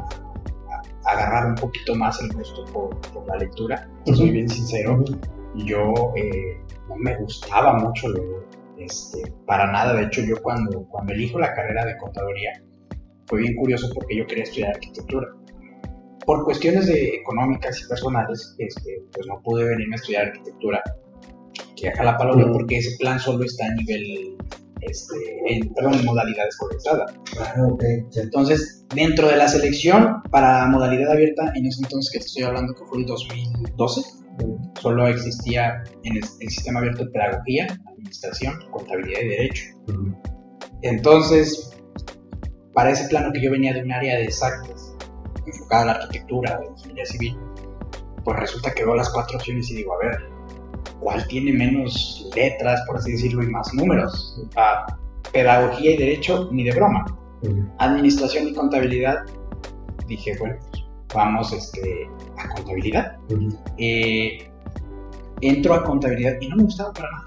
[1.13, 5.03] agarrar un poquito más el gusto por, por la lectura, soy bien sincero,
[5.55, 6.59] yo eh,
[6.89, 8.07] no me gustaba mucho
[8.77, 12.51] este, para nada, de hecho yo cuando, cuando elijo la carrera de contaduría,
[13.27, 15.27] fue bien curioso porque yo quería estudiar arquitectura.
[16.25, 20.81] Por cuestiones de económicas y personales, este, pues no pude venirme a estudiar arquitectura
[21.71, 24.37] aquí a Jalapa, porque ese plan solo está a nivel
[24.85, 25.15] este,
[25.47, 27.05] en, perdón, en modalidad escolarizada.
[27.39, 28.05] Ah, okay.
[28.15, 32.73] Entonces, dentro de la selección para modalidad abierta, en ese entonces que te estoy hablando,
[32.73, 34.01] que fue el 2012,
[34.39, 34.71] uh-huh.
[34.81, 39.63] solo existía en el, el, sistema abierto de pedagogía, administración, contabilidad y derecho.
[39.87, 40.15] Uh-huh.
[40.81, 41.71] Entonces,
[42.73, 44.93] para ese plano que yo venía de un área de exactas,
[45.45, 47.37] enfocada a la arquitectura, de ingeniería civil,
[48.23, 50.32] pues resulta que veo las cuatro opciones y digo, a ver,
[50.99, 54.41] ¿cuál tiene menos letras, por así decirlo, y más números?
[54.55, 54.85] Ah,
[55.31, 57.05] pedagogía y derecho, ni de broma.
[57.79, 59.17] Administración y contabilidad,
[60.07, 62.07] dije, bueno, pues vamos este,
[62.37, 63.17] a contabilidad.
[63.77, 64.49] Eh,
[65.41, 67.25] entro a contabilidad y no me gustaba para nada.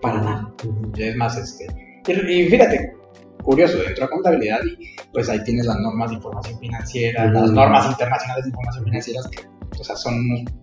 [0.00, 0.54] Para nada.
[0.96, 1.66] Es más, este.
[2.06, 2.94] Y, y, fíjate,
[3.42, 7.90] curioso, entro a contabilidad y pues ahí tienes las normas de información financiera, las normas
[7.90, 10.14] internacionales de información financiera, que o sea, son,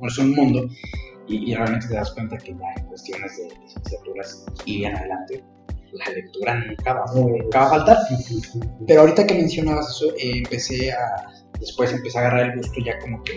[0.01, 0.67] es un mundo
[1.27, 5.43] y, y, realmente te das cuenta que ya en cuestiones de licenciaturas y en adelante
[5.93, 7.97] la lectura nunca va, nunca va a faltar.
[8.87, 11.27] Pero ahorita que mencionabas eso, eh, empecé a,
[11.59, 13.35] después empecé a agarrar el gusto ya como que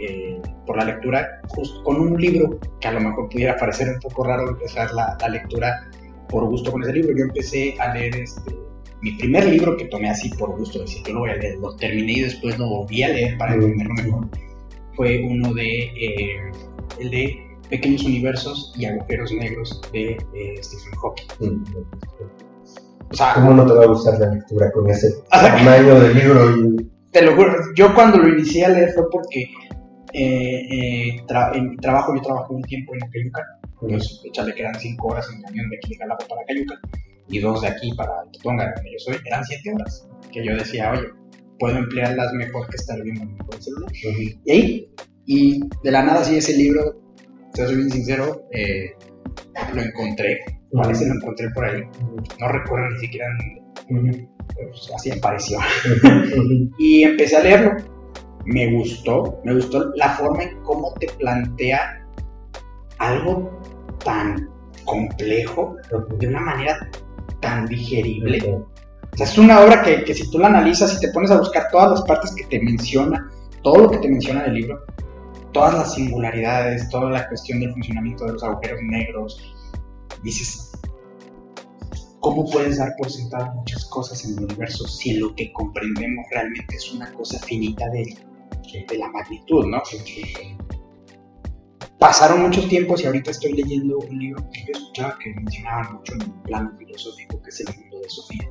[0.00, 4.00] eh, por la lectura, justo con un libro que a lo mejor pudiera parecer un
[4.00, 5.88] poco raro empezar la, la lectura
[6.28, 7.16] por gusto con ese libro.
[7.16, 8.54] Yo empecé a leer este,
[9.02, 11.76] mi primer libro que tomé así por gusto, decir, yo lo voy a leer, lo
[11.76, 14.28] terminé y después lo volví a leer para entenderlo mejor.
[14.96, 16.36] Fue uno de eh,
[16.98, 21.26] el de Pequeños Universos y Agujeros Negros de eh, Stephen Hawking.
[21.40, 21.64] Mm.
[23.10, 26.56] O sea, ¿Cómo no te va a gustar la lectura con ese tamaño de libro?
[26.56, 26.90] Y...
[27.12, 29.48] Te lo juro, yo cuando lo inicié a leer fue porque
[30.12, 33.42] eh, eh, tra en mi trabajo, yo trabajé un tiempo en Cayuca,
[33.82, 36.80] entonces échale que eran 5 horas en camión de aquí de Jalapa para Cayuca
[37.28, 40.92] y dos de aquí para Totonga, donde yo soy, eran 7 horas, que yo decía,
[40.92, 41.08] oye,
[41.58, 43.90] puedo emplearlas mejor que estar viendo mi celular.
[43.90, 44.40] Uh -huh.
[44.44, 44.88] Y ahí
[45.26, 47.00] y de la nada, sí, ese libro,
[47.52, 48.92] te soy bien sincero, eh,
[49.72, 50.40] lo encontré.
[50.72, 51.82] Parece que lo encontré por ahí.
[52.40, 53.26] No recuerdo ni siquiera.
[53.88, 55.58] Pues, así apareció.
[56.78, 57.76] y empecé a leerlo.
[58.44, 59.40] Me gustó.
[59.44, 62.04] Me gustó la forma en cómo te plantea
[62.98, 63.60] algo
[64.04, 64.48] tan
[64.84, 65.76] complejo
[66.18, 66.90] de una manera
[67.40, 68.40] tan digerible.
[68.50, 71.38] O sea, es una obra que, que si tú la analizas y te pones a
[71.38, 73.30] buscar todas las partes que te menciona,
[73.62, 74.84] todo lo que te menciona en el libro,
[75.54, 79.54] todas las singularidades, toda la cuestión del funcionamiento de los agujeros negros,
[80.22, 80.72] dices,
[82.20, 86.74] ¿cómo puedes dar por sentado muchas cosas en el universo si lo que comprendemos realmente
[86.74, 88.18] es una cosa finita de,
[88.88, 89.80] de la magnitud, ¿no?
[92.00, 96.14] Pasaron muchos tiempos y ahorita estoy leyendo un libro que yo escuchaba que mencionaba mucho
[96.14, 98.50] en un plano filosófico, que es El mundo de Sofía.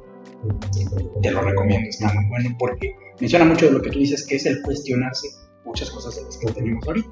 [1.21, 4.37] Te lo recomiendo, está muy bueno porque menciona mucho de lo que tú dices, que
[4.37, 7.09] es el cuestionarse muchas cosas de las que tenemos ahorita.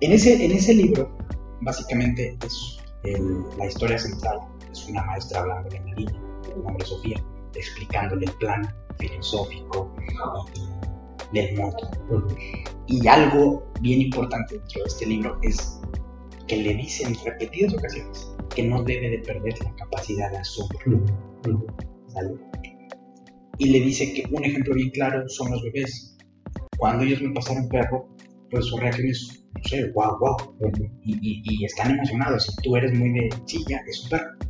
[0.00, 1.16] En ese, en ese libro,
[1.60, 2.78] básicamente es
[3.56, 4.40] la historia central
[4.72, 6.12] es una maestra hablando en la niña,
[6.42, 9.94] su nombre es Sofía, explicándole el plan filosófico
[11.32, 12.26] del mundo.
[12.86, 15.80] Y algo bien importante dentro de este libro es
[16.46, 21.04] que le dice en repetidas ocasiones que no debe de perder la capacidad de asombro.
[23.58, 26.16] Y le dice que un ejemplo bien claro son los bebés.
[26.78, 28.08] Cuando ellos me pasaron perro,
[28.50, 30.36] pues su reacción es, no sé, wow, wow.
[31.02, 32.48] y, y, están emocionados.
[32.48, 34.48] Y tú eres muy de, sí, ya, es un perro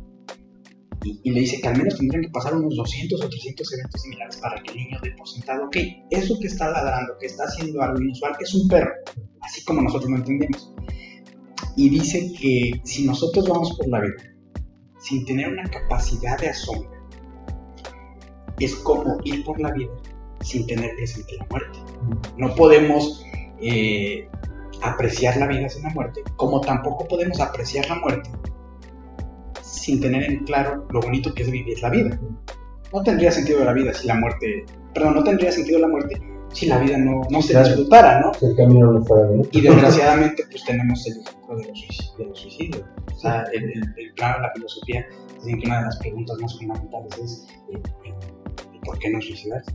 [1.03, 4.37] y, le dice que al menos tendrían que pasar unos 200 o 300 eventos similares
[4.37, 5.77] para que el niño dé por sentado, ok,
[6.09, 8.91] eso que está ladrando, que está haciendo algo inusual, es un perro,
[9.41, 10.73] así como nosotros lo entendemos.
[11.75, 14.35] Y dice que si nosotros vamos por la vida
[14.99, 16.91] sin tener una capacidad de asombro,
[18.59, 19.91] es como ir por la vida
[20.41, 21.79] sin tener presente la muerte.
[22.37, 23.25] No podemos
[23.61, 24.27] eh,
[24.81, 28.29] apreciar la vida sin la muerte, como tampoco podemos apreciar la muerte
[29.61, 32.19] sin tener en claro lo bonito que es vivir la vida.
[32.93, 36.21] No tendría sentido la vida si la muerte, perdón, no tendría sentido la muerte
[36.53, 38.33] si la vida no, no se disfrutara, ¿no?
[38.33, 39.49] Si el camino no fuera bonito.
[39.51, 42.83] Y desgraciadamente pues tenemos el ejemplo de los, suicidios.
[43.15, 46.57] O sea, el, el, el plan, la filosofía, dicen que una de las preguntas más
[46.57, 48.13] fundamentales es eh, eh,
[48.83, 49.71] ¿por qué no suicidarse?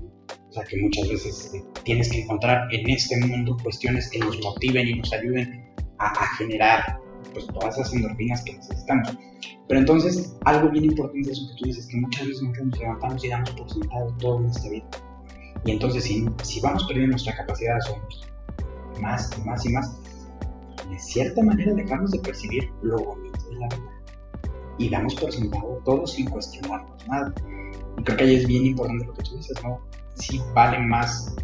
[0.54, 4.86] Sea, que muchas veces eh, tienes que encontrar en este mundo cuestiones que nos motiven
[4.86, 7.00] y nos ayuden a, a generar
[7.32, 9.18] pues todas esas endorfinas que necesitamos.
[9.66, 13.24] Pero entonces, algo bien importante es lo que tú dices, que muchas veces nos levantamos
[13.24, 14.86] y damos por sentado todo en esta vida.
[15.64, 18.08] Y entonces, si, si vamos perdiendo nuestra capacidad de asombro,
[19.00, 19.96] más y más y más,
[20.88, 24.02] de cierta manera dejamos de percibir lo bonito de la vida.
[24.78, 27.34] Y damos por sentado todo sin cuestionarnos nada.
[27.98, 29.80] Y creo que ahí es bien importante lo que tú dices, ¿no?
[30.14, 31.34] Sí vale más,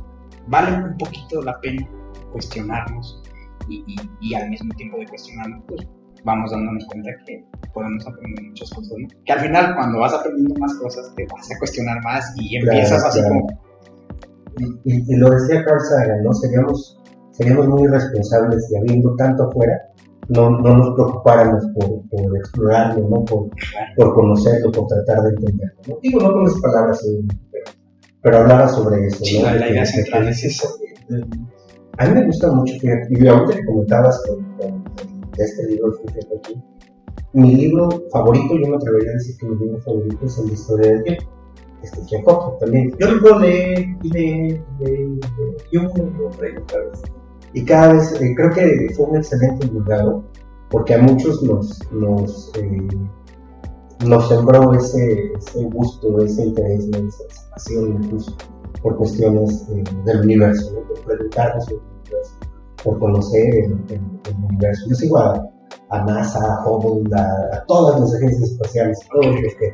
[0.47, 1.89] vale un poquito la pena
[2.33, 3.23] cuestionarnos
[3.68, 5.87] y, y, y al mismo tiempo de cuestionarnos, pues
[6.25, 9.09] vamos dándonos cuenta que podemos aprender muchas cosas, ¿no?
[9.25, 13.05] Que al final cuando vas aprendiendo más cosas te vas a cuestionar más y empiezas
[13.05, 13.47] así como...
[14.85, 16.33] Y, lo decía Carl Sagan, ¿no?
[16.35, 17.01] Seríamos,
[17.31, 19.81] seríamos muy irresponsables y habiendo tanto afuera,
[20.29, 23.25] no, no nos preocupáramos por, por explorarlo, ¿no?
[23.25, 23.49] Por,
[23.97, 25.81] por, conocerlo, por tratar de entenderlo.
[25.89, 25.97] ¿no?
[26.03, 27.07] Digo, no con esas palabras,
[27.51, 27.71] pero,
[28.23, 29.51] pero hablaba sobre eso, sí, ¿no?
[29.55, 30.68] La, idea central es eso.
[31.99, 34.85] A mí me gusta mucho, y ahorita que comentabas con, con
[35.37, 35.93] de este libro,
[36.39, 36.62] aquí,
[37.33, 40.53] mi libro favorito, yo me atrevería a decir que mi libro favorito es el de
[40.53, 41.25] Historia del Tiempo.
[41.83, 42.93] Este Chekhov también.
[42.99, 45.09] Yo lo puedo leer y leer y leer
[45.71, 45.91] y uno
[46.29, 47.03] otra otra vez.
[47.55, 50.25] Y cada vez, eh, creo que fue un excelente divulgado,
[50.68, 52.89] porque a muchos nos, nos, eh,
[54.07, 58.36] nos sembró ese, ese, gusto, ese interés, esa pasión incluso
[58.82, 60.88] por cuestiones eh, del universo, ¿no?
[60.88, 62.38] por preguntarnos sobre el universo,
[62.82, 64.86] por conocer el, el, el universo.
[64.88, 65.51] Yo sigo a,
[65.90, 69.72] a NASA, a Hubble, a, todas las agencias espaciales, todos los que,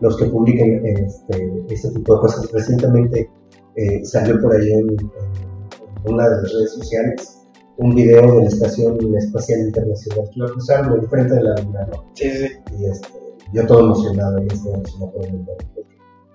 [0.00, 2.50] los que publiquen este, este tipo de cosas.
[2.52, 3.30] Recientemente
[3.76, 5.10] eh, salió por ahí en, en,
[6.06, 7.42] una de las redes sociales
[7.78, 12.04] un video de la Estación Espacial Internacional que lo cruzaron enfrente de la Luna, ¿no?
[12.14, 12.46] Sí, sí.
[12.78, 15.52] Y este, yo todo emocionado y estoy emocionado el mundo.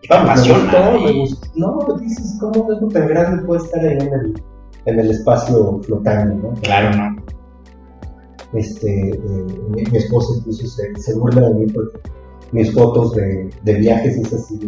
[0.09, 4.43] Me gustó, No, dices, ¿cómo algo tan grande puede estar ahí en el,
[4.85, 6.61] en el espacio flotando, ¿no?
[6.61, 7.21] Claro, ¿no?
[8.53, 11.99] este, eh, mi, mi, esposa incluso se, se, burla de mí porque
[12.51, 14.59] mis fotos de, de, viajes es así,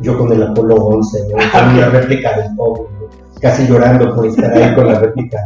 [0.00, 1.36] yo con el Apolo 11, ¿no?
[1.52, 2.86] con una réplica del ¿no?
[3.40, 5.38] casi llorando por estar ahí con la réplica.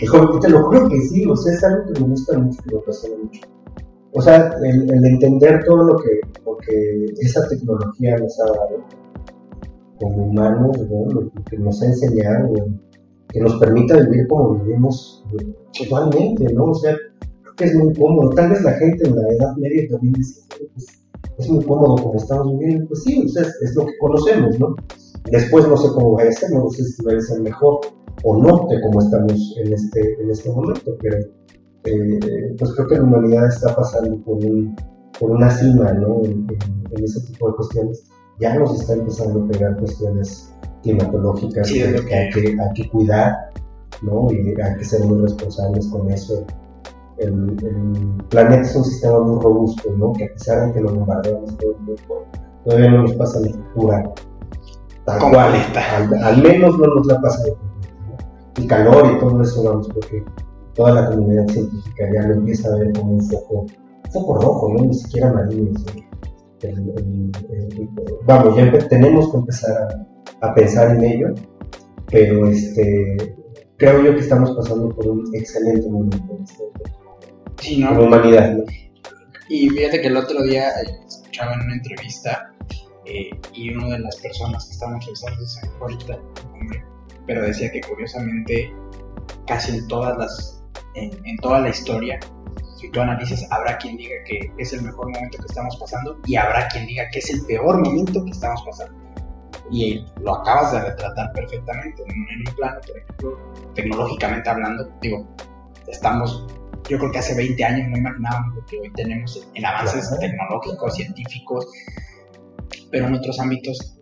[0.00, 2.74] Y te lo juro que sí, o sea, es algo que me gusta mucho, que
[2.74, 3.40] me apasiona mucho.
[4.14, 8.84] O sea, el, entender todo lo que, lo que esa tecnología nos ha dado
[10.00, 11.20] como humanos, ¿no?
[11.20, 12.52] lo que nos ha enseñado,
[13.28, 15.24] que nos permita vivir como vivimos
[15.80, 16.66] actualmente, ¿no?
[16.66, 16.96] O sea,
[17.56, 18.30] que es muy cómodo.
[18.30, 20.42] Tal vez la gente en la Edad Media también dice,
[20.72, 20.86] pues,
[21.38, 22.86] es muy cómodo como estamos viviendo.
[22.86, 24.76] Pues sí, o es, lo que conocemos, ¿no?
[25.30, 27.80] Después no sé cómo va a ser, no sé si va a ser mejor
[28.22, 31.16] o no de cómo estamos en este, en este momento, pero
[31.84, 34.74] eh, pues creo que la humanidad está pasando por, un,
[35.18, 36.20] por una cima, ¿no?
[36.24, 38.04] En, en, en, ese tipo de cuestiones.
[38.40, 43.36] ya nos está empezando a pegar cuestiones climatológicas Sí, que, hay que- hay que cuidar,
[44.02, 44.26] ¿no?
[44.32, 46.44] Y hay que ser muy responsables con eso.
[47.18, 47.32] El,
[47.62, 50.12] el planeta es un sistema muy robusto, ¿no?
[50.14, 52.24] Que a pesar de que lo bombardeamos todo el tiempo,
[52.64, 54.12] todavía no nos pasa la factura
[55.04, 55.52] tal cual.
[55.76, 58.16] Al, al menos no nos la pasa de ¿no?
[58.56, 60.24] El calor y todo eso, vamos, porque
[60.74, 63.66] toda la comunidad científica ya lo empieza a ver como un foco,
[64.12, 64.84] foco rojo, ¿no?
[64.86, 65.72] Ni siquiera amarillo.
[65.78, 66.04] ¿sí?
[66.62, 67.88] El- el- el-
[68.26, 70.06] vamos, ya tenemos que empezar
[70.40, 71.34] a, a pensar en ello,
[72.10, 73.36] pero este,
[73.76, 76.64] creo yo que estamos pasando por un excelente momento en este-
[77.60, 77.88] Sí, ¿no?
[77.90, 78.64] como humanidad, ¿no?
[79.48, 80.70] Y fíjate que el otro día
[81.06, 82.50] escuchaba en una entrevista
[83.06, 86.18] eh, y una de las personas que estaban entrevistando es ahorita,
[86.54, 86.82] hombre,
[87.26, 88.72] pero decía que curiosamente
[89.46, 90.53] casi en todas las,
[90.94, 92.18] en, en toda la historia,
[92.76, 96.36] si tú analizas, habrá quien diga que es el mejor momento que estamos pasando y
[96.36, 98.98] habrá quien diga que es el peor momento que estamos pasando.
[99.70, 102.10] Y lo acabas de retratar perfectamente en,
[102.48, 103.38] un- plano, por ejemplo,
[103.74, 105.26] tecnológicamente hablando, digo,
[105.88, 106.46] estamos
[106.90, 110.06] yo creo que hace 20 años no imaginábamos lo que hoy tenemos en- en avances
[110.08, 110.20] Claro.
[110.20, 111.66] tecnológicos, científicos,
[112.90, 113.93] pero en otros ámbitos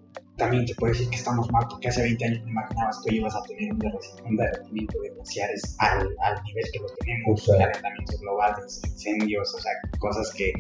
[0.43, 3.35] también te puedo decir que estamos mal, porque hace 20 años no imaginabas que ibas
[3.37, 7.59] a tener un, derre- un derretimiento de glaciares al, al nivel que lo tenemos, Exacto.
[7.63, 10.53] calentamientos globales, incendios, o sea, cosas que,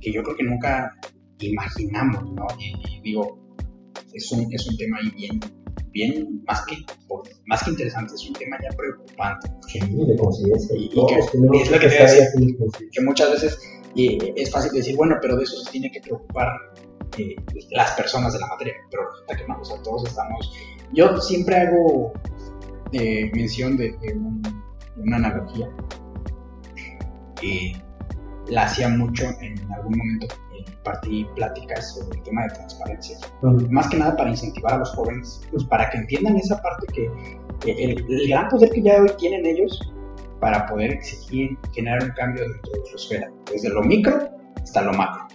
[0.00, 0.92] que yo creo que nunca
[1.40, 2.46] imaginamos, ¿no?
[2.58, 3.38] Y, y digo,
[4.12, 5.40] es un, es un tema ahí bien,
[5.90, 6.76] bien, más que,
[7.46, 9.48] más que interesante, es un tema ya preocupante.
[9.68, 10.76] Sí, de conciencia.
[10.76, 12.88] Y- y que- es lo que te empezar decía.
[12.92, 13.58] que muchas veces
[13.96, 16.48] eh, es fácil decir, bueno, pero de eso se tiene que preocupar
[17.18, 17.36] eh,
[17.70, 20.52] las personas de la materia, pero resulta que no, o sea, todos estamos...
[20.92, 22.12] Yo siempre hago
[22.92, 25.68] eh, mención de, de un- de una analogía
[27.40, 27.72] que
[28.48, 33.18] la hacía mucho en algún momento, eh, partí pláticas sobre el tema de transparencia
[33.70, 37.10] más que nada para incentivar a los jóvenes, pues para que entiendan esa parte que
[37.60, 39.80] que el, el gran poder que ya hoy tienen ellos
[40.40, 44.28] para poder exigir, generar un cambio dentro de su esfera, desde lo micro
[44.60, 45.28] hasta lo macro.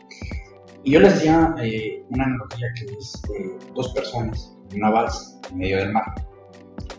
[0.87, 5.37] Y yo les decía eh, una analogía que es eh, dos personas en una balsa
[5.51, 6.25] en medio del mar.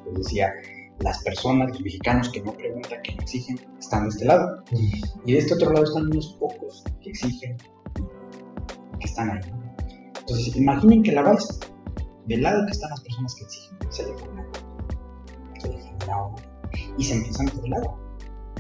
[0.05, 0.53] Les decía,
[0.99, 4.63] las personas, los mexicanos que no preguntan, que no exigen, están de este lado.
[5.25, 7.57] Y de este otro lado están unos pocos que exigen
[9.01, 9.51] que están ahí.
[10.21, 11.55] Entonces, imaginen que la balsa,
[12.27, 14.45] del lado que están las personas que exigen, se le pone
[15.61, 16.29] se le genera
[16.99, 17.99] y se empiezan por el agua.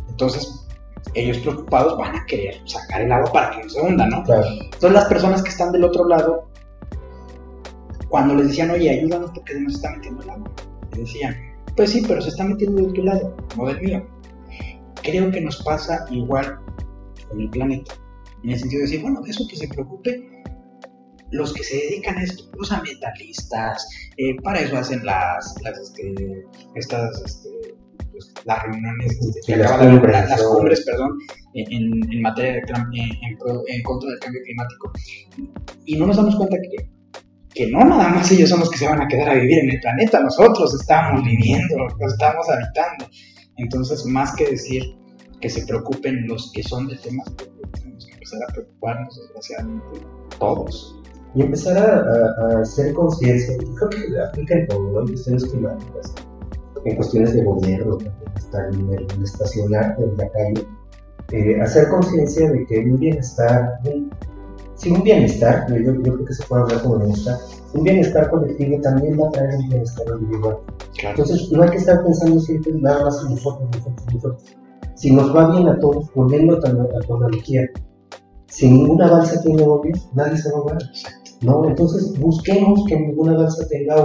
[0.09, 0.67] Entonces,
[1.15, 4.23] ellos preocupados van a querer sacar el agua para que no se hunda, ¿no?
[4.25, 4.47] Claro.
[4.51, 6.49] Entonces, las personas que están del otro lado,
[8.09, 10.51] cuando les decían, oye, ayúdanos porque se nos está metiendo el agua,
[10.93, 11.37] les decían,
[11.77, 14.07] pues sí, pero se está metiendo de tu lado, no del mío.
[15.03, 16.59] Creo que nos pasa igual
[17.29, 17.95] con el planeta,
[18.43, 20.39] en el sentido de decir, bueno, de eso que se preocupe
[21.31, 23.87] los que se dedican a esto, los ambientalistas,
[24.17, 27.49] eh, para eso hacen las, las este, estas, este,
[28.19, 31.19] pues, las reuniones que las cumbres, perdón,
[31.55, 34.93] en, en materia de en, pro- en contra del cambio climático.
[35.85, 36.91] Y no nos damos cuenta que,
[37.55, 39.71] que no nada más ellos son los que se van a quedar a vivir en
[39.71, 43.07] el planeta, nosotros estamos viviendo, lo estamos habitando.
[43.57, 44.83] Entonces, más que decir
[45.41, 47.49] que se preocupen los que son de temas, pues,
[47.81, 50.01] tenemos que empezar a preocuparnos, desgraciadamente,
[50.39, 50.95] todos.
[51.35, 56.15] y empezar a, a- a hacer conciencia, creo que aplica en todo, en cuestiones climáticas,
[56.89, 57.99] en cuestiones de gobierno,
[58.35, 60.67] hasta en estacionar en la calle,
[61.33, 64.11] eh, hacer conciencia de que un bienestar, un,
[64.77, 67.37] sí, un bienestar, yo, yo creo que se puede hablar como bienestar,
[67.75, 70.59] un bienestar colectivo también va a traer un bienestar individual.
[70.99, 71.17] Claro.
[71.19, 74.45] Entonces, no hay que estar pensando siempre nada más en nosotros, nosotros, nosotros.
[74.95, 77.69] Si nos va bien a todos, volviendo a tu a tu analogía,
[78.47, 80.79] si ninguna balsa tiene hoyos, nadie se va a ahogar.
[81.43, 81.69] ¿no?
[81.69, 83.97] Entonces, busquemos que ninguna balsa tenga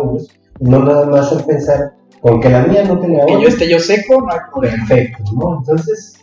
[0.59, 3.53] y no nada más el pensar, con que la mía no tenga Que yo hoyos,
[3.53, 4.85] esté yo seco, no hay problema.
[4.87, 5.57] perfecto, ¿no?
[5.59, 6.13] Entonces,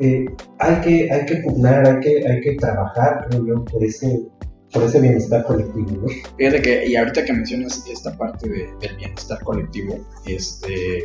[0.00, 0.24] eh,
[0.58, 4.20] hay, que, hay que pugnar, hay que, hay que trabajar, creo yo, por ese,
[4.72, 6.08] por ese bienestar colectivo, ¿no?
[6.36, 11.04] Fíjate que, y ahorita que mencionas esta parte de- del bienestar colectivo, este.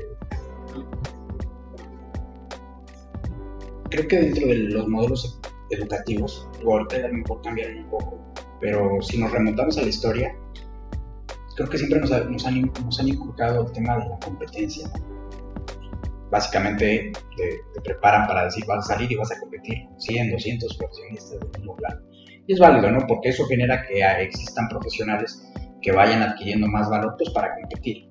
[3.89, 8.33] Creo que dentro de los modelos educativos, o ahorita a lo mejor cambiaron un poco,
[8.59, 10.35] pero si nos remontamos a la historia,
[11.55, 14.89] creo que siempre nos, ha- nos han, nos inculcado el tema de la competencia.
[16.31, 20.77] Básicamente te, preparan para decir vas a salir y vas a competir con 100, 200
[20.77, 22.01] profesionistas del mismo plano.
[22.47, 23.05] Y es válido, ¿no?
[23.07, 25.43] Porque eso genera que existan profesionales
[25.81, 28.07] que vayan adquiriendo más valor pues, para competir.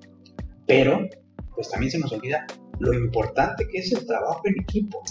[0.65, 1.07] Pero,
[1.53, 2.45] pues también se nos olvida
[2.79, 5.01] lo importante que es el trabajo en equipo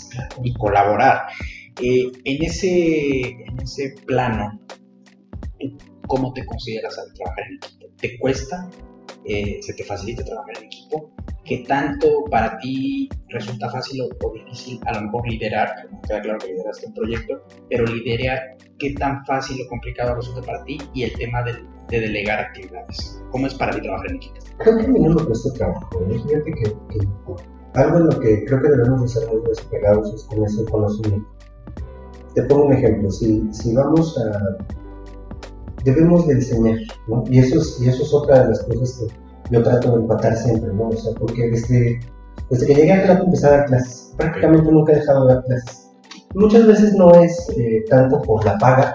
[0.42, 1.26] y colaborar.
[1.80, 4.58] Eh, en, ese, en ese plano,
[6.06, 7.81] ¿cómo te consideras al trabajar en equipo?
[8.02, 8.68] ¿Te cuesta?
[9.24, 11.12] Eh, ¿Se te facilita trabajar en equipo?
[11.44, 15.88] ¿Qué tanto para ti resulta fácil o, difícil a lo mejor liderar?
[15.88, 20.42] Me queda claro que lideraste un proyecto, pero liderar, ¿qué tan fácil o complicado resulta
[20.42, 20.78] para ti?
[20.94, 21.54] Y el tema de,
[21.88, 23.22] delegar actividades.
[23.30, 24.34] ¿Cómo es para ti trabajar en equipo?
[24.58, 25.88] Creo que a mí no me cuesta trabajo.
[26.10, 26.20] ¿eh?
[26.26, 26.74] Fíjate que,
[27.74, 31.28] algo en lo que creo que debemos de ser muy despegados es con ese conocimiento.
[32.34, 33.10] Te pongo un ejemplo.
[33.10, 34.81] Si, si vamos a
[35.84, 36.78] debemos de enseñar,
[37.08, 37.24] ¿no?
[37.28, 40.36] Y eso, es, y eso es otra de las cosas que yo trato de empatar
[40.36, 40.88] siempre, ¿no?
[40.88, 42.00] O sea, porque desde,
[42.50, 44.14] desde que llegué a clase empecé a dar clases.
[44.16, 45.90] Prácticamente nunca he dejado de dar clases.
[46.34, 48.94] Muchas veces no es eh, tanto por la paga,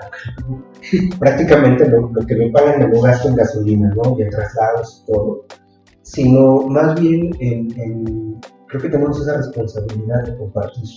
[1.20, 4.18] prácticamente lo, que me pagan me lo gasto en gasolina, ¿no?
[4.18, 5.46] Y en traslados y todo,
[6.02, 10.90] sino más bien en, creo que tenemos esa responsabilidad de compartir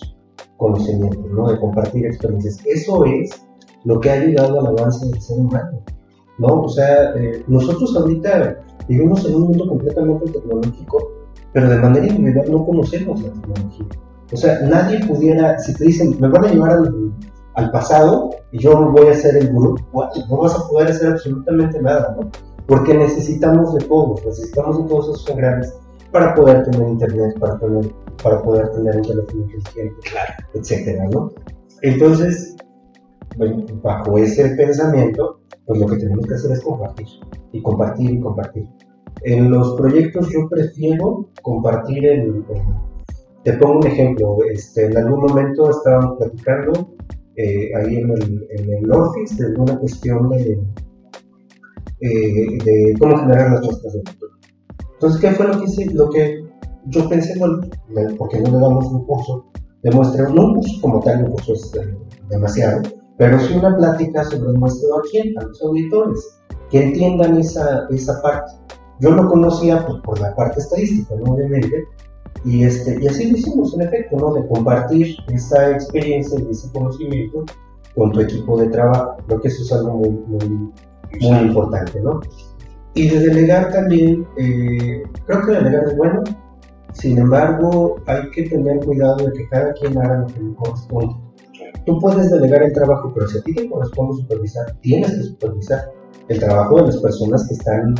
[0.56, 1.50] conocimiento, ¿no?
[1.50, 2.58] De compartir experiencias.
[2.64, 3.30] Eso es
[3.84, 5.82] lo que ha ayudado al avance del ser humano,
[6.38, 6.62] ¿no?
[6.62, 11.10] O sea, eh, nosotros ahorita vivimos en un mundo completamente tecnológico,
[11.52, 13.86] pero de manera individual no conocemos la tecnología.
[14.32, 16.78] O sea, nadie pudiera, si te dicen, me van a llevar
[17.54, 21.82] al, pasado y yo voy a ser el gurú, no vas a poder hacer absolutamente
[21.82, 22.30] nada, ¿no?
[22.66, 25.74] Porque necesitamos de todos, necesitamos de todos esos engranes
[26.10, 30.32] para poder tener internet, para, tener, para poder tener un teléfono inteligente, claro.
[30.54, 31.32] etcétera, ¿no?
[31.82, 32.56] Entonces,
[33.82, 37.06] bajo ese pensamiento, pues lo que tenemos que hacer es compartir,
[37.52, 38.68] y compartir y compartir.
[39.22, 42.44] En los proyectos yo prefiero compartir el,
[43.44, 46.94] te pongo un ejemplo, este, en algún momento estábamos platicando
[47.36, 50.58] eh, ahí en el, en el Office de una cuestión de,
[52.00, 54.02] eh, de cómo generar de futuro.
[54.94, 55.86] Entonces, ¿qué fue lo que hice?
[55.94, 56.44] Lo que
[56.86, 57.38] yo pensé,
[58.18, 59.50] porque no le damos un curso
[59.82, 61.72] de muestra, no un curso como tal, un curso es
[62.28, 62.82] demasiado,
[63.20, 66.40] pero sí una plática sobre nuestro a quién, a los auditores,
[66.70, 68.50] que entiendan esa, esa parte.
[69.00, 71.34] Yo lo conocía por, por la parte estadística, ¿no?
[71.34, 71.84] obviamente,
[72.46, 74.32] y, este, y así lo hicimos, en efecto, ¿no?
[74.32, 77.44] de compartir esa experiencia y ese conocimiento
[77.94, 79.18] con tu equipo de trabajo.
[79.26, 80.72] Creo que eso es algo muy, muy,
[81.20, 82.00] muy importante.
[82.00, 82.20] ¿no?
[82.94, 86.24] Y de delegar también, eh, creo que delegar es bueno,
[86.94, 91.29] sin embargo, hay que tener cuidado de que cada quien haga lo que le corresponde.
[91.86, 95.92] Tú puedes delegar el trabajo, pero si a ti te corresponde supervisar, tienes que supervisar
[96.28, 97.94] el trabajo de las personas que están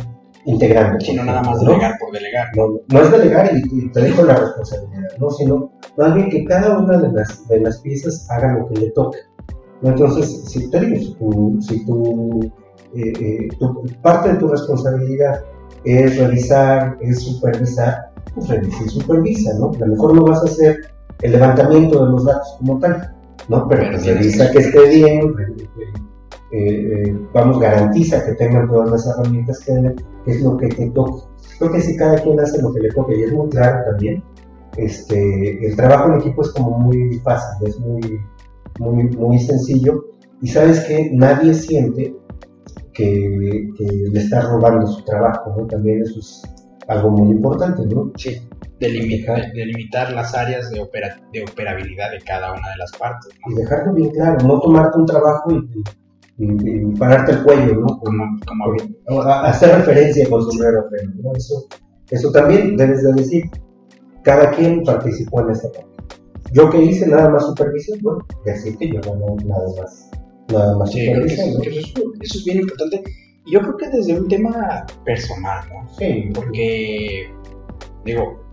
[0.45, 0.99] integrando.
[0.99, 2.47] Sino nada más delegar por delegar.
[2.55, 5.29] No, es delegar y, te dejo la responsabilidad, ¿no?
[5.29, 8.91] sino más bien que cada una de las, de las piezas haga lo que le
[8.91, 9.19] toca.
[9.83, 12.39] Entonces, si te digo, si, tú,
[12.95, 13.49] eh, eh,
[14.01, 15.43] parte de tu responsabilidad
[15.83, 19.71] es revisar, es supervisar, pues revisa y supervisa, ¿no?
[19.71, 20.77] A lo mejor no vas a hacer
[21.21, 23.15] el levantamiento de los datos como tal,
[23.49, 23.67] ¿no?
[23.67, 25.35] Pero pues revisa que esté bien,
[26.51, 31.23] eh, eh, vamos, garantiza que tengan todas las herramientas que, es lo que te toca.
[31.57, 34.23] Creo que si cada quien hace lo que le toca y es muy claro también,
[34.77, 38.19] este, el trabajo en equipo es como muy fácil, es muy,
[38.79, 40.05] muy, muy sencillo
[40.41, 42.15] y sabes que nadie siente
[42.93, 45.67] que, que, le está robando su trabajo, ¿no?
[45.67, 46.41] También eso es
[46.91, 48.11] algo muy importante, ¿no?
[48.15, 48.41] Sí
[48.81, 50.77] delimitar, delimitar las áreas de,
[51.33, 53.31] de operabilidad de cada una de las partes.
[53.47, 57.99] Y dejarlo bien claro, no tomarte un trabajo y, pararte el cuello, ¿no?
[57.99, 60.85] Como, como hacer referencia con sombrero
[61.21, 61.31] ¿no?
[61.35, 61.67] Eso,
[62.09, 63.43] eso también debes de decir.
[64.23, 65.89] Cada quien participó en esta parte.
[66.53, 70.11] Yo que hice nada más supervisión, bueno, decir que yo no nada más.
[70.51, 71.61] Nada más supervisión.
[71.61, 73.03] eso, es bien importante.
[73.45, 75.89] Yo creo que desde un tema personal, ¿no?
[75.97, 76.29] Sí.
[76.33, 77.33] Porque,
[78.05, 78.43] digo,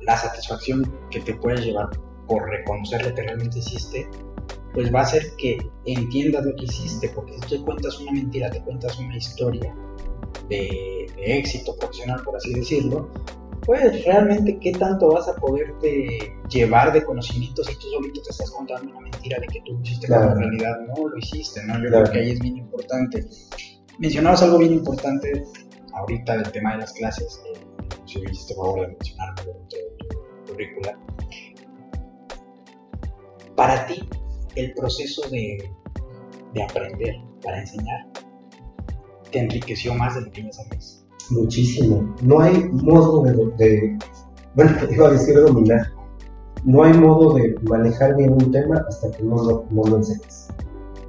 [0.00, 1.88] la satisfacción que te puedes llevar
[2.26, 4.08] por reconocer lo que realmente hiciste,
[4.72, 8.50] pues va a hacer que entiendas lo que hiciste, porque si tú cuentas una mentira,
[8.50, 9.74] te cuentas una historia
[10.48, 13.10] de, éxito profesional, por así decirlo,
[13.64, 18.50] pues realmente qué tanto vas a poderte llevar de conocimientos si tú solito te estás
[18.50, 21.74] contando una mentira de que tú lo hiciste cuando en realidad no lo hiciste, ¿no?
[21.82, 23.26] Yo creo que ahí es bien importante.
[23.98, 25.44] Mencionabas algo bien importante
[25.92, 27.58] ahorita del tema de las clases, eh,
[28.06, 30.98] si me hiciste favor de mencionarlo dentro de tu currícula.
[33.54, 34.08] Para ti,
[34.56, 35.70] el proceso de,
[36.52, 38.08] de aprender para enseñar
[39.30, 41.06] te enriqueció más de lo que ya sabes.
[41.30, 42.14] Muchísimo.
[42.22, 43.98] No hay modo de, de
[44.54, 45.92] bueno, iba a decir dominar.
[46.64, 50.43] No hay modo de manejar bien un tema hasta que no lo, no lo enseñes.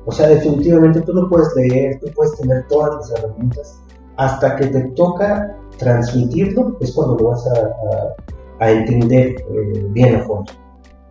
[0.06, 3.80] O sea, definitivamente tú lo puedes leer, tú puedes tener todas las herramientas,
[4.18, 10.24] hasta que te toca transmitirlo es cuando lo vas a, a, entender eh, bien a
[10.24, 10.52] fondo.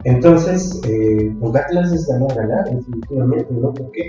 [0.04, 3.72] Entonces, eh, pues dar clases ganar, ganar, definitivamente, ¿no?
[3.72, 4.08] ¿Por qué?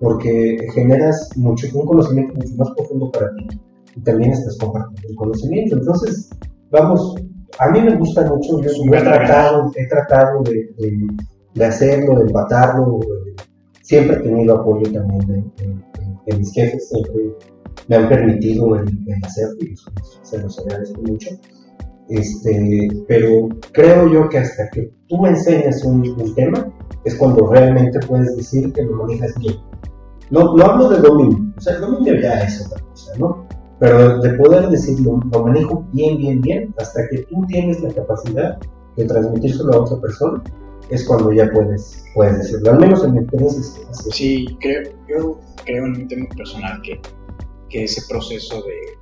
[0.00, 3.46] porque generas mucho, un conocimiento mucho más profundo para ti
[3.94, 5.76] y también estás compartiendo el conocimiento.
[5.76, 6.30] Entonces,
[6.70, 7.14] vamos,
[7.58, 10.70] a mí me gusta mucho, yo, he tratado, he tratado de,
[11.54, 13.00] de, hacerlo, de empatarlo,
[13.90, 17.34] siempre he tenido apoyo también de, mis jefes, siempre
[17.88, 18.86] me han permitido el,
[19.24, 19.74] hacerlo y
[20.22, 21.30] se los agradezco mucho.
[22.08, 26.72] Este, pero creo yo que hasta que tú enseñas un, un tema
[27.04, 29.56] es cuando realmente puedes decir que lo manejas bien.
[30.30, 33.48] No, no hablo de dominio, o sea, el dominio ya es otra cosa, ¿no?
[33.80, 38.56] Pero de poder decirlo, lo manejo bien, bien, bien, hasta que tú tienes la capacidad
[38.96, 40.44] de transmitírselo a otra persona,
[40.90, 42.72] es cuando ya puedes, puedes decirlo.
[42.72, 43.82] Al menos en mi experiencia.
[44.12, 47.00] Sí, creo, yo creo en un tema personal que,
[47.68, 48.98] que ese proceso de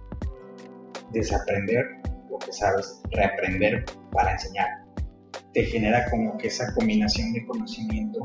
[1.12, 1.84] desaprender
[2.30, 4.68] lo que sabes, reaprender para enseñar,
[5.55, 8.20] te genera como que esa combinación de conocimiento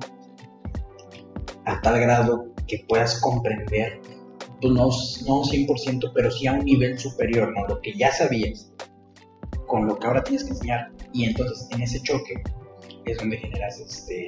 [1.66, 4.02] a tal grado que puedas comprender
[4.62, 4.86] pues no,
[5.28, 7.68] no 100%, pero sí a un nivel superior, ¿no?
[7.68, 8.72] Lo que ya sabías
[9.68, 10.92] con lo que ahora tienes que enseñar.
[11.12, 12.42] Y entonces en ese choque
[13.06, 14.28] es donde generas este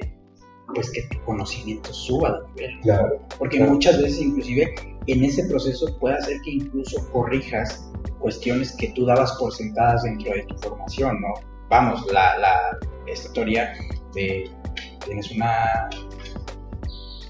[0.74, 2.80] pues que tu conocimiento suba de nivel.
[2.80, 4.74] Claro, Porque muchas veces inclusive
[5.06, 10.32] en ese proceso puede hacer que incluso corrijas cuestiones que tú dabas por sentadas dentro
[10.32, 11.34] de tu formación, ¿no?
[11.68, 13.72] Vamos, la, la, esta teoría
[14.14, 14.50] de
[15.04, 15.88] tienes una,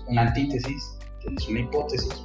[0.08, 2.24] una antítesis, tienes una hipótesis,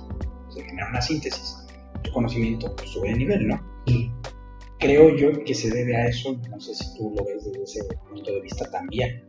[0.49, 1.57] se genera una síntesis,
[2.03, 3.61] tu conocimiento sube de nivel, ¿no?
[3.85, 4.11] Y
[4.81, 7.83] creo yo que se debe a eso, no sé si tú lo ves desde ese
[8.09, 9.23] punto de vista también,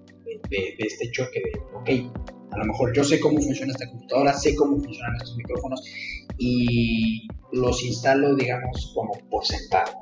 [0.48, 2.16] de, este choque de, ok,
[2.52, 5.82] a lo mejor yo sé cómo funciona esta computadora, sé cómo funcionan estos micrófonos
[6.38, 9.92] y los instalo, digamos, como por sentado.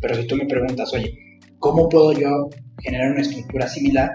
[0.00, 2.48] Pero si tú me preguntas, oye, ¿cómo puedo yo
[2.80, 4.10] generar una estructura similar?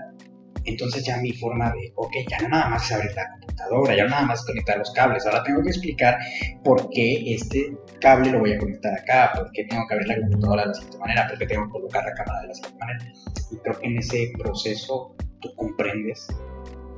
[0.65, 4.03] Entonces ya mi forma de, ok, ya no nada más es abrir la computadora, ya
[4.03, 6.17] no nada más conectar los cables, ahora tengo que explicar
[6.63, 10.19] por qué este cable lo voy a conectar acá, por qué tengo que abrir la
[10.19, 12.79] computadora de la siguiente manera, por qué tengo que colocar la cámara de la siguiente
[12.79, 13.13] manera.
[13.51, 16.27] Y creo que en ese proceso tú comprendes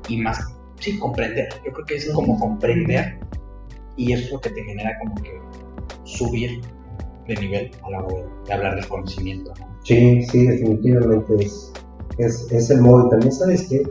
[0.10, 0.39] y más,
[0.80, 3.20] sí, comprender, yo creo que es como comprender
[3.95, 5.39] y eso es lo que te genera como que
[6.03, 6.62] subir
[7.28, 9.53] de nivel a la hora de hablar del conocimiento.
[9.84, 11.72] Sí, sí, definitivamente es
[12.18, 13.08] es, es el modo.
[13.08, 13.84] Y también sabes que,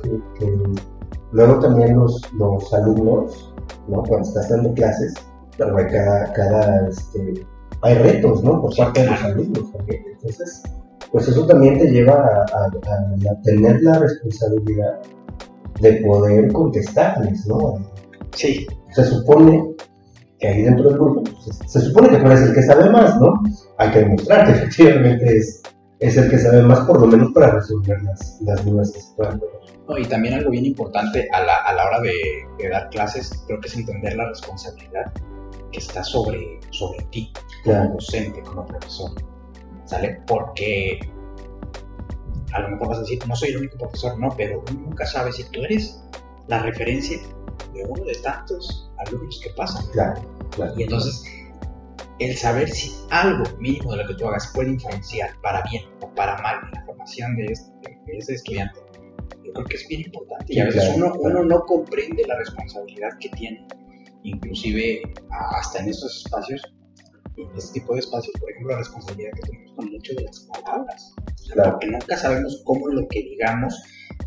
[1.33, 3.55] luego también los, los alumnos,
[3.89, 4.03] ¿no?
[4.03, 5.15] cuando estás dando clases,
[5.57, 7.47] pero hay cada, cada este,
[7.83, 8.61] hay retos, ¿no?
[8.61, 10.03] Por parte de los alumnos también.
[10.13, 10.63] Entonces,
[11.13, 15.01] pues eso también te lleva a, a, tener la responsabilidad
[15.81, 17.79] de poder contestarles, ¿no?
[18.33, 18.67] Sí.
[18.91, 19.75] Se supone
[20.39, 23.21] que ahí dentro del grupo, pues, se, supone que tú eres el que sabe más,
[23.21, 23.43] ¿no?
[23.79, 25.63] Hay que demostrar que efectivamente es,
[26.01, 29.15] es el que sabe más por lo menos para resolver las, las dudas que se
[29.17, 29.41] puedan
[29.99, 33.69] y también algo bien importante a la, a la hora de, dar clases, creo que
[33.69, 35.13] es entender la responsabilidad
[35.73, 37.33] está sobre, sobre ti,
[37.65, 39.11] como docente, como profesor.
[39.85, 40.21] ¿Sale?
[40.27, 40.99] Porque
[42.53, 45.37] a lo mejor vas a decir, no soy el único profesor, no, pero nunca sabes
[45.37, 46.01] si tú eres
[46.47, 47.19] la referencia
[47.73, 49.85] de uno de tantos alumnos que pasan.
[49.93, 50.23] Claro,
[50.77, 51.25] Y entonces
[52.21, 56.09] el saber si algo mínimo de lo que tú hagas puede influenciar para bien o
[56.15, 58.81] para mal en la formación de, este, ese estudiante,
[59.43, 60.55] yo creo que es bien importante.
[60.55, 63.67] Y a veces uno, uno no comprende la responsabilidad que tiene,
[64.25, 66.63] inclusive hasta en estos espacios,
[67.37, 70.41] en este tipo de espacios, por ejemplo, la responsabilidad que tenemos con mucho de las
[70.53, 71.15] palabras.
[71.55, 73.75] Porque nunca sabemos cómo lo que digamos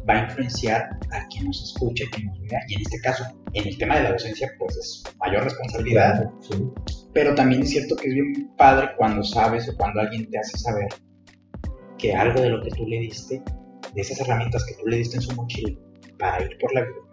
[0.08, 2.60] va a influenciar a quien nos escuche, a quien nos vea.
[2.68, 3.24] Y en este caso,
[3.54, 6.30] en el tema de la docencia, pues es mayor responsabilidad.
[7.14, 10.58] Pero también es cierto que es bien padre cuando sabes o cuando alguien te hace
[10.58, 10.88] saber
[11.98, 13.42] que algo de lo que tú le diste,
[13.94, 15.78] de esas herramientas que tú le diste en su mochila
[16.20, 17.07] para ir por la vida,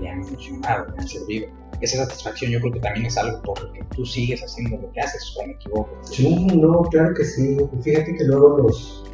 [0.00, 1.48] le han funcionado, le han servido.
[1.80, 4.90] Esa satisfacción yo creo que también es algo por lo que tú sigues haciendo lo
[4.92, 5.90] que haces, o me equivoco.
[6.02, 7.56] Sí, no, claro que sí.
[7.82, 9.04] Fíjate que luego los,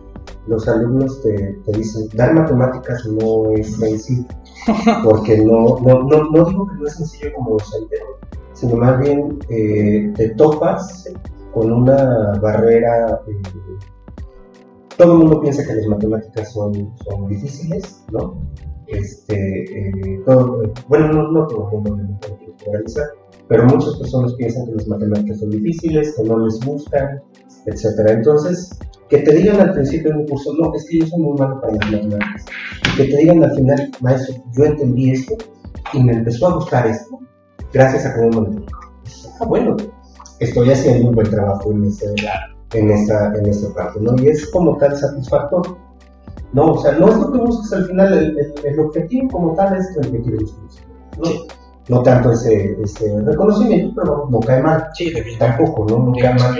[0.46, 1.34] los alumnos te,
[1.64, 4.26] te, dicen, dar matemáticas no es sencillo,
[5.04, 7.96] porque no, no, no, no, digo que no es sencillo como docente,
[8.54, 11.08] sino más bien eh, te topas
[11.52, 13.20] con una barrera.
[13.26, 13.42] Eh,
[14.96, 18.40] todo el mundo piensa que las matemáticas son, son difíciles, ¿no?
[18.94, 22.18] Este, eh, todo, bueno, no, no, todo el mundo me
[23.48, 27.20] pero muchas personas piensan que las matemáticas son difíciles, que no les gustan,
[27.66, 28.08] etc.
[28.08, 28.70] Entonces,
[29.08, 31.60] que te digan al principio de un curso, no, es que yo soy muy malo
[31.60, 32.44] para las matemáticas.
[32.96, 35.34] Que te digan al final, maestro, yo entendí esto
[35.92, 37.18] y me empezó a gustar esto,
[37.72, 38.64] gracias a cómo me
[39.40, 39.76] Ah, bueno,
[40.38, 42.06] estoy haciendo un buen trabajo en, ese,
[42.72, 44.14] en, esta, en esta parte, ¿no?
[44.22, 45.76] Y es como tal satisfactorio.
[46.54, 49.76] No, o sea, no es lo que buscas al final, el, el, objetivo como tal
[49.76, 50.54] es el quieres
[51.18, 51.30] ¿no?
[51.88, 54.86] no tanto ese, ese reconocimiento, pero no cae mal.
[54.94, 55.98] Sí, Tampoco, ¿no?
[56.06, 56.56] No cae mal.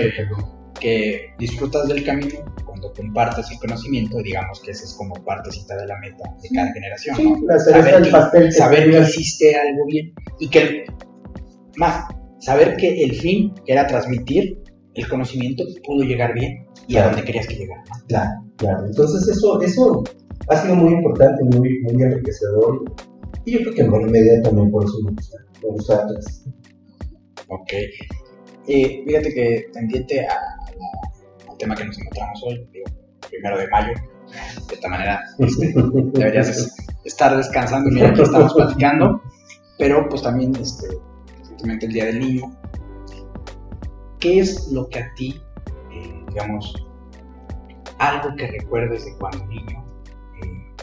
[0.79, 2.35] que- disfrutas del camino
[2.65, 6.71] cuando compartes el conocimiento, digamos que esa es como partecita de la meta de cada
[6.73, 7.47] generación, Sí, ¿no?
[7.47, 10.85] la Saber que- pastel que saber que hiciste algo bien y que
[11.77, 12.05] más
[12.39, 14.61] saber que el fin que era transmitir
[14.93, 17.83] el conocimiento pudo llegar bien y a donde querías que llegara.
[18.07, 18.85] Claro, claro.
[18.85, 20.03] Entonces eso, eso
[20.49, 22.83] ha sido muy importante, muy, muy enriquecedor.
[23.45, 25.37] Y yo creo que en buena medida también por eso me gusta.
[25.63, 26.07] Me gusta.
[27.49, 27.71] Ok.
[28.67, 32.85] Eh, fíjate que tendiente al tema que nos encontramos hoy, digo,
[33.29, 33.93] primero de mayo,
[34.67, 35.73] de esta manera este,
[36.13, 39.21] deberías es- estar descansando y mira, aquí estamos platicando,
[39.77, 40.87] pero pues también este,
[41.63, 42.51] el Día del Niño.
[44.19, 45.39] ¿Qué es lo que a ti,
[46.35, 46.73] digamos,
[47.99, 49.85] algo que recuerdes de cuando niño,
[50.43, 50.73] eh,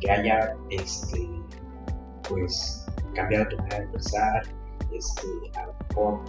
[0.00, 1.28] que haya, este,
[2.26, 4.42] pues, cambiado tu manera de pensar,
[4.92, 6.20] este, a lo mejor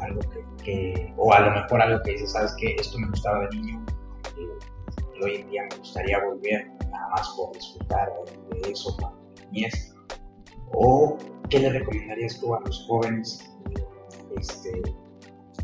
[0.00, 3.46] algo que, que- o a lo mejor algo que dices, sabes que esto me gustaba
[3.46, 3.86] de niño,
[4.36, 4.58] eh,
[5.14, 8.08] y hoy en día me gustaría volver nada más por disfrutar
[8.50, 8.96] de eso
[9.52, 9.94] mi niñez,
[10.72, 11.16] o
[11.48, 13.46] qué le recomendarías tú a los jóvenes
[14.36, 14.82] este,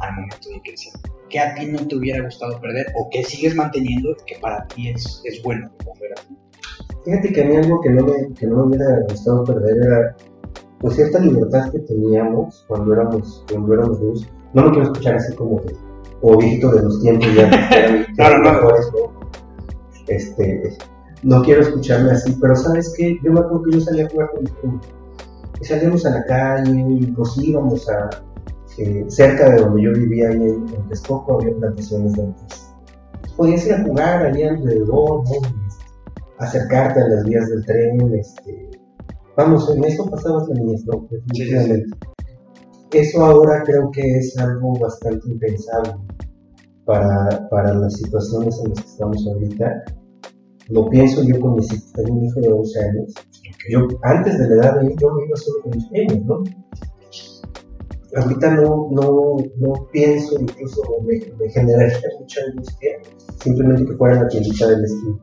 [0.01, 0.93] al momento de crecer,
[1.29, 4.89] que a ti no te hubiera gustado perder o que sigues manteniendo que para ti
[4.91, 5.71] es, es bueno?
[7.05, 10.17] Fíjate que a mí algo que no me, que no me hubiera gustado perder era
[10.81, 14.29] pues cierta libertad que teníamos cuando éramos, cuando éramos niños.
[14.55, 15.75] No me quiero escuchar así como que,
[16.21, 18.69] o viejito de los tiempos ya Claro, no.
[20.09, 20.77] Este,
[21.23, 23.19] no quiero escucharme así, pero ¿sabes qué?
[23.25, 24.87] Yo me acuerdo que yo salía a jugar con mis primos.
[25.61, 28.11] Y salíamos a la calle y nos íbamos a,
[28.79, 32.75] eh, cerca de donde yo vivía, ahí en, en Texcoco, había plantaciones de antes.
[33.37, 35.35] Podías ir a jugar allí alrededor, ¿no?
[35.35, 35.85] Este,
[36.39, 38.71] acercarte a las vías del tren, este,
[39.37, 41.07] vamos, en eso pasabas la niñez, ¿no?
[41.11, 41.97] Definitivamente.
[42.93, 45.95] Eso ahora creo que es algo bastante impensable
[46.85, 49.85] para, para las situaciones en las que estamos ahorita.
[50.69, 53.15] Lo pienso yo con mis hijos, tengo un hijo de 11 años.
[53.71, 56.45] Yo, antes de la edad de él, yo me iba solo con mis primos, ¿no?
[58.15, 62.91] Ahorita no, no, no pienso, incluso me, me generaría mucha angustia
[63.43, 65.19] simplemente que fuera la tiendita del esquina.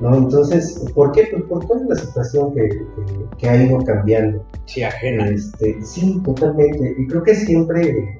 [0.00, 0.16] ¿no?
[0.16, 1.28] Entonces, ¿por qué?
[1.30, 4.44] Pues por toda la situación que, que- que ha ido cambiando.
[4.66, 5.28] Sí, ajena.
[5.28, 6.94] Este, sí, totalmente.
[6.98, 8.16] Y creo que siempre,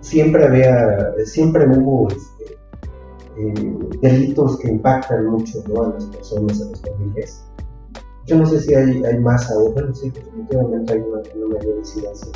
[0.00, 2.54] siempre había, siempre hubo este,
[3.38, 5.82] eh, delitos que impactan mucho ¿no?
[5.82, 7.44] a las personas, a las familias.
[8.26, 11.76] Yo no sé si hay, hay más ahora, bueno, sí, definitivamente hay una, una mayor
[11.78, 12.28] incidencia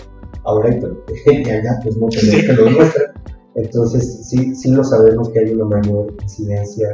[0.45, 0.71] ahora,
[1.83, 3.13] pues mucha gente que lo demuestra.
[3.55, 6.91] Entonces, sí, sí lo sabemos que hay una mayor incidencia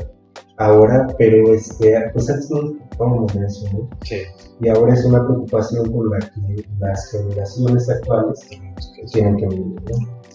[0.57, 3.89] ahora, pero este, pues antes no nos de eso, ¿no?
[4.03, 4.17] Sí,
[4.61, 8.41] y ahora es una preocupación por la que las generaciones actuales
[9.13, 9.81] tienen que vivir.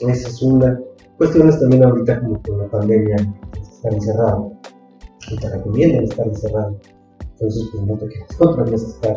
[0.01, 0.09] ¿no?
[0.09, 0.79] Esa es una
[1.17, 3.15] cuestión también ahorita como con la pandemia,
[3.61, 4.53] estar encerrado,
[5.29, 6.77] y te recomiendan estar encerrado.
[7.19, 9.15] Entonces, pues no te quedas otra vez estar,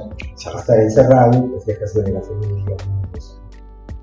[0.59, 3.36] estar encerrado, pues dejas de ver a familia, amigos,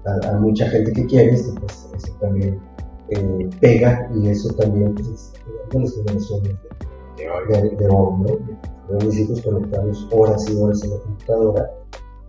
[0.06, 2.60] a, a mucha gente que quieres, pues eso también
[3.10, 5.34] eh, pega y eso también pues, es
[5.72, 6.74] de las generaciones de
[7.18, 8.58] de de, de hoy, ¿no?
[8.88, 11.72] Con mis hijos conectados horas y horas en la computadora.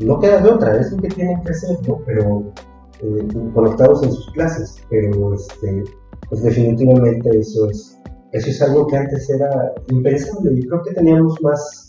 [0.00, 2.00] No queda de otra, es lo que tienen que hacer, ¿no?
[2.04, 2.52] Pero
[3.00, 5.84] eh, conectados en sus clases, pero este,
[6.28, 8.00] pues definitivamente eso es,
[8.32, 11.83] eso es algo que antes era impensable y creo que teníamos más,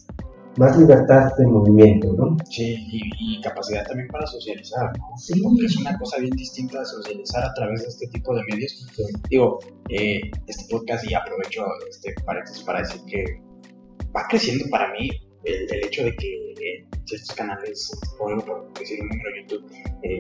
[0.57, 2.37] más libertad de movimiento, ¿no?
[2.49, 5.17] Sí, y, y capacidad también para socializar, ¿no?
[5.17, 8.41] Sí, Porque es una cosa bien distinta de socializar a través de este tipo de
[8.49, 8.87] medios.
[8.95, 9.03] Sí.
[9.29, 9.59] Digo,
[9.89, 13.23] eh, este podcast, y aprovecho este paréntesis para decir que
[14.15, 15.09] va creciendo para mí
[15.43, 19.71] el, el hecho de que en ciertos canales, o por decir un número de YouTube,
[20.03, 20.19] eh,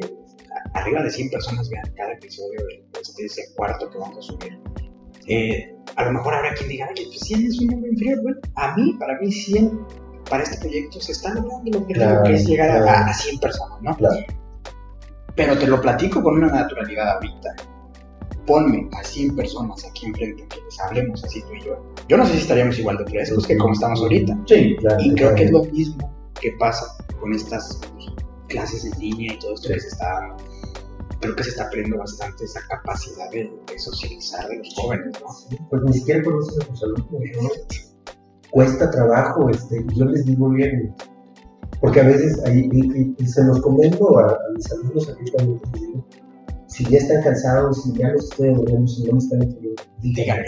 [0.73, 4.59] arriba de 100 personas vean cada episodio de este, ese cuarto que vamos a subir.
[5.27, 8.21] Eh, a lo mejor habrá quien diga, oye, pues 100 es un número inferior.
[8.21, 9.79] Bueno, a mí, para mí 100,
[10.29, 12.97] para este proyecto se está logrando lo que Claro, que es llegar a- claro.
[13.07, 13.95] a, a 100 personas, ¿no?
[13.95, 14.15] Claro.
[15.35, 17.55] Pero te lo platico con una naturalidad ahorita.
[18.45, 21.83] Ponme a 100 personas aquí enfrente que les hablemos así tú y yo.
[22.07, 24.37] Yo no sé si estaríamos igual de frescos que como estamos ahorita.
[24.47, 24.77] Sí.
[24.99, 26.85] Y creo que es lo mismo que pasa
[27.19, 27.79] con estas
[28.47, 29.73] clases en línea y todo esto Sí.
[29.73, 30.37] que se está dando.
[31.21, 35.57] Creo que se está perdiendo bastante esa capacidad de, de socializar de los jóvenes, ¿no?
[35.69, 37.09] Pues ni siquiera conoces a tus alumnos,
[37.41, 37.49] ¿no?
[38.55, 40.95] Cuesta trabajo, este, yo les digo bien,
[41.81, 42.69] porque a veces ahí,
[43.25, 46.05] se los comento a, a mis alumnos aquí también, les digo,
[46.65, 50.45] si ya están cansados, si ya los estoy aburriendo, si no me están entendiendo, díganme,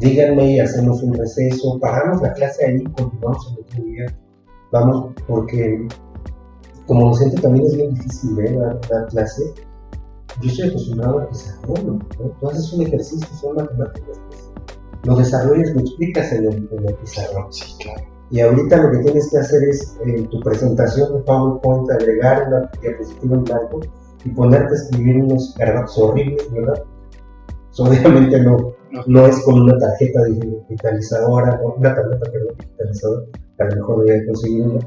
[0.00, 0.60] Díganme.
[0.62, 4.06] hacemos un receso, paramos la clase ahí, continuamos el otro día,
[4.72, 5.86] vamos, porque
[6.86, 8.56] como docente también es bien difícil ¿eh?
[8.56, 9.42] dar, dar clase.
[10.40, 12.30] Yo estoy acostumbrado a desarrollo, ¿no?
[12.40, 14.50] Tú haces un ejercicio, son matemáticas, pues,
[15.06, 17.52] lo desarrollas, lo explicas en el, en el pizarrón.
[17.52, 18.02] Sí, claro.
[18.30, 22.70] Y ahorita lo que tienes que hacer es en tu presentación de PowerPoint agregar una
[22.82, 23.80] diapositiva en blanco
[24.24, 26.82] y ponerte a escribir unos carajos horribles, ¿verdad?
[27.78, 28.72] Obviamente no,
[29.06, 29.26] No.
[29.26, 33.26] es con una tarjeta digitalizadora, o una tableta perdón, digitalizadora,
[33.56, 34.80] que a lo mejor debería conseguir una,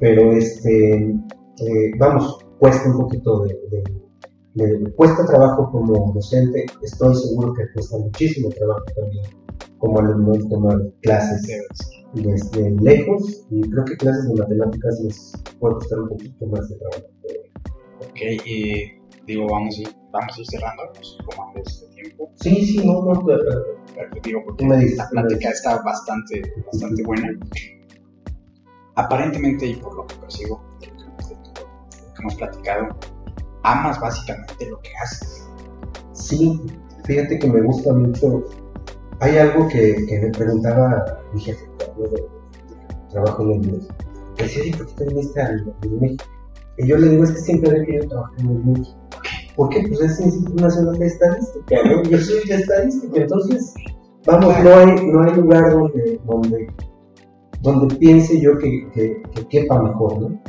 [0.00, 7.14] pero este, eh, vamos, cuesta un poquito de, de, de- cuesta trabajo como docente, estoy
[7.14, 9.24] seguro que cuesta muchísimo trabajo también
[9.82, 11.42] como alumno el tomar clases
[12.14, 16.76] desde lejos y creo que clases de matemáticas les puede costar un poquito más de
[16.76, 17.02] trabajo.
[17.98, 18.92] Ok, y
[19.26, 22.30] digo, vamos a ir, vamos a ir cerrando, no sé cómo andes de tiempo.
[22.36, 23.42] Sí, sí, no, no, pero-
[24.22, 24.98] digo, porque me dices.
[24.98, 27.36] la plática está bastante, bastante buena.
[28.94, 32.86] Aparentemente, y por lo que percibo, de lo que hemos platicado,
[33.64, 35.48] amas básicamente lo que haces.
[36.12, 36.60] Sí,
[37.04, 38.44] fíjate que me gusta mucho.
[39.22, 42.28] Hay algo que, que me preguntaba mi jefe cuando
[43.08, 43.60] trabajo en el.
[43.60, 46.22] Me decía, "Oye, ¿por qué viniste al al MIG?"
[46.78, 48.86] Y yo le digo, es que siempre había querido trabajar en el MIG.
[49.54, 49.84] ¿Por qué?
[49.86, 52.02] Pues es Instituto Nacional de Estadística, ¿no?
[52.02, 53.74] Yo soy de estadística, entonces,
[54.26, 56.66] vamos, no hay, no hay lugar donde, donde,
[57.60, 60.42] donde piense yo que, que, que quepa mejor, ¿no?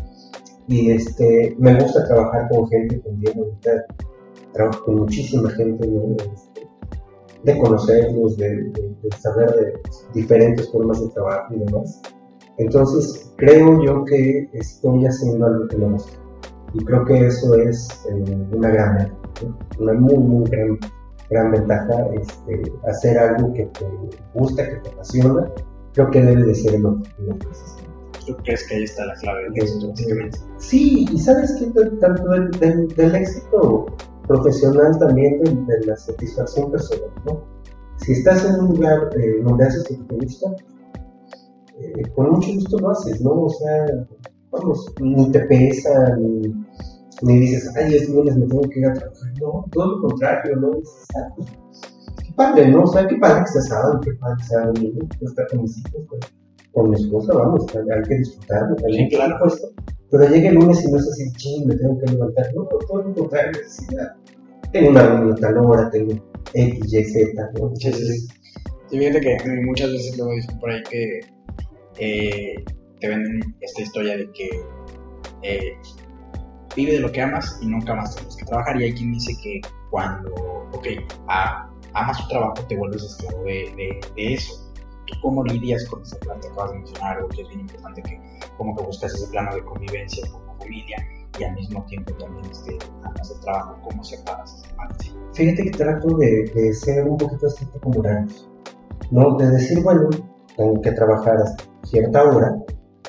[0.67, 3.85] Y este, me gusta trabajar con gente también, ahorita
[4.51, 6.15] trabajo con muchísima gente, ¿no?
[7.43, 9.73] De conocerlos, de, de- de saber de
[10.13, 12.01] diferentes formas de trabajo y demás.
[12.57, 16.19] Entonces, creo yo que estoy haciendo algo que me gusta.
[16.73, 19.11] Y creo que eso es eh, una gran,
[19.79, 20.79] una muy, muy gran,
[21.29, 23.85] gran ventaja, este, hacer algo que te
[24.33, 25.51] gusta, que te apasiona,
[25.93, 27.37] creo que debe de ser el objetivo.
[28.25, 30.39] ¿Tú crees que ahí está la clave del éxito, básicamente?
[30.57, 31.65] Sí, y sabes que
[31.99, 33.85] tanto del, del- del éxito
[34.27, 37.43] profesional también de, de la satisfacción personal, ¿no?
[37.97, 40.51] Si estás en un lugar eh, donde haces lo que te gusta,
[41.79, 43.31] eh, con mucho gusto lo haces, ¿no?
[43.43, 43.85] O sea,
[44.51, 46.41] vamos, ni te pesa, ni,
[47.21, 49.31] ni dices, ay, es lunes, me tengo que ir a trabajar.
[49.41, 50.71] No, todo lo contrario, ¿no?
[50.71, 51.47] Dices, "Ah, pues,
[52.25, 52.83] qué padre, ¿no?
[52.83, 55.77] O sea, qué padre que sea sábado, qué padre que sea domingo, estar con mis
[55.79, 56.19] hijos, con,
[56.73, 59.35] con mi esposa, vamos, hay hay que disfrutarlo también, Sí, claro.
[59.39, 59.83] por supuesto.
[60.13, 62.53] Pero llega el lunes y no es así, ching, me tengo que levantar.
[62.53, 63.59] No, todo lo contrario,
[63.91, 64.15] ya,
[64.71, 66.13] tengo una reunión tal hora, tengo
[66.53, 67.75] X, Y, Z, ¿no?
[67.75, 68.27] Sí, sí, sí.
[68.91, 71.19] Sí, fíjate que muchas veces luego dicen por ahí que
[71.97, 72.63] eh,
[72.99, 74.49] te venden esta historia de que
[75.41, 75.73] eh,
[76.75, 78.79] vive de lo que amas y nunca más tienes que trabajar.
[78.79, 80.29] Y hay quien dice que cuando,
[80.73, 80.87] ok,
[81.27, 84.62] amas tu trabajo, te vuelves esclavo de- de eso.
[85.05, 87.17] ¿Tú cómo lidias con ese plan que acabas de mencionar?
[87.17, 88.21] Algo que es bien importante, que
[88.57, 90.97] como que buscas ese plano de convivencia con la familia
[91.39, 93.77] y al mismo tiempo también este, amas el trabajo.
[93.83, 95.11] ¿Cómo separas esa parte?
[95.33, 98.49] Fíjate que trato de, de ser un poquito estricto con horarios,
[99.11, 99.35] ¿no?
[99.37, 100.09] De decir, bueno,
[100.55, 102.55] tengo que trabajar hasta cierta hora,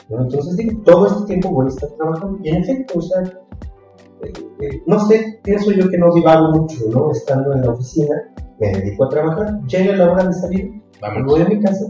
[0.09, 0.23] ¿no?
[0.23, 2.39] Entonces digo, todo este tiempo voy a estar trabajando.
[2.43, 3.23] Y en efecto, o sea,
[4.23, 7.11] eh, eh, no sé, pienso yo que no divago mucho, ¿no?
[7.13, 11.25] Estando en la oficina, me dedico a trabajar, llega la hora de salir, Vamos.
[11.33, 11.87] voy a mi casa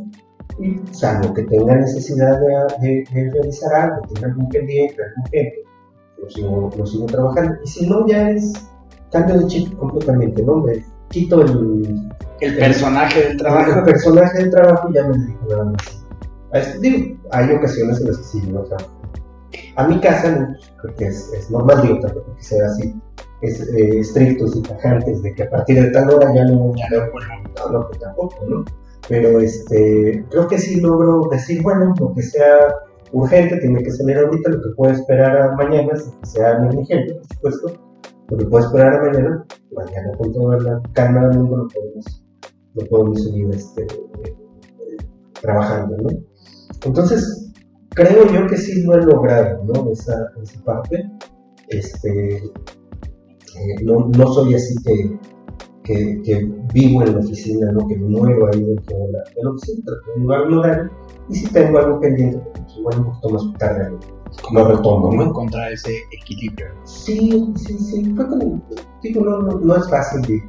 [0.61, 2.47] y salvo que tenga necesidad de,
[2.89, 5.63] de- de realizar algo, tenga algún pendiente, algún jefe,
[6.23, 7.55] lo sigo, lo sigo trabajando.
[7.65, 8.53] Y si no, ya es
[9.11, 10.57] cambio de chip completamente, ¿no?
[10.59, 12.09] Me quito el,
[12.41, 13.85] El personaje del el trabajo.
[13.85, 16.81] personaje del trabajo y ya me dedico nada más.
[16.81, 18.91] Digo, hay ocasiones en las que sí, no trabajo.
[19.77, 22.95] A mi casa, no, creo que es, es normal, digo, tampoco que sea así,
[23.43, 26.89] es, eh, estrictos y tajantes de que a partir de tal hora ya no, Ya
[26.91, 28.65] no no, no, tampoco, ¿no?
[29.09, 32.75] Pero este, creo que sí logro decir, bueno, lo que sea
[33.13, 37.53] urgente tiene que salir ahorita, lo que puede esperar a mañana, si sea negligente, por
[37.53, 37.85] supuesto,
[38.29, 42.25] lo que puede esperar a mañana, mañana con toda la calma del mundo lo podemos,
[42.75, 43.87] lo podemos seguir este,
[45.41, 46.09] trabajando, ¿no?
[46.85, 47.53] Entonces,
[47.91, 49.91] creo yo que sí lo he logrado, ¿no?
[49.91, 51.05] Esa, esa parte.
[51.69, 52.43] Este,
[53.83, 55.19] no, no soy así que,
[55.85, 57.87] que, que vivo en la oficina, ¿no?
[57.87, 60.91] que muero ahí dentro de la, de la oficina, trato de un horario.
[61.29, 63.91] Y si tengo algo pendiente, pues igual un poquito más tarde
[64.53, 65.31] lo, retomo, ¿Cómo ¿no?
[65.31, 66.67] encontrar ese equilibrio?
[66.85, 70.43] Sí, sí, sí, creo que digo, no, no, no es fácil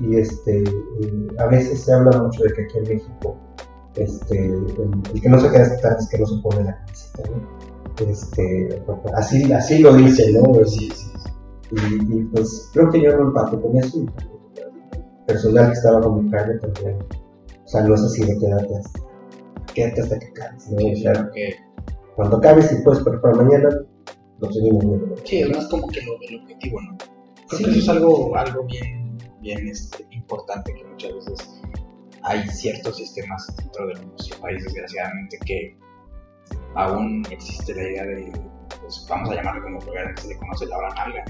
[0.00, 3.36] y, y, este, eh, a veces se habla mucho de que aquí en México
[3.96, 4.66] este, el,
[5.14, 8.06] el que no se queda tarde es que no se pone la camiseta, ¿no?
[8.10, 8.82] Este,
[9.14, 10.64] así, así lo dice, ¿no?
[10.64, 11.06] Sí, sí.
[11.72, 14.04] Y, y, pues creo que yo no empato con eso.
[15.26, 16.98] Personal que estaba con mi carne también,
[17.64, 19.00] o sea, no es así de quédate hasta,
[19.74, 20.78] quédate hasta que acabes, ¿no?
[20.78, 21.54] Sí, claro que
[22.16, 23.68] cuando acabes y puedes para, para mañana,
[24.38, 25.16] lo seguimos viendo.
[25.24, 26.98] Sí, es más como que lo, el objetivo, ¿no?
[27.48, 31.60] Creo que eso es algo, algo bien, bien este, importante que muchas veces
[32.22, 35.76] hay ciertos sistemas dentro de los países, desgraciadamente, que
[36.74, 38.32] aún existe la idea de,
[38.80, 41.24] pues, vamos a llamarlo como que se le conoce la hora nalga,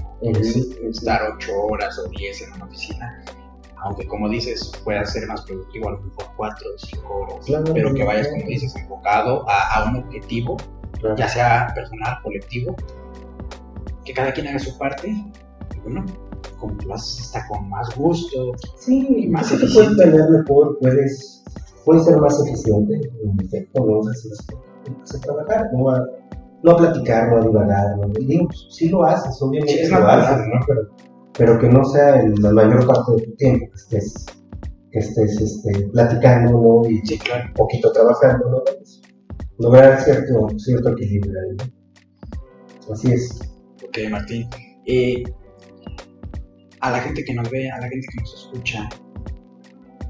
[0.89, 3.23] estar ocho horas o diez en una oficina,
[3.81, 7.93] aunque como dices, pueda ser más productivo, a lo mejor cuatro o cinco horas, pero
[7.93, 10.57] que vayas, como dices, enfocado a, un objetivo,
[11.17, 12.75] ya sea personal, colectivo,
[14.05, 16.05] que cada quien haga su parte, y bueno,
[16.59, 19.95] como tú haces está con más gusto, sí, más eficiente.
[19.95, 21.43] Puedes planear mejor, puedes,
[21.83, 26.05] puedes ser más eficiente, en efecto, no vas a, a trabajar, no a,
[26.61, 30.59] no a platicar, no a divagar, no, digo, sí lo haces, obviamente lo haces, ¿no?
[30.67, 31.10] Pero,
[31.41, 34.25] pero, que no sea en la mayor parte de tu tiempo que estés,
[34.91, 36.87] que estés este, platicando, ¿no?
[36.87, 38.63] Y un poquito trabajando, ¿no?
[38.63, 39.01] Pues,
[39.57, 42.93] lograr cierto, cierto equilibrio ahí, ¿no?
[42.93, 43.39] Así es.
[43.83, 44.47] Ok, Martín.
[44.85, 45.23] Eh,
[46.81, 48.87] a la gente que nos ve, a la gente que nos escucha,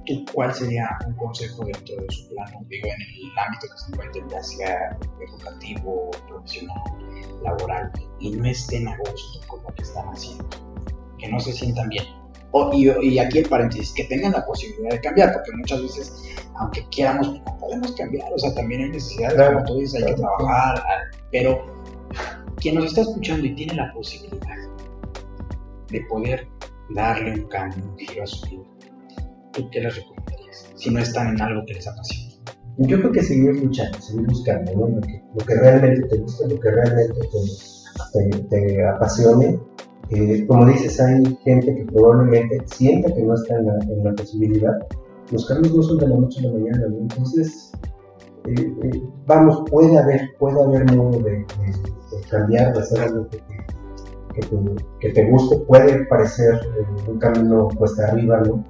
[0.06, 2.60] ¿tú cuál sería un consejo dentro de su plano?
[2.68, 6.76] Digo, en el ámbito que se encuentre, ya sea educativo, profesional,
[7.42, 7.90] laboral,
[8.20, 10.71] y no estén a gusto con lo que están haciendo,
[11.22, 12.04] que no se sientan bien.
[12.74, 17.34] y, aquí el paréntesis, que tengan la posibilidad de cambiar, porque muchas veces, aunque quieramos,
[17.34, 20.84] no podemos cambiar, o sea, también hay necesidades, como tú dices, hay que trabajar,
[21.32, 21.66] pero
[22.58, 24.58] quien nos está escuchando y tiene la posibilidad
[25.90, 26.48] de poder
[26.96, 28.64] darle un cambio, un giro a su vida,
[29.54, 30.70] ¿tú qué les recomendarías?
[30.76, 32.32] Si no están en algo que les apasiona.
[32.78, 37.20] Yo creo que seguir luchando, seguir buscando lo, que, realmente te gusta, lo que realmente
[38.50, 39.60] te, apasione.
[40.12, 44.14] Eh, como dices, hay gente que probablemente sienta que no está en la, en la
[44.14, 44.78] posibilidad.
[45.32, 47.72] Los cambios no son de la noche a la mañana, entonces,
[48.46, 51.46] eh, eh, vamos, puede haber, puede haber modo de,
[52.30, 53.28] cambiar, de hacer algo
[55.00, 56.60] que te, guste, puede parecer
[57.08, 58.64] un camino cuesta arriba, ¿no?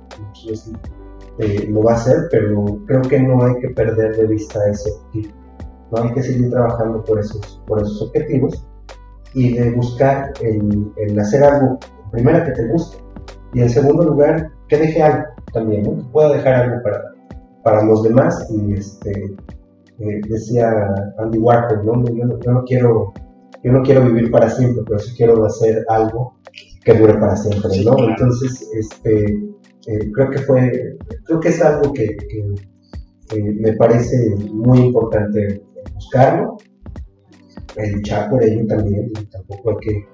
[1.39, 4.91] Eh, lo va a hacer, pero creo que no hay que perder de vista ese
[4.91, 5.35] objetivo.
[5.91, 6.03] ¿no?
[6.03, 8.67] Hay que seguir trabajando por esos, por esos objetivos
[9.33, 11.79] y de buscar el, hacer algo,
[12.11, 12.97] primero que te guste,
[13.53, 15.97] y en segundo lugar, que deje algo también, ¿no?
[15.97, 17.01] que pueda dejar algo para,
[17.63, 18.47] para los demás.
[18.49, 19.11] Y este,
[19.99, 20.71] eh, decía
[21.17, 22.03] Andy Warhol, ¿no?
[22.05, 22.39] Yo, ¿no?
[22.39, 23.13] yo no quiero
[23.63, 26.35] yo no quiero vivir para siempre, pero sí quiero hacer algo
[26.83, 27.95] que dure para siempre, ¿no?
[28.09, 29.25] Entonces, este,
[29.87, 32.17] eh, creo que fue, creo que es algo que,
[33.35, 35.63] me parece muy importante
[35.93, 36.57] buscarlo,
[37.75, 40.07] luchar por ello también, tampoco hay que,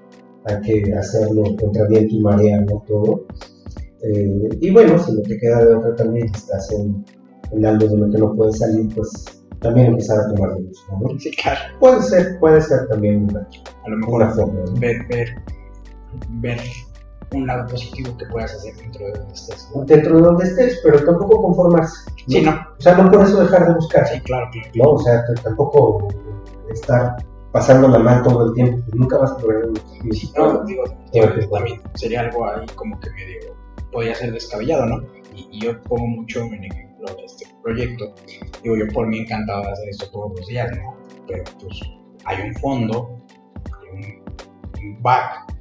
[0.46, 2.82] hay que hacerlo contra viento y marea, ¿no?
[2.86, 3.26] Todo.
[4.02, 7.04] Eh, y bueno, si no te queda de otra también, estás en,
[7.52, 11.18] en algo de lo que no puedes salir, pues también empezar a tomar de ¿no?
[11.18, 11.60] Sí, claro.
[11.80, 13.40] Puede ser, puede ser también una,
[13.84, 14.60] a lo mejor una forma.
[14.78, 15.28] Ver, ver,
[16.40, 16.60] ver
[17.34, 19.68] un lado positivo que puedas hacer dentro de donde estés.
[19.86, 22.10] Dentro de donde estés, pero tampoco conformarse.
[22.26, 22.52] Sí, no.
[22.52, 24.06] O sea, no por eso dejar de buscar.
[24.06, 24.70] Sí, claro, claro.
[24.74, 26.08] No, o sea, tampoco
[26.70, 27.16] estar
[27.52, 30.84] pasándola mal todo el tiempo, pues nunca vas a lograr un Sí, no, digo,
[31.50, 33.56] también sería algo ahí como que medio,
[33.92, 35.02] podría ser descabellado, ¿no?
[35.34, 38.14] Y, y yo pongo mucho en ejemplo este proyecto.
[38.62, 40.96] Digo, yo por mí encantado de hacer esto todos los días, ¿no?
[41.26, 41.80] Pero pues
[42.24, 43.20] hay un fondo,
[43.72, 44.22] hay
[44.82, 45.52] un, back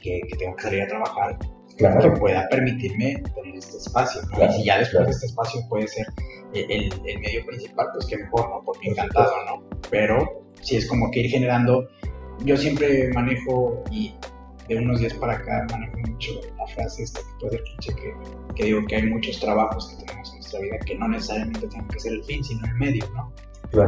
[0.00, 1.38] que, tengo que salir a trabajar
[1.76, 4.44] que pueda permitirme tener este espacio, ¿no?
[4.44, 6.06] y si ya después de este espacio puede ser
[6.52, 8.62] el, el, medio principal, pues que mejor, ¿no?
[8.62, 9.64] Por mí encantado, ¿no?
[9.90, 11.88] Pero si es como que ir generando,
[12.44, 14.14] yo siempre manejo y
[14.68, 18.14] de unos días para acá manejo mucho la frase esta que puede ser que,
[18.54, 21.88] que digo que hay muchos trabajos que tenemos en nuestra vida que no necesariamente tienen
[21.88, 23.32] que ser el fin, sino el medio, ¿no?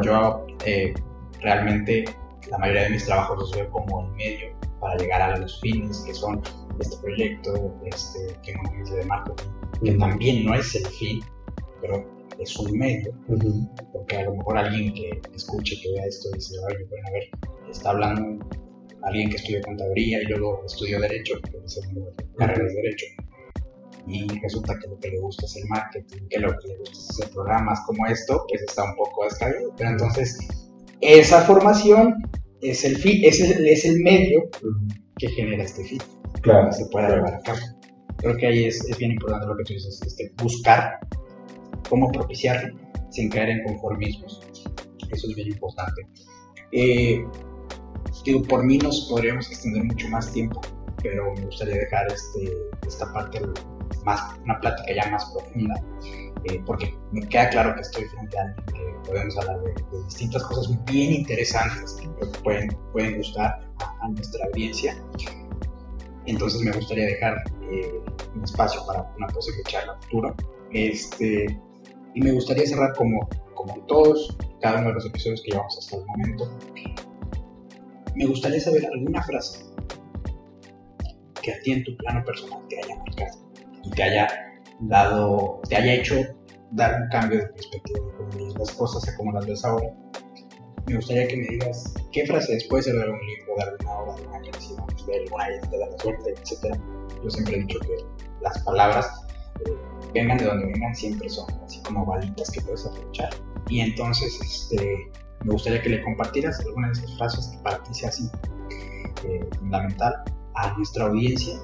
[0.01, 0.93] Yo eh,
[1.41, 2.05] realmente
[2.49, 6.03] la mayoría de mis trabajos los veo como el medio para llegar a los fines
[6.05, 6.41] que son
[6.79, 8.51] este proyecto, este, que
[8.81, 9.49] es de marketing,
[9.83, 11.23] que también no es el fin,
[11.81, 12.05] pero
[12.39, 13.13] es un medio,
[13.91, 17.23] porque a lo mejor alguien que escuche, que vea esto, dice, oye, bueno, a ver,
[17.69, 18.45] está hablando
[19.03, 21.79] alguien que estudió contaduría y luego estudió Derecho, que es
[22.37, 23.05] carrera de Derecho,
[24.07, 26.97] y resulta que lo que le gusta es el marketing, que lo que le gusta
[26.97, 29.73] es hacer programas como esto, pues está un poco descaído.
[29.77, 30.37] Pero entonces,
[31.01, 32.15] esa formación
[32.61, 34.49] es el, es el, es el medio
[35.17, 35.99] que genera este fin,
[36.41, 37.59] claro, que se pueda llevar a cabo.
[38.17, 40.99] Creo que ahí es, es bien importante lo que tú dices, este, buscar
[41.89, 42.77] cómo propiciarlo
[43.11, 44.41] sin caer en conformismos.
[45.11, 46.07] Eso es bien importante.
[46.71, 47.23] Eh,
[48.25, 50.61] digo, por mí nos podríamos extender mucho más tiempo,
[51.01, 52.51] pero me gustaría dejar este,
[52.87, 53.41] esta parte
[54.03, 55.75] más, una plática ya más profunda.
[56.45, 59.73] eh, porque me queda claro que estoy frente a alguien que podemos hablar de,
[60.05, 62.07] distintas cosas bien interesantes que
[62.43, 64.95] pueden, pueden gustar a, nuestra audiencia.
[66.27, 67.99] Entonces me gustaría dejar eh,
[68.35, 70.35] un espacio para una posible charla futuro.
[70.71, 71.45] Este,
[72.15, 75.77] y me gustaría cerrar como, como en todos, cada uno de los episodios que llevamos
[75.77, 76.57] hasta el momento.
[78.15, 79.65] Me gustaría saber alguna frase
[81.41, 83.37] que a ti en tu plano personal te haya marcado
[83.83, 84.27] y te haya
[84.79, 86.15] dado, te haya hecho
[86.71, 87.99] dar un cambio de perspectiva
[88.35, 89.93] de las cosas a como las ves ahora.
[90.87, 94.15] Me gustaría que me digas qué frases, puede ser de algún libro, de alguna obra,
[94.15, 96.79] de una canción, de alguna de la suerte, etc.
[97.23, 97.95] Yo siempre he dicho que
[98.41, 99.24] las palabras,
[100.13, 103.29] vengan de donde vengan, siempre son así como balitas que puedes aprovechar.
[103.69, 105.11] Y entonces, este,
[105.43, 108.29] me gustaría que le compartieras alguna de esas frases que para ti sea así
[109.25, 110.23] eh, fundamental
[110.55, 111.59] a nuestra audiencia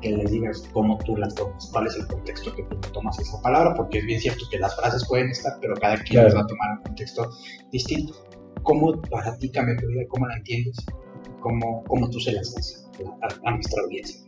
[0.00, 3.40] que les digas cómo tú las tomas, cuál es el contexto que tú tomas esa
[3.40, 6.40] palabra, porque es bien cierto que las frases pueden estar, pero cada quien las va
[6.40, 7.30] a tomar un contexto
[7.72, 8.14] distinto.
[8.62, 10.02] ¿Cómo para ti cambia tu vida?
[10.08, 10.76] ¿Cómo la entiendes?
[11.40, 12.90] ¿Cómo, cómo tú se las das
[13.44, 14.20] a, nuestra audiencia?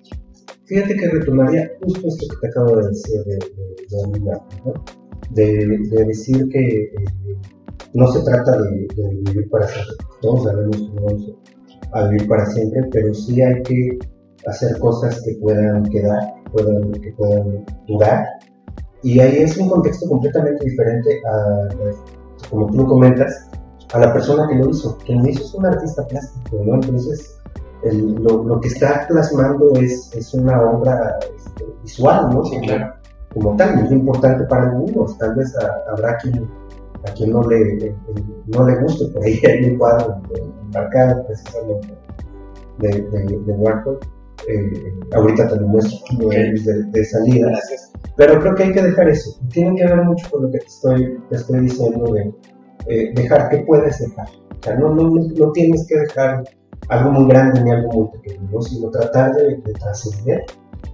[0.69, 3.39] Fíjate que retomaría justo esto que te acabo de decir de,
[5.31, 6.90] de, de, de decir que eh,
[7.95, 8.86] no se trata de,
[9.24, 9.97] vivir para siempre.
[10.20, 11.32] Todos sabemos que vamos
[11.93, 13.99] a vivir para siempre, pero sí hay que
[14.47, 16.35] hacer cosas que puedan quedar,
[17.01, 18.27] que puedan durar.
[19.03, 21.69] Y ahí es un contexto completamente diferente a,
[22.51, 23.49] como tú lo comentas,
[23.95, 24.99] a la persona que lo hizo.
[24.99, 26.74] Quien lo hizo es un artista plástico, ¿no?
[26.74, 27.38] Entonces,
[27.83, 32.45] lo, lo, que está plasmando es, es una obra este, visual, ¿no?
[32.45, 32.95] Sí, claro.
[33.35, 35.17] Como tal, muy importante para algunos.
[35.19, 35.55] Tal vez
[35.91, 36.49] habrá quien,
[37.09, 37.95] a quien no le,
[38.47, 40.21] no le guste, por ahí hay un cuadro
[40.63, 41.97] embarcado precisamente
[42.79, 43.99] de, de, de Warhol
[44.47, 47.61] eh, ahorita te lo muestro de, de, salida.
[48.17, 49.39] Pero creo que hay que dejar eso.
[49.51, 52.33] Tiene que ver mucho con lo que te estoy, te estoy diciendo de
[52.87, 54.27] eh, dejar que puedes dejar.
[54.27, 56.45] O sea, no, no, no, tienes que dejar
[56.89, 60.44] algo muy grande ni algo muy pequeño, sino tratar de, de trascender,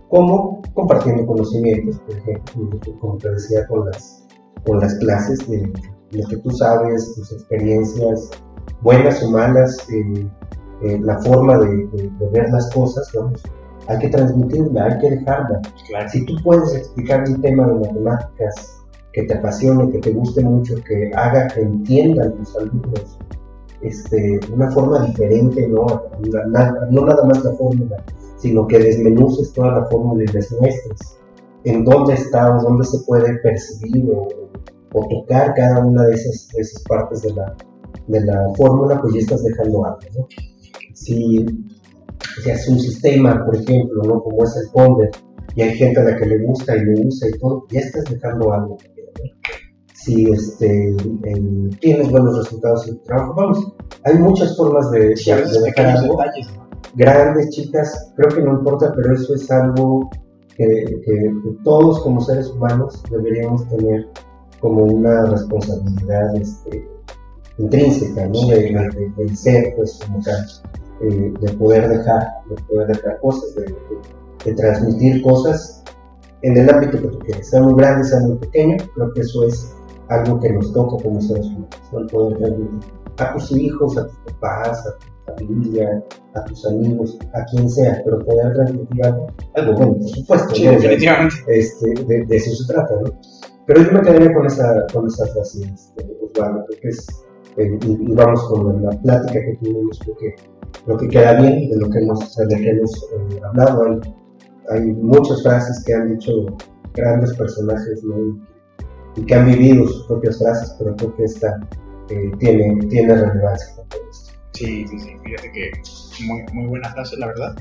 [0.08, 4.26] como compartiendo conocimientos, por ejemplo, como te decía con las,
[4.66, 5.72] con las clases, de
[6.12, 8.30] lo que tú sabes, tus experiencias
[8.82, 9.88] buenas o malas.
[9.90, 10.28] Eh,
[10.82, 11.88] eh, la forma de,
[12.32, 13.42] ver las cosas, vamos,
[13.88, 15.62] hay que transmitirla, hay que dejarla.
[16.10, 20.74] Si tú puedes explicar un tema de matemáticas que te apasione, que te guste mucho,
[20.84, 23.18] que haga que entiendan tus alumnos
[23.84, 25.86] este, una forma diferente, ¿no?
[26.90, 28.04] no nada más la fórmula,
[28.38, 31.18] sino que desmenuces toda la fórmula y les muestres
[31.64, 34.28] en dónde está o dónde se puede percibir o,
[35.10, 36.48] tocar cada una de esas,
[36.88, 40.26] partes de la, fórmula, pues ya estás dejando algo, ¿no?
[40.92, 41.44] si,
[42.46, 44.22] es un sistema, por ejemplo, ¿no?
[44.22, 45.10] como es el Ponder,
[45.56, 48.04] y hay gente a la que le gusta y le usa y todo, ya estás
[48.04, 48.78] dejando algo.
[50.04, 50.94] Si este,
[51.80, 53.72] tienes buenos resultados en tu trabajo, vamos,
[54.02, 56.18] hay muchas formas de, dejar algo.
[56.94, 60.10] Grandes, chicas, creo que no importa, pero eso es algo
[60.56, 60.84] que,
[61.62, 64.06] todos como seres humanos deberíamos tener
[64.60, 66.86] como una responsabilidad este,
[67.56, 68.46] intrínseca, ¿no?
[68.48, 70.46] De, del ser, pues, como tal.
[71.00, 75.82] Eh, de poder dejar, de poder dejar cosas, de, transmitir cosas
[76.42, 79.44] en el ámbito que tú quieras, sea muy grande, sea muy pequeño, creo que eso
[79.44, 79.74] es
[80.08, 84.18] algo que nos toca como seres humanos, el poder transmitir a tus hijos, a tus
[84.32, 86.04] papás, a tu familia,
[86.34, 90.66] a tus amigos, a quien sea, pero poder transmitir algo, algo bueno, por supuesto, sí,
[90.66, 91.36] definitivamente.
[91.48, 93.10] Este, de, eso se trata, ¿no?
[93.66, 97.06] Pero yo me quedaría con esa, con esa frase, este, Osvaldo, porque es,
[97.56, 100.34] eh, y, vamos con la plática que tuvimos, porque
[100.86, 103.84] lo que queda bien de lo que hemos, de que hemos eh, hablado.
[103.84, 106.32] Hay, hay, muchas frases que han dicho
[106.94, 108.02] grandes personajes
[109.16, 111.60] y que han vivido sus propias frases, pero creo que esta
[112.10, 113.74] eh, tiene, tiene relevancia.
[114.52, 115.70] Sí, sí, sí, fíjate que
[116.26, 117.56] muy, muy buena frase, la verdad.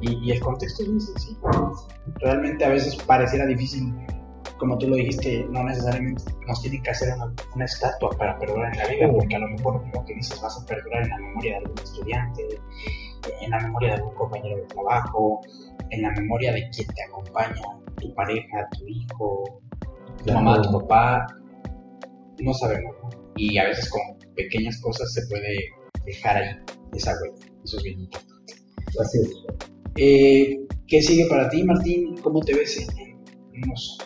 [0.00, 1.40] Y, y el contexto es muy sencillo.
[2.20, 3.92] Realmente a veces pareciera difícil
[4.60, 7.14] como tú lo dijiste, no necesariamente nos tiene que hacer
[7.54, 10.62] una, estatua para perdurar en la vida, porque a lo mejor lo que dices vas
[10.62, 12.46] a perdurar en la memoria de algún estudiante,
[13.40, 15.40] en la memoria de algún compañero de trabajo,
[15.88, 17.62] en la memoria de quien te acompaña,
[17.96, 19.62] tu pareja, tu hijo,
[20.24, 21.26] tu mamá, tu papá,
[22.40, 22.96] no sabemos.
[23.36, 24.00] Y a veces con
[24.34, 25.56] pequeñas cosas se puede
[26.04, 26.56] dejar ahí
[26.92, 28.54] esa huella, eso es bien importante.
[29.00, 29.30] Así es.
[29.96, 32.16] Eh, ¿Qué sigue para ti, Martín?
[32.22, 33.18] ¿Cómo te ves en
[33.64, 33.98] unos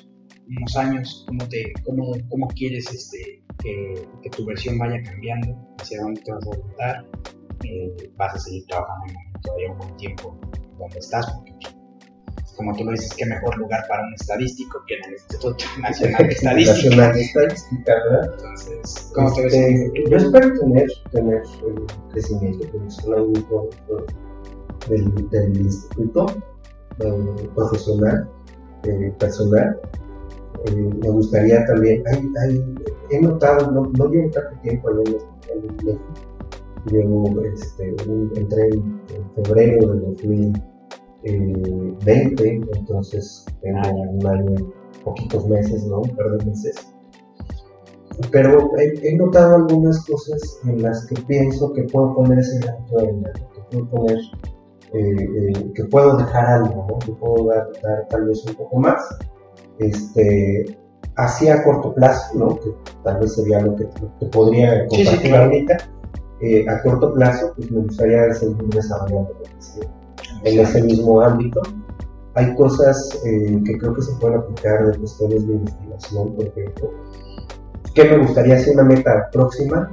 [0.46, 6.00] unos años, cómo, te, cómo, cómo quieres este, que, que, tu versión vaya cambiando, hacia
[6.02, 7.06] dónde te vas a orientar,
[7.64, 10.38] eh, vas a seguir trabajando todavía un buen tiempo
[10.78, 11.52] donde estás, porque
[12.56, 16.26] como tú lo dices, qué mejor lugar para un estadístico que en el Instituto Nacional
[16.26, 16.72] de Estadística.
[16.74, 18.30] Nacional de Estadística, ¿verdad?
[18.34, 19.54] Entonces, ¿cómo te ves?
[19.54, 23.32] Este, yo espero tener, tener eh, crecimiento profesional
[24.88, 26.26] del, del instituto
[27.00, 28.28] eh, profesional,
[28.84, 29.80] eh, personal.
[30.66, 32.74] Eh, me gustaría también, hay, hay,
[33.10, 36.00] he notado, no, no llevo tanto tiempo allá en, en México,
[36.90, 39.94] llevo, este, un- entré en, en febrero
[41.24, 41.52] del
[42.04, 44.72] 2020, entonces tengo un año
[45.04, 46.00] poquitos meses, ¿no?
[46.00, 46.74] Un par de meses.
[48.30, 52.96] Pero he, he notado algunas cosas en las que pienso que puedo poner ese granito
[52.96, 54.18] de arena, que puedo poner,
[54.92, 56.98] eh, eh, que puedo dejar algo, ¿no?
[57.00, 59.02] que puedo dar, dar tal vez un poco más,
[59.80, 60.78] este,
[61.16, 62.58] así a corto plazo, ¿no?
[62.60, 62.70] que
[63.02, 63.88] tal vez sería lo que,
[64.20, 65.44] que podría Sí, sí, compartir claro.
[65.46, 65.76] ahorita.
[66.40, 69.50] Eh, a corto plazo, pues me gustaría seguir desarrollando lo que
[70.44, 71.60] en ese mismo ámbito.
[72.34, 76.90] Hay cosas eh, que creo que se pueden aplicar de cuestiones de investigación, por ejemplo.
[77.94, 79.88] ¿Qué me gustaría hacer una meta próxima?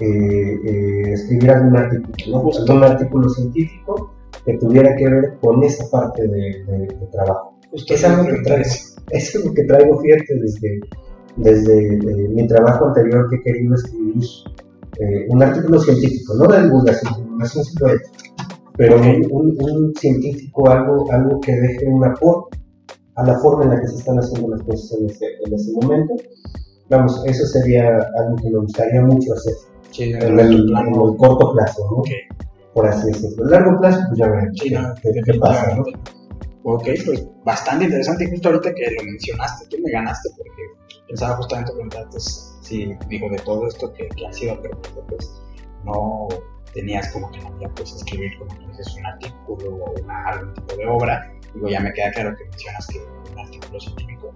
[0.00, 4.12] Eh, eh, escribir algún artículo, algún artículo científico
[4.44, 7.56] que tuviera que ver con esa parte de, de- de trabajo.
[7.70, 8.64] Justo Es algo que traigo,
[9.10, 10.80] es algo que traigo fíjate desde,
[11.36, 14.24] desde eh, mi trabajo anterior que he querido escribir
[15.28, 18.10] un artículo científico, no de divulgación, divulgación lo he hecho,
[18.76, 19.06] pero Ok.
[19.30, 22.58] un, un- científico, algo, algo que deje un aporte
[23.14, 25.72] a la forma en la que se están haciendo las cosas en este, en este
[25.72, 26.14] momento.
[26.90, 27.88] Vamos, eso sería
[28.18, 29.54] algo que me gustaría mucho hacer
[29.90, 31.96] Sí, en el, en el corto plazo, ¿no?
[31.98, 32.08] Ok.
[32.74, 33.44] Por así decirlo.
[33.44, 35.82] En largo plazo, pues ya veremos Sí, qué, no, qué- qué pasa, ¿no?
[36.64, 38.28] Ok, pues bastante interesante.
[38.30, 40.62] Justo ahorita que lo mencionaste, tú me ganaste porque
[41.08, 45.30] pensaba justamente preguntarte si, digo, de todo esto que, que ha sido permitido, pues
[45.84, 46.28] no
[46.74, 50.76] tenías como que no pues escribir como que dices un artículo o una, algún tipo
[50.76, 51.32] de obra.
[51.54, 52.98] Digo, ya me queda claro que mencionas que
[53.32, 54.32] un artículo científico.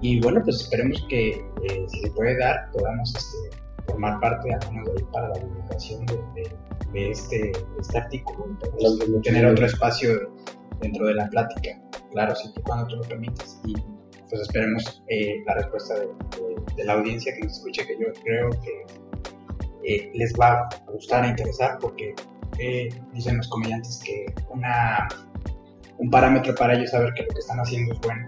[0.00, 4.72] Y bueno, pues esperemos que eh, si se puede dar, podamos este, formar parte, al
[4.72, 6.56] menos de ahí, para la divulgación de, de-
[6.92, 8.46] de este, de este artículo.
[8.46, 10.32] Entonces, tener otro espacio
[10.80, 11.78] dentro de la plática,
[12.12, 13.60] claro, siempre y cuando tú lo permitas.
[13.66, 13.74] Y
[14.28, 18.06] pues esperemos eh, la respuesta de, de- de la audiencia que nos escuche, que yo
[18.24, 18.84] creo que
[19.84, 22.14] eh, les va a gustar e interesar, porque
[22.58, 25.06] eh, dicen los comediantes que una,
[25.98, 28.26] un parámetro para ellos saber que lo que están haciendo es bueno,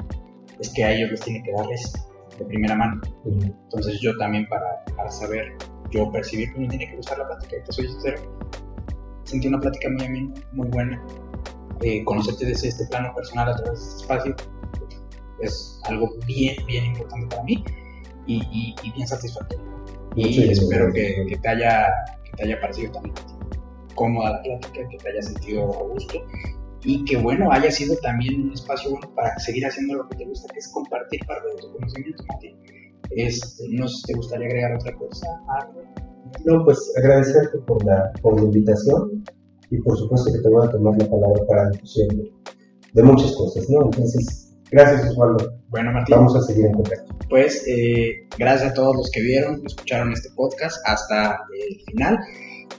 [0.61, 1.93] es que a ellos les tiene que darles
[2.39, 3.01] de primera mano.
[3.27, 5.53] Entonces yo también para, para saber,
[5.91, 8.23] yo percibir que me tiene que gustar la plática, y te soy sincero,
[9.25, 11.03] sentí una plática muy amena, muy buena.
[11.83, 14.37] Eh, conocerte desde este plano personal a través de este espacio
[15.41, 17.65] es algo bien, bien importante para mí
[18.27, 19.72] y, y- y bien satisfactorio.
[20.15, 21.87] Y Sí, espero que, te haya,
[22.25, 23.15] que te haya parecido también
[23.95, 26.19] cómoda la plática, que te haya sentido a gusto
[26.85, 30.25] y que bueno, haya sido también un espacio bueno para seguir haciendo lo que te
[30.25, 32.57] gusta, que es compartir parte de tu conocimiento, Martín.
[33.11, 35.27] Este, no sé si te gustaría agregar otra cosa,
[35.61, 35.83] algo.
[36.45, 39.23] No, pues agradecerte por la, por la invitación
[39.71, 42.33] y por supuesto que te voy a tomar la palabra para la difusión de,
[42.95, 43.85] de muchas cosas, ¿no?
[43.85, 44.42] Entonces,
[44.73, 47.15] gracias Osvaldo, Bueno, Martín, vamos a seguir en contacto.
[47.29, 51.39] pues eh, gracias a todos los que vieron, escucharon este podcast hasta
[51.69, 52.19] el final.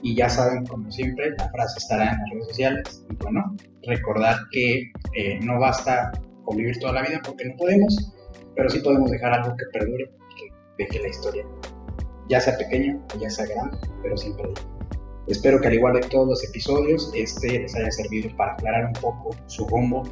[0.02, 3.04] Y ya saben, como siempre, la frase estará en las redes sociales.
[3.10, 3.56] Y bueno,
[3.86, 6.12] recordar que eh, no basta
[6.44, 8.12] con vivir toda la vida porque no podemos,
[8.54, 11.46] pero sí podemos dejar algo que perdure, que deje la historia,
[12.28, 14.52] ya sea pequeño o ya sea grande, pero siempre.
[15.26, 18.92] Espero que al igual de todos los episodios, este les haya servido para aclarar un
[18.94, 20.02] poco su rumbo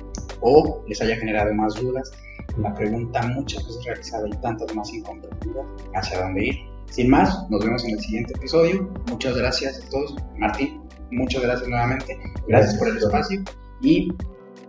[0.41, 2.11] o les haya generado más dudas.
[2.59, 6.55] La pregunta muchas veces realizada y tantas más incomprendidas, hacia dónde ir.
[6.91, 8.91] Sin más, nos vemos en el siguiente episodio.
[9.09, 10.15] Muchas gracias a todos.
[10.37, 12.19] Martín, muchas gracias nuevamente.
[12.49, 13.43] Gracias por el espacio
[13.81, 14.13] y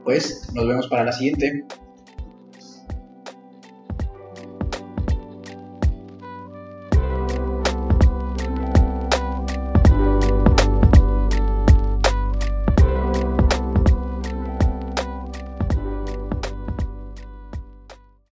[0.04, 1.66] pues nos vemos para la siguiente.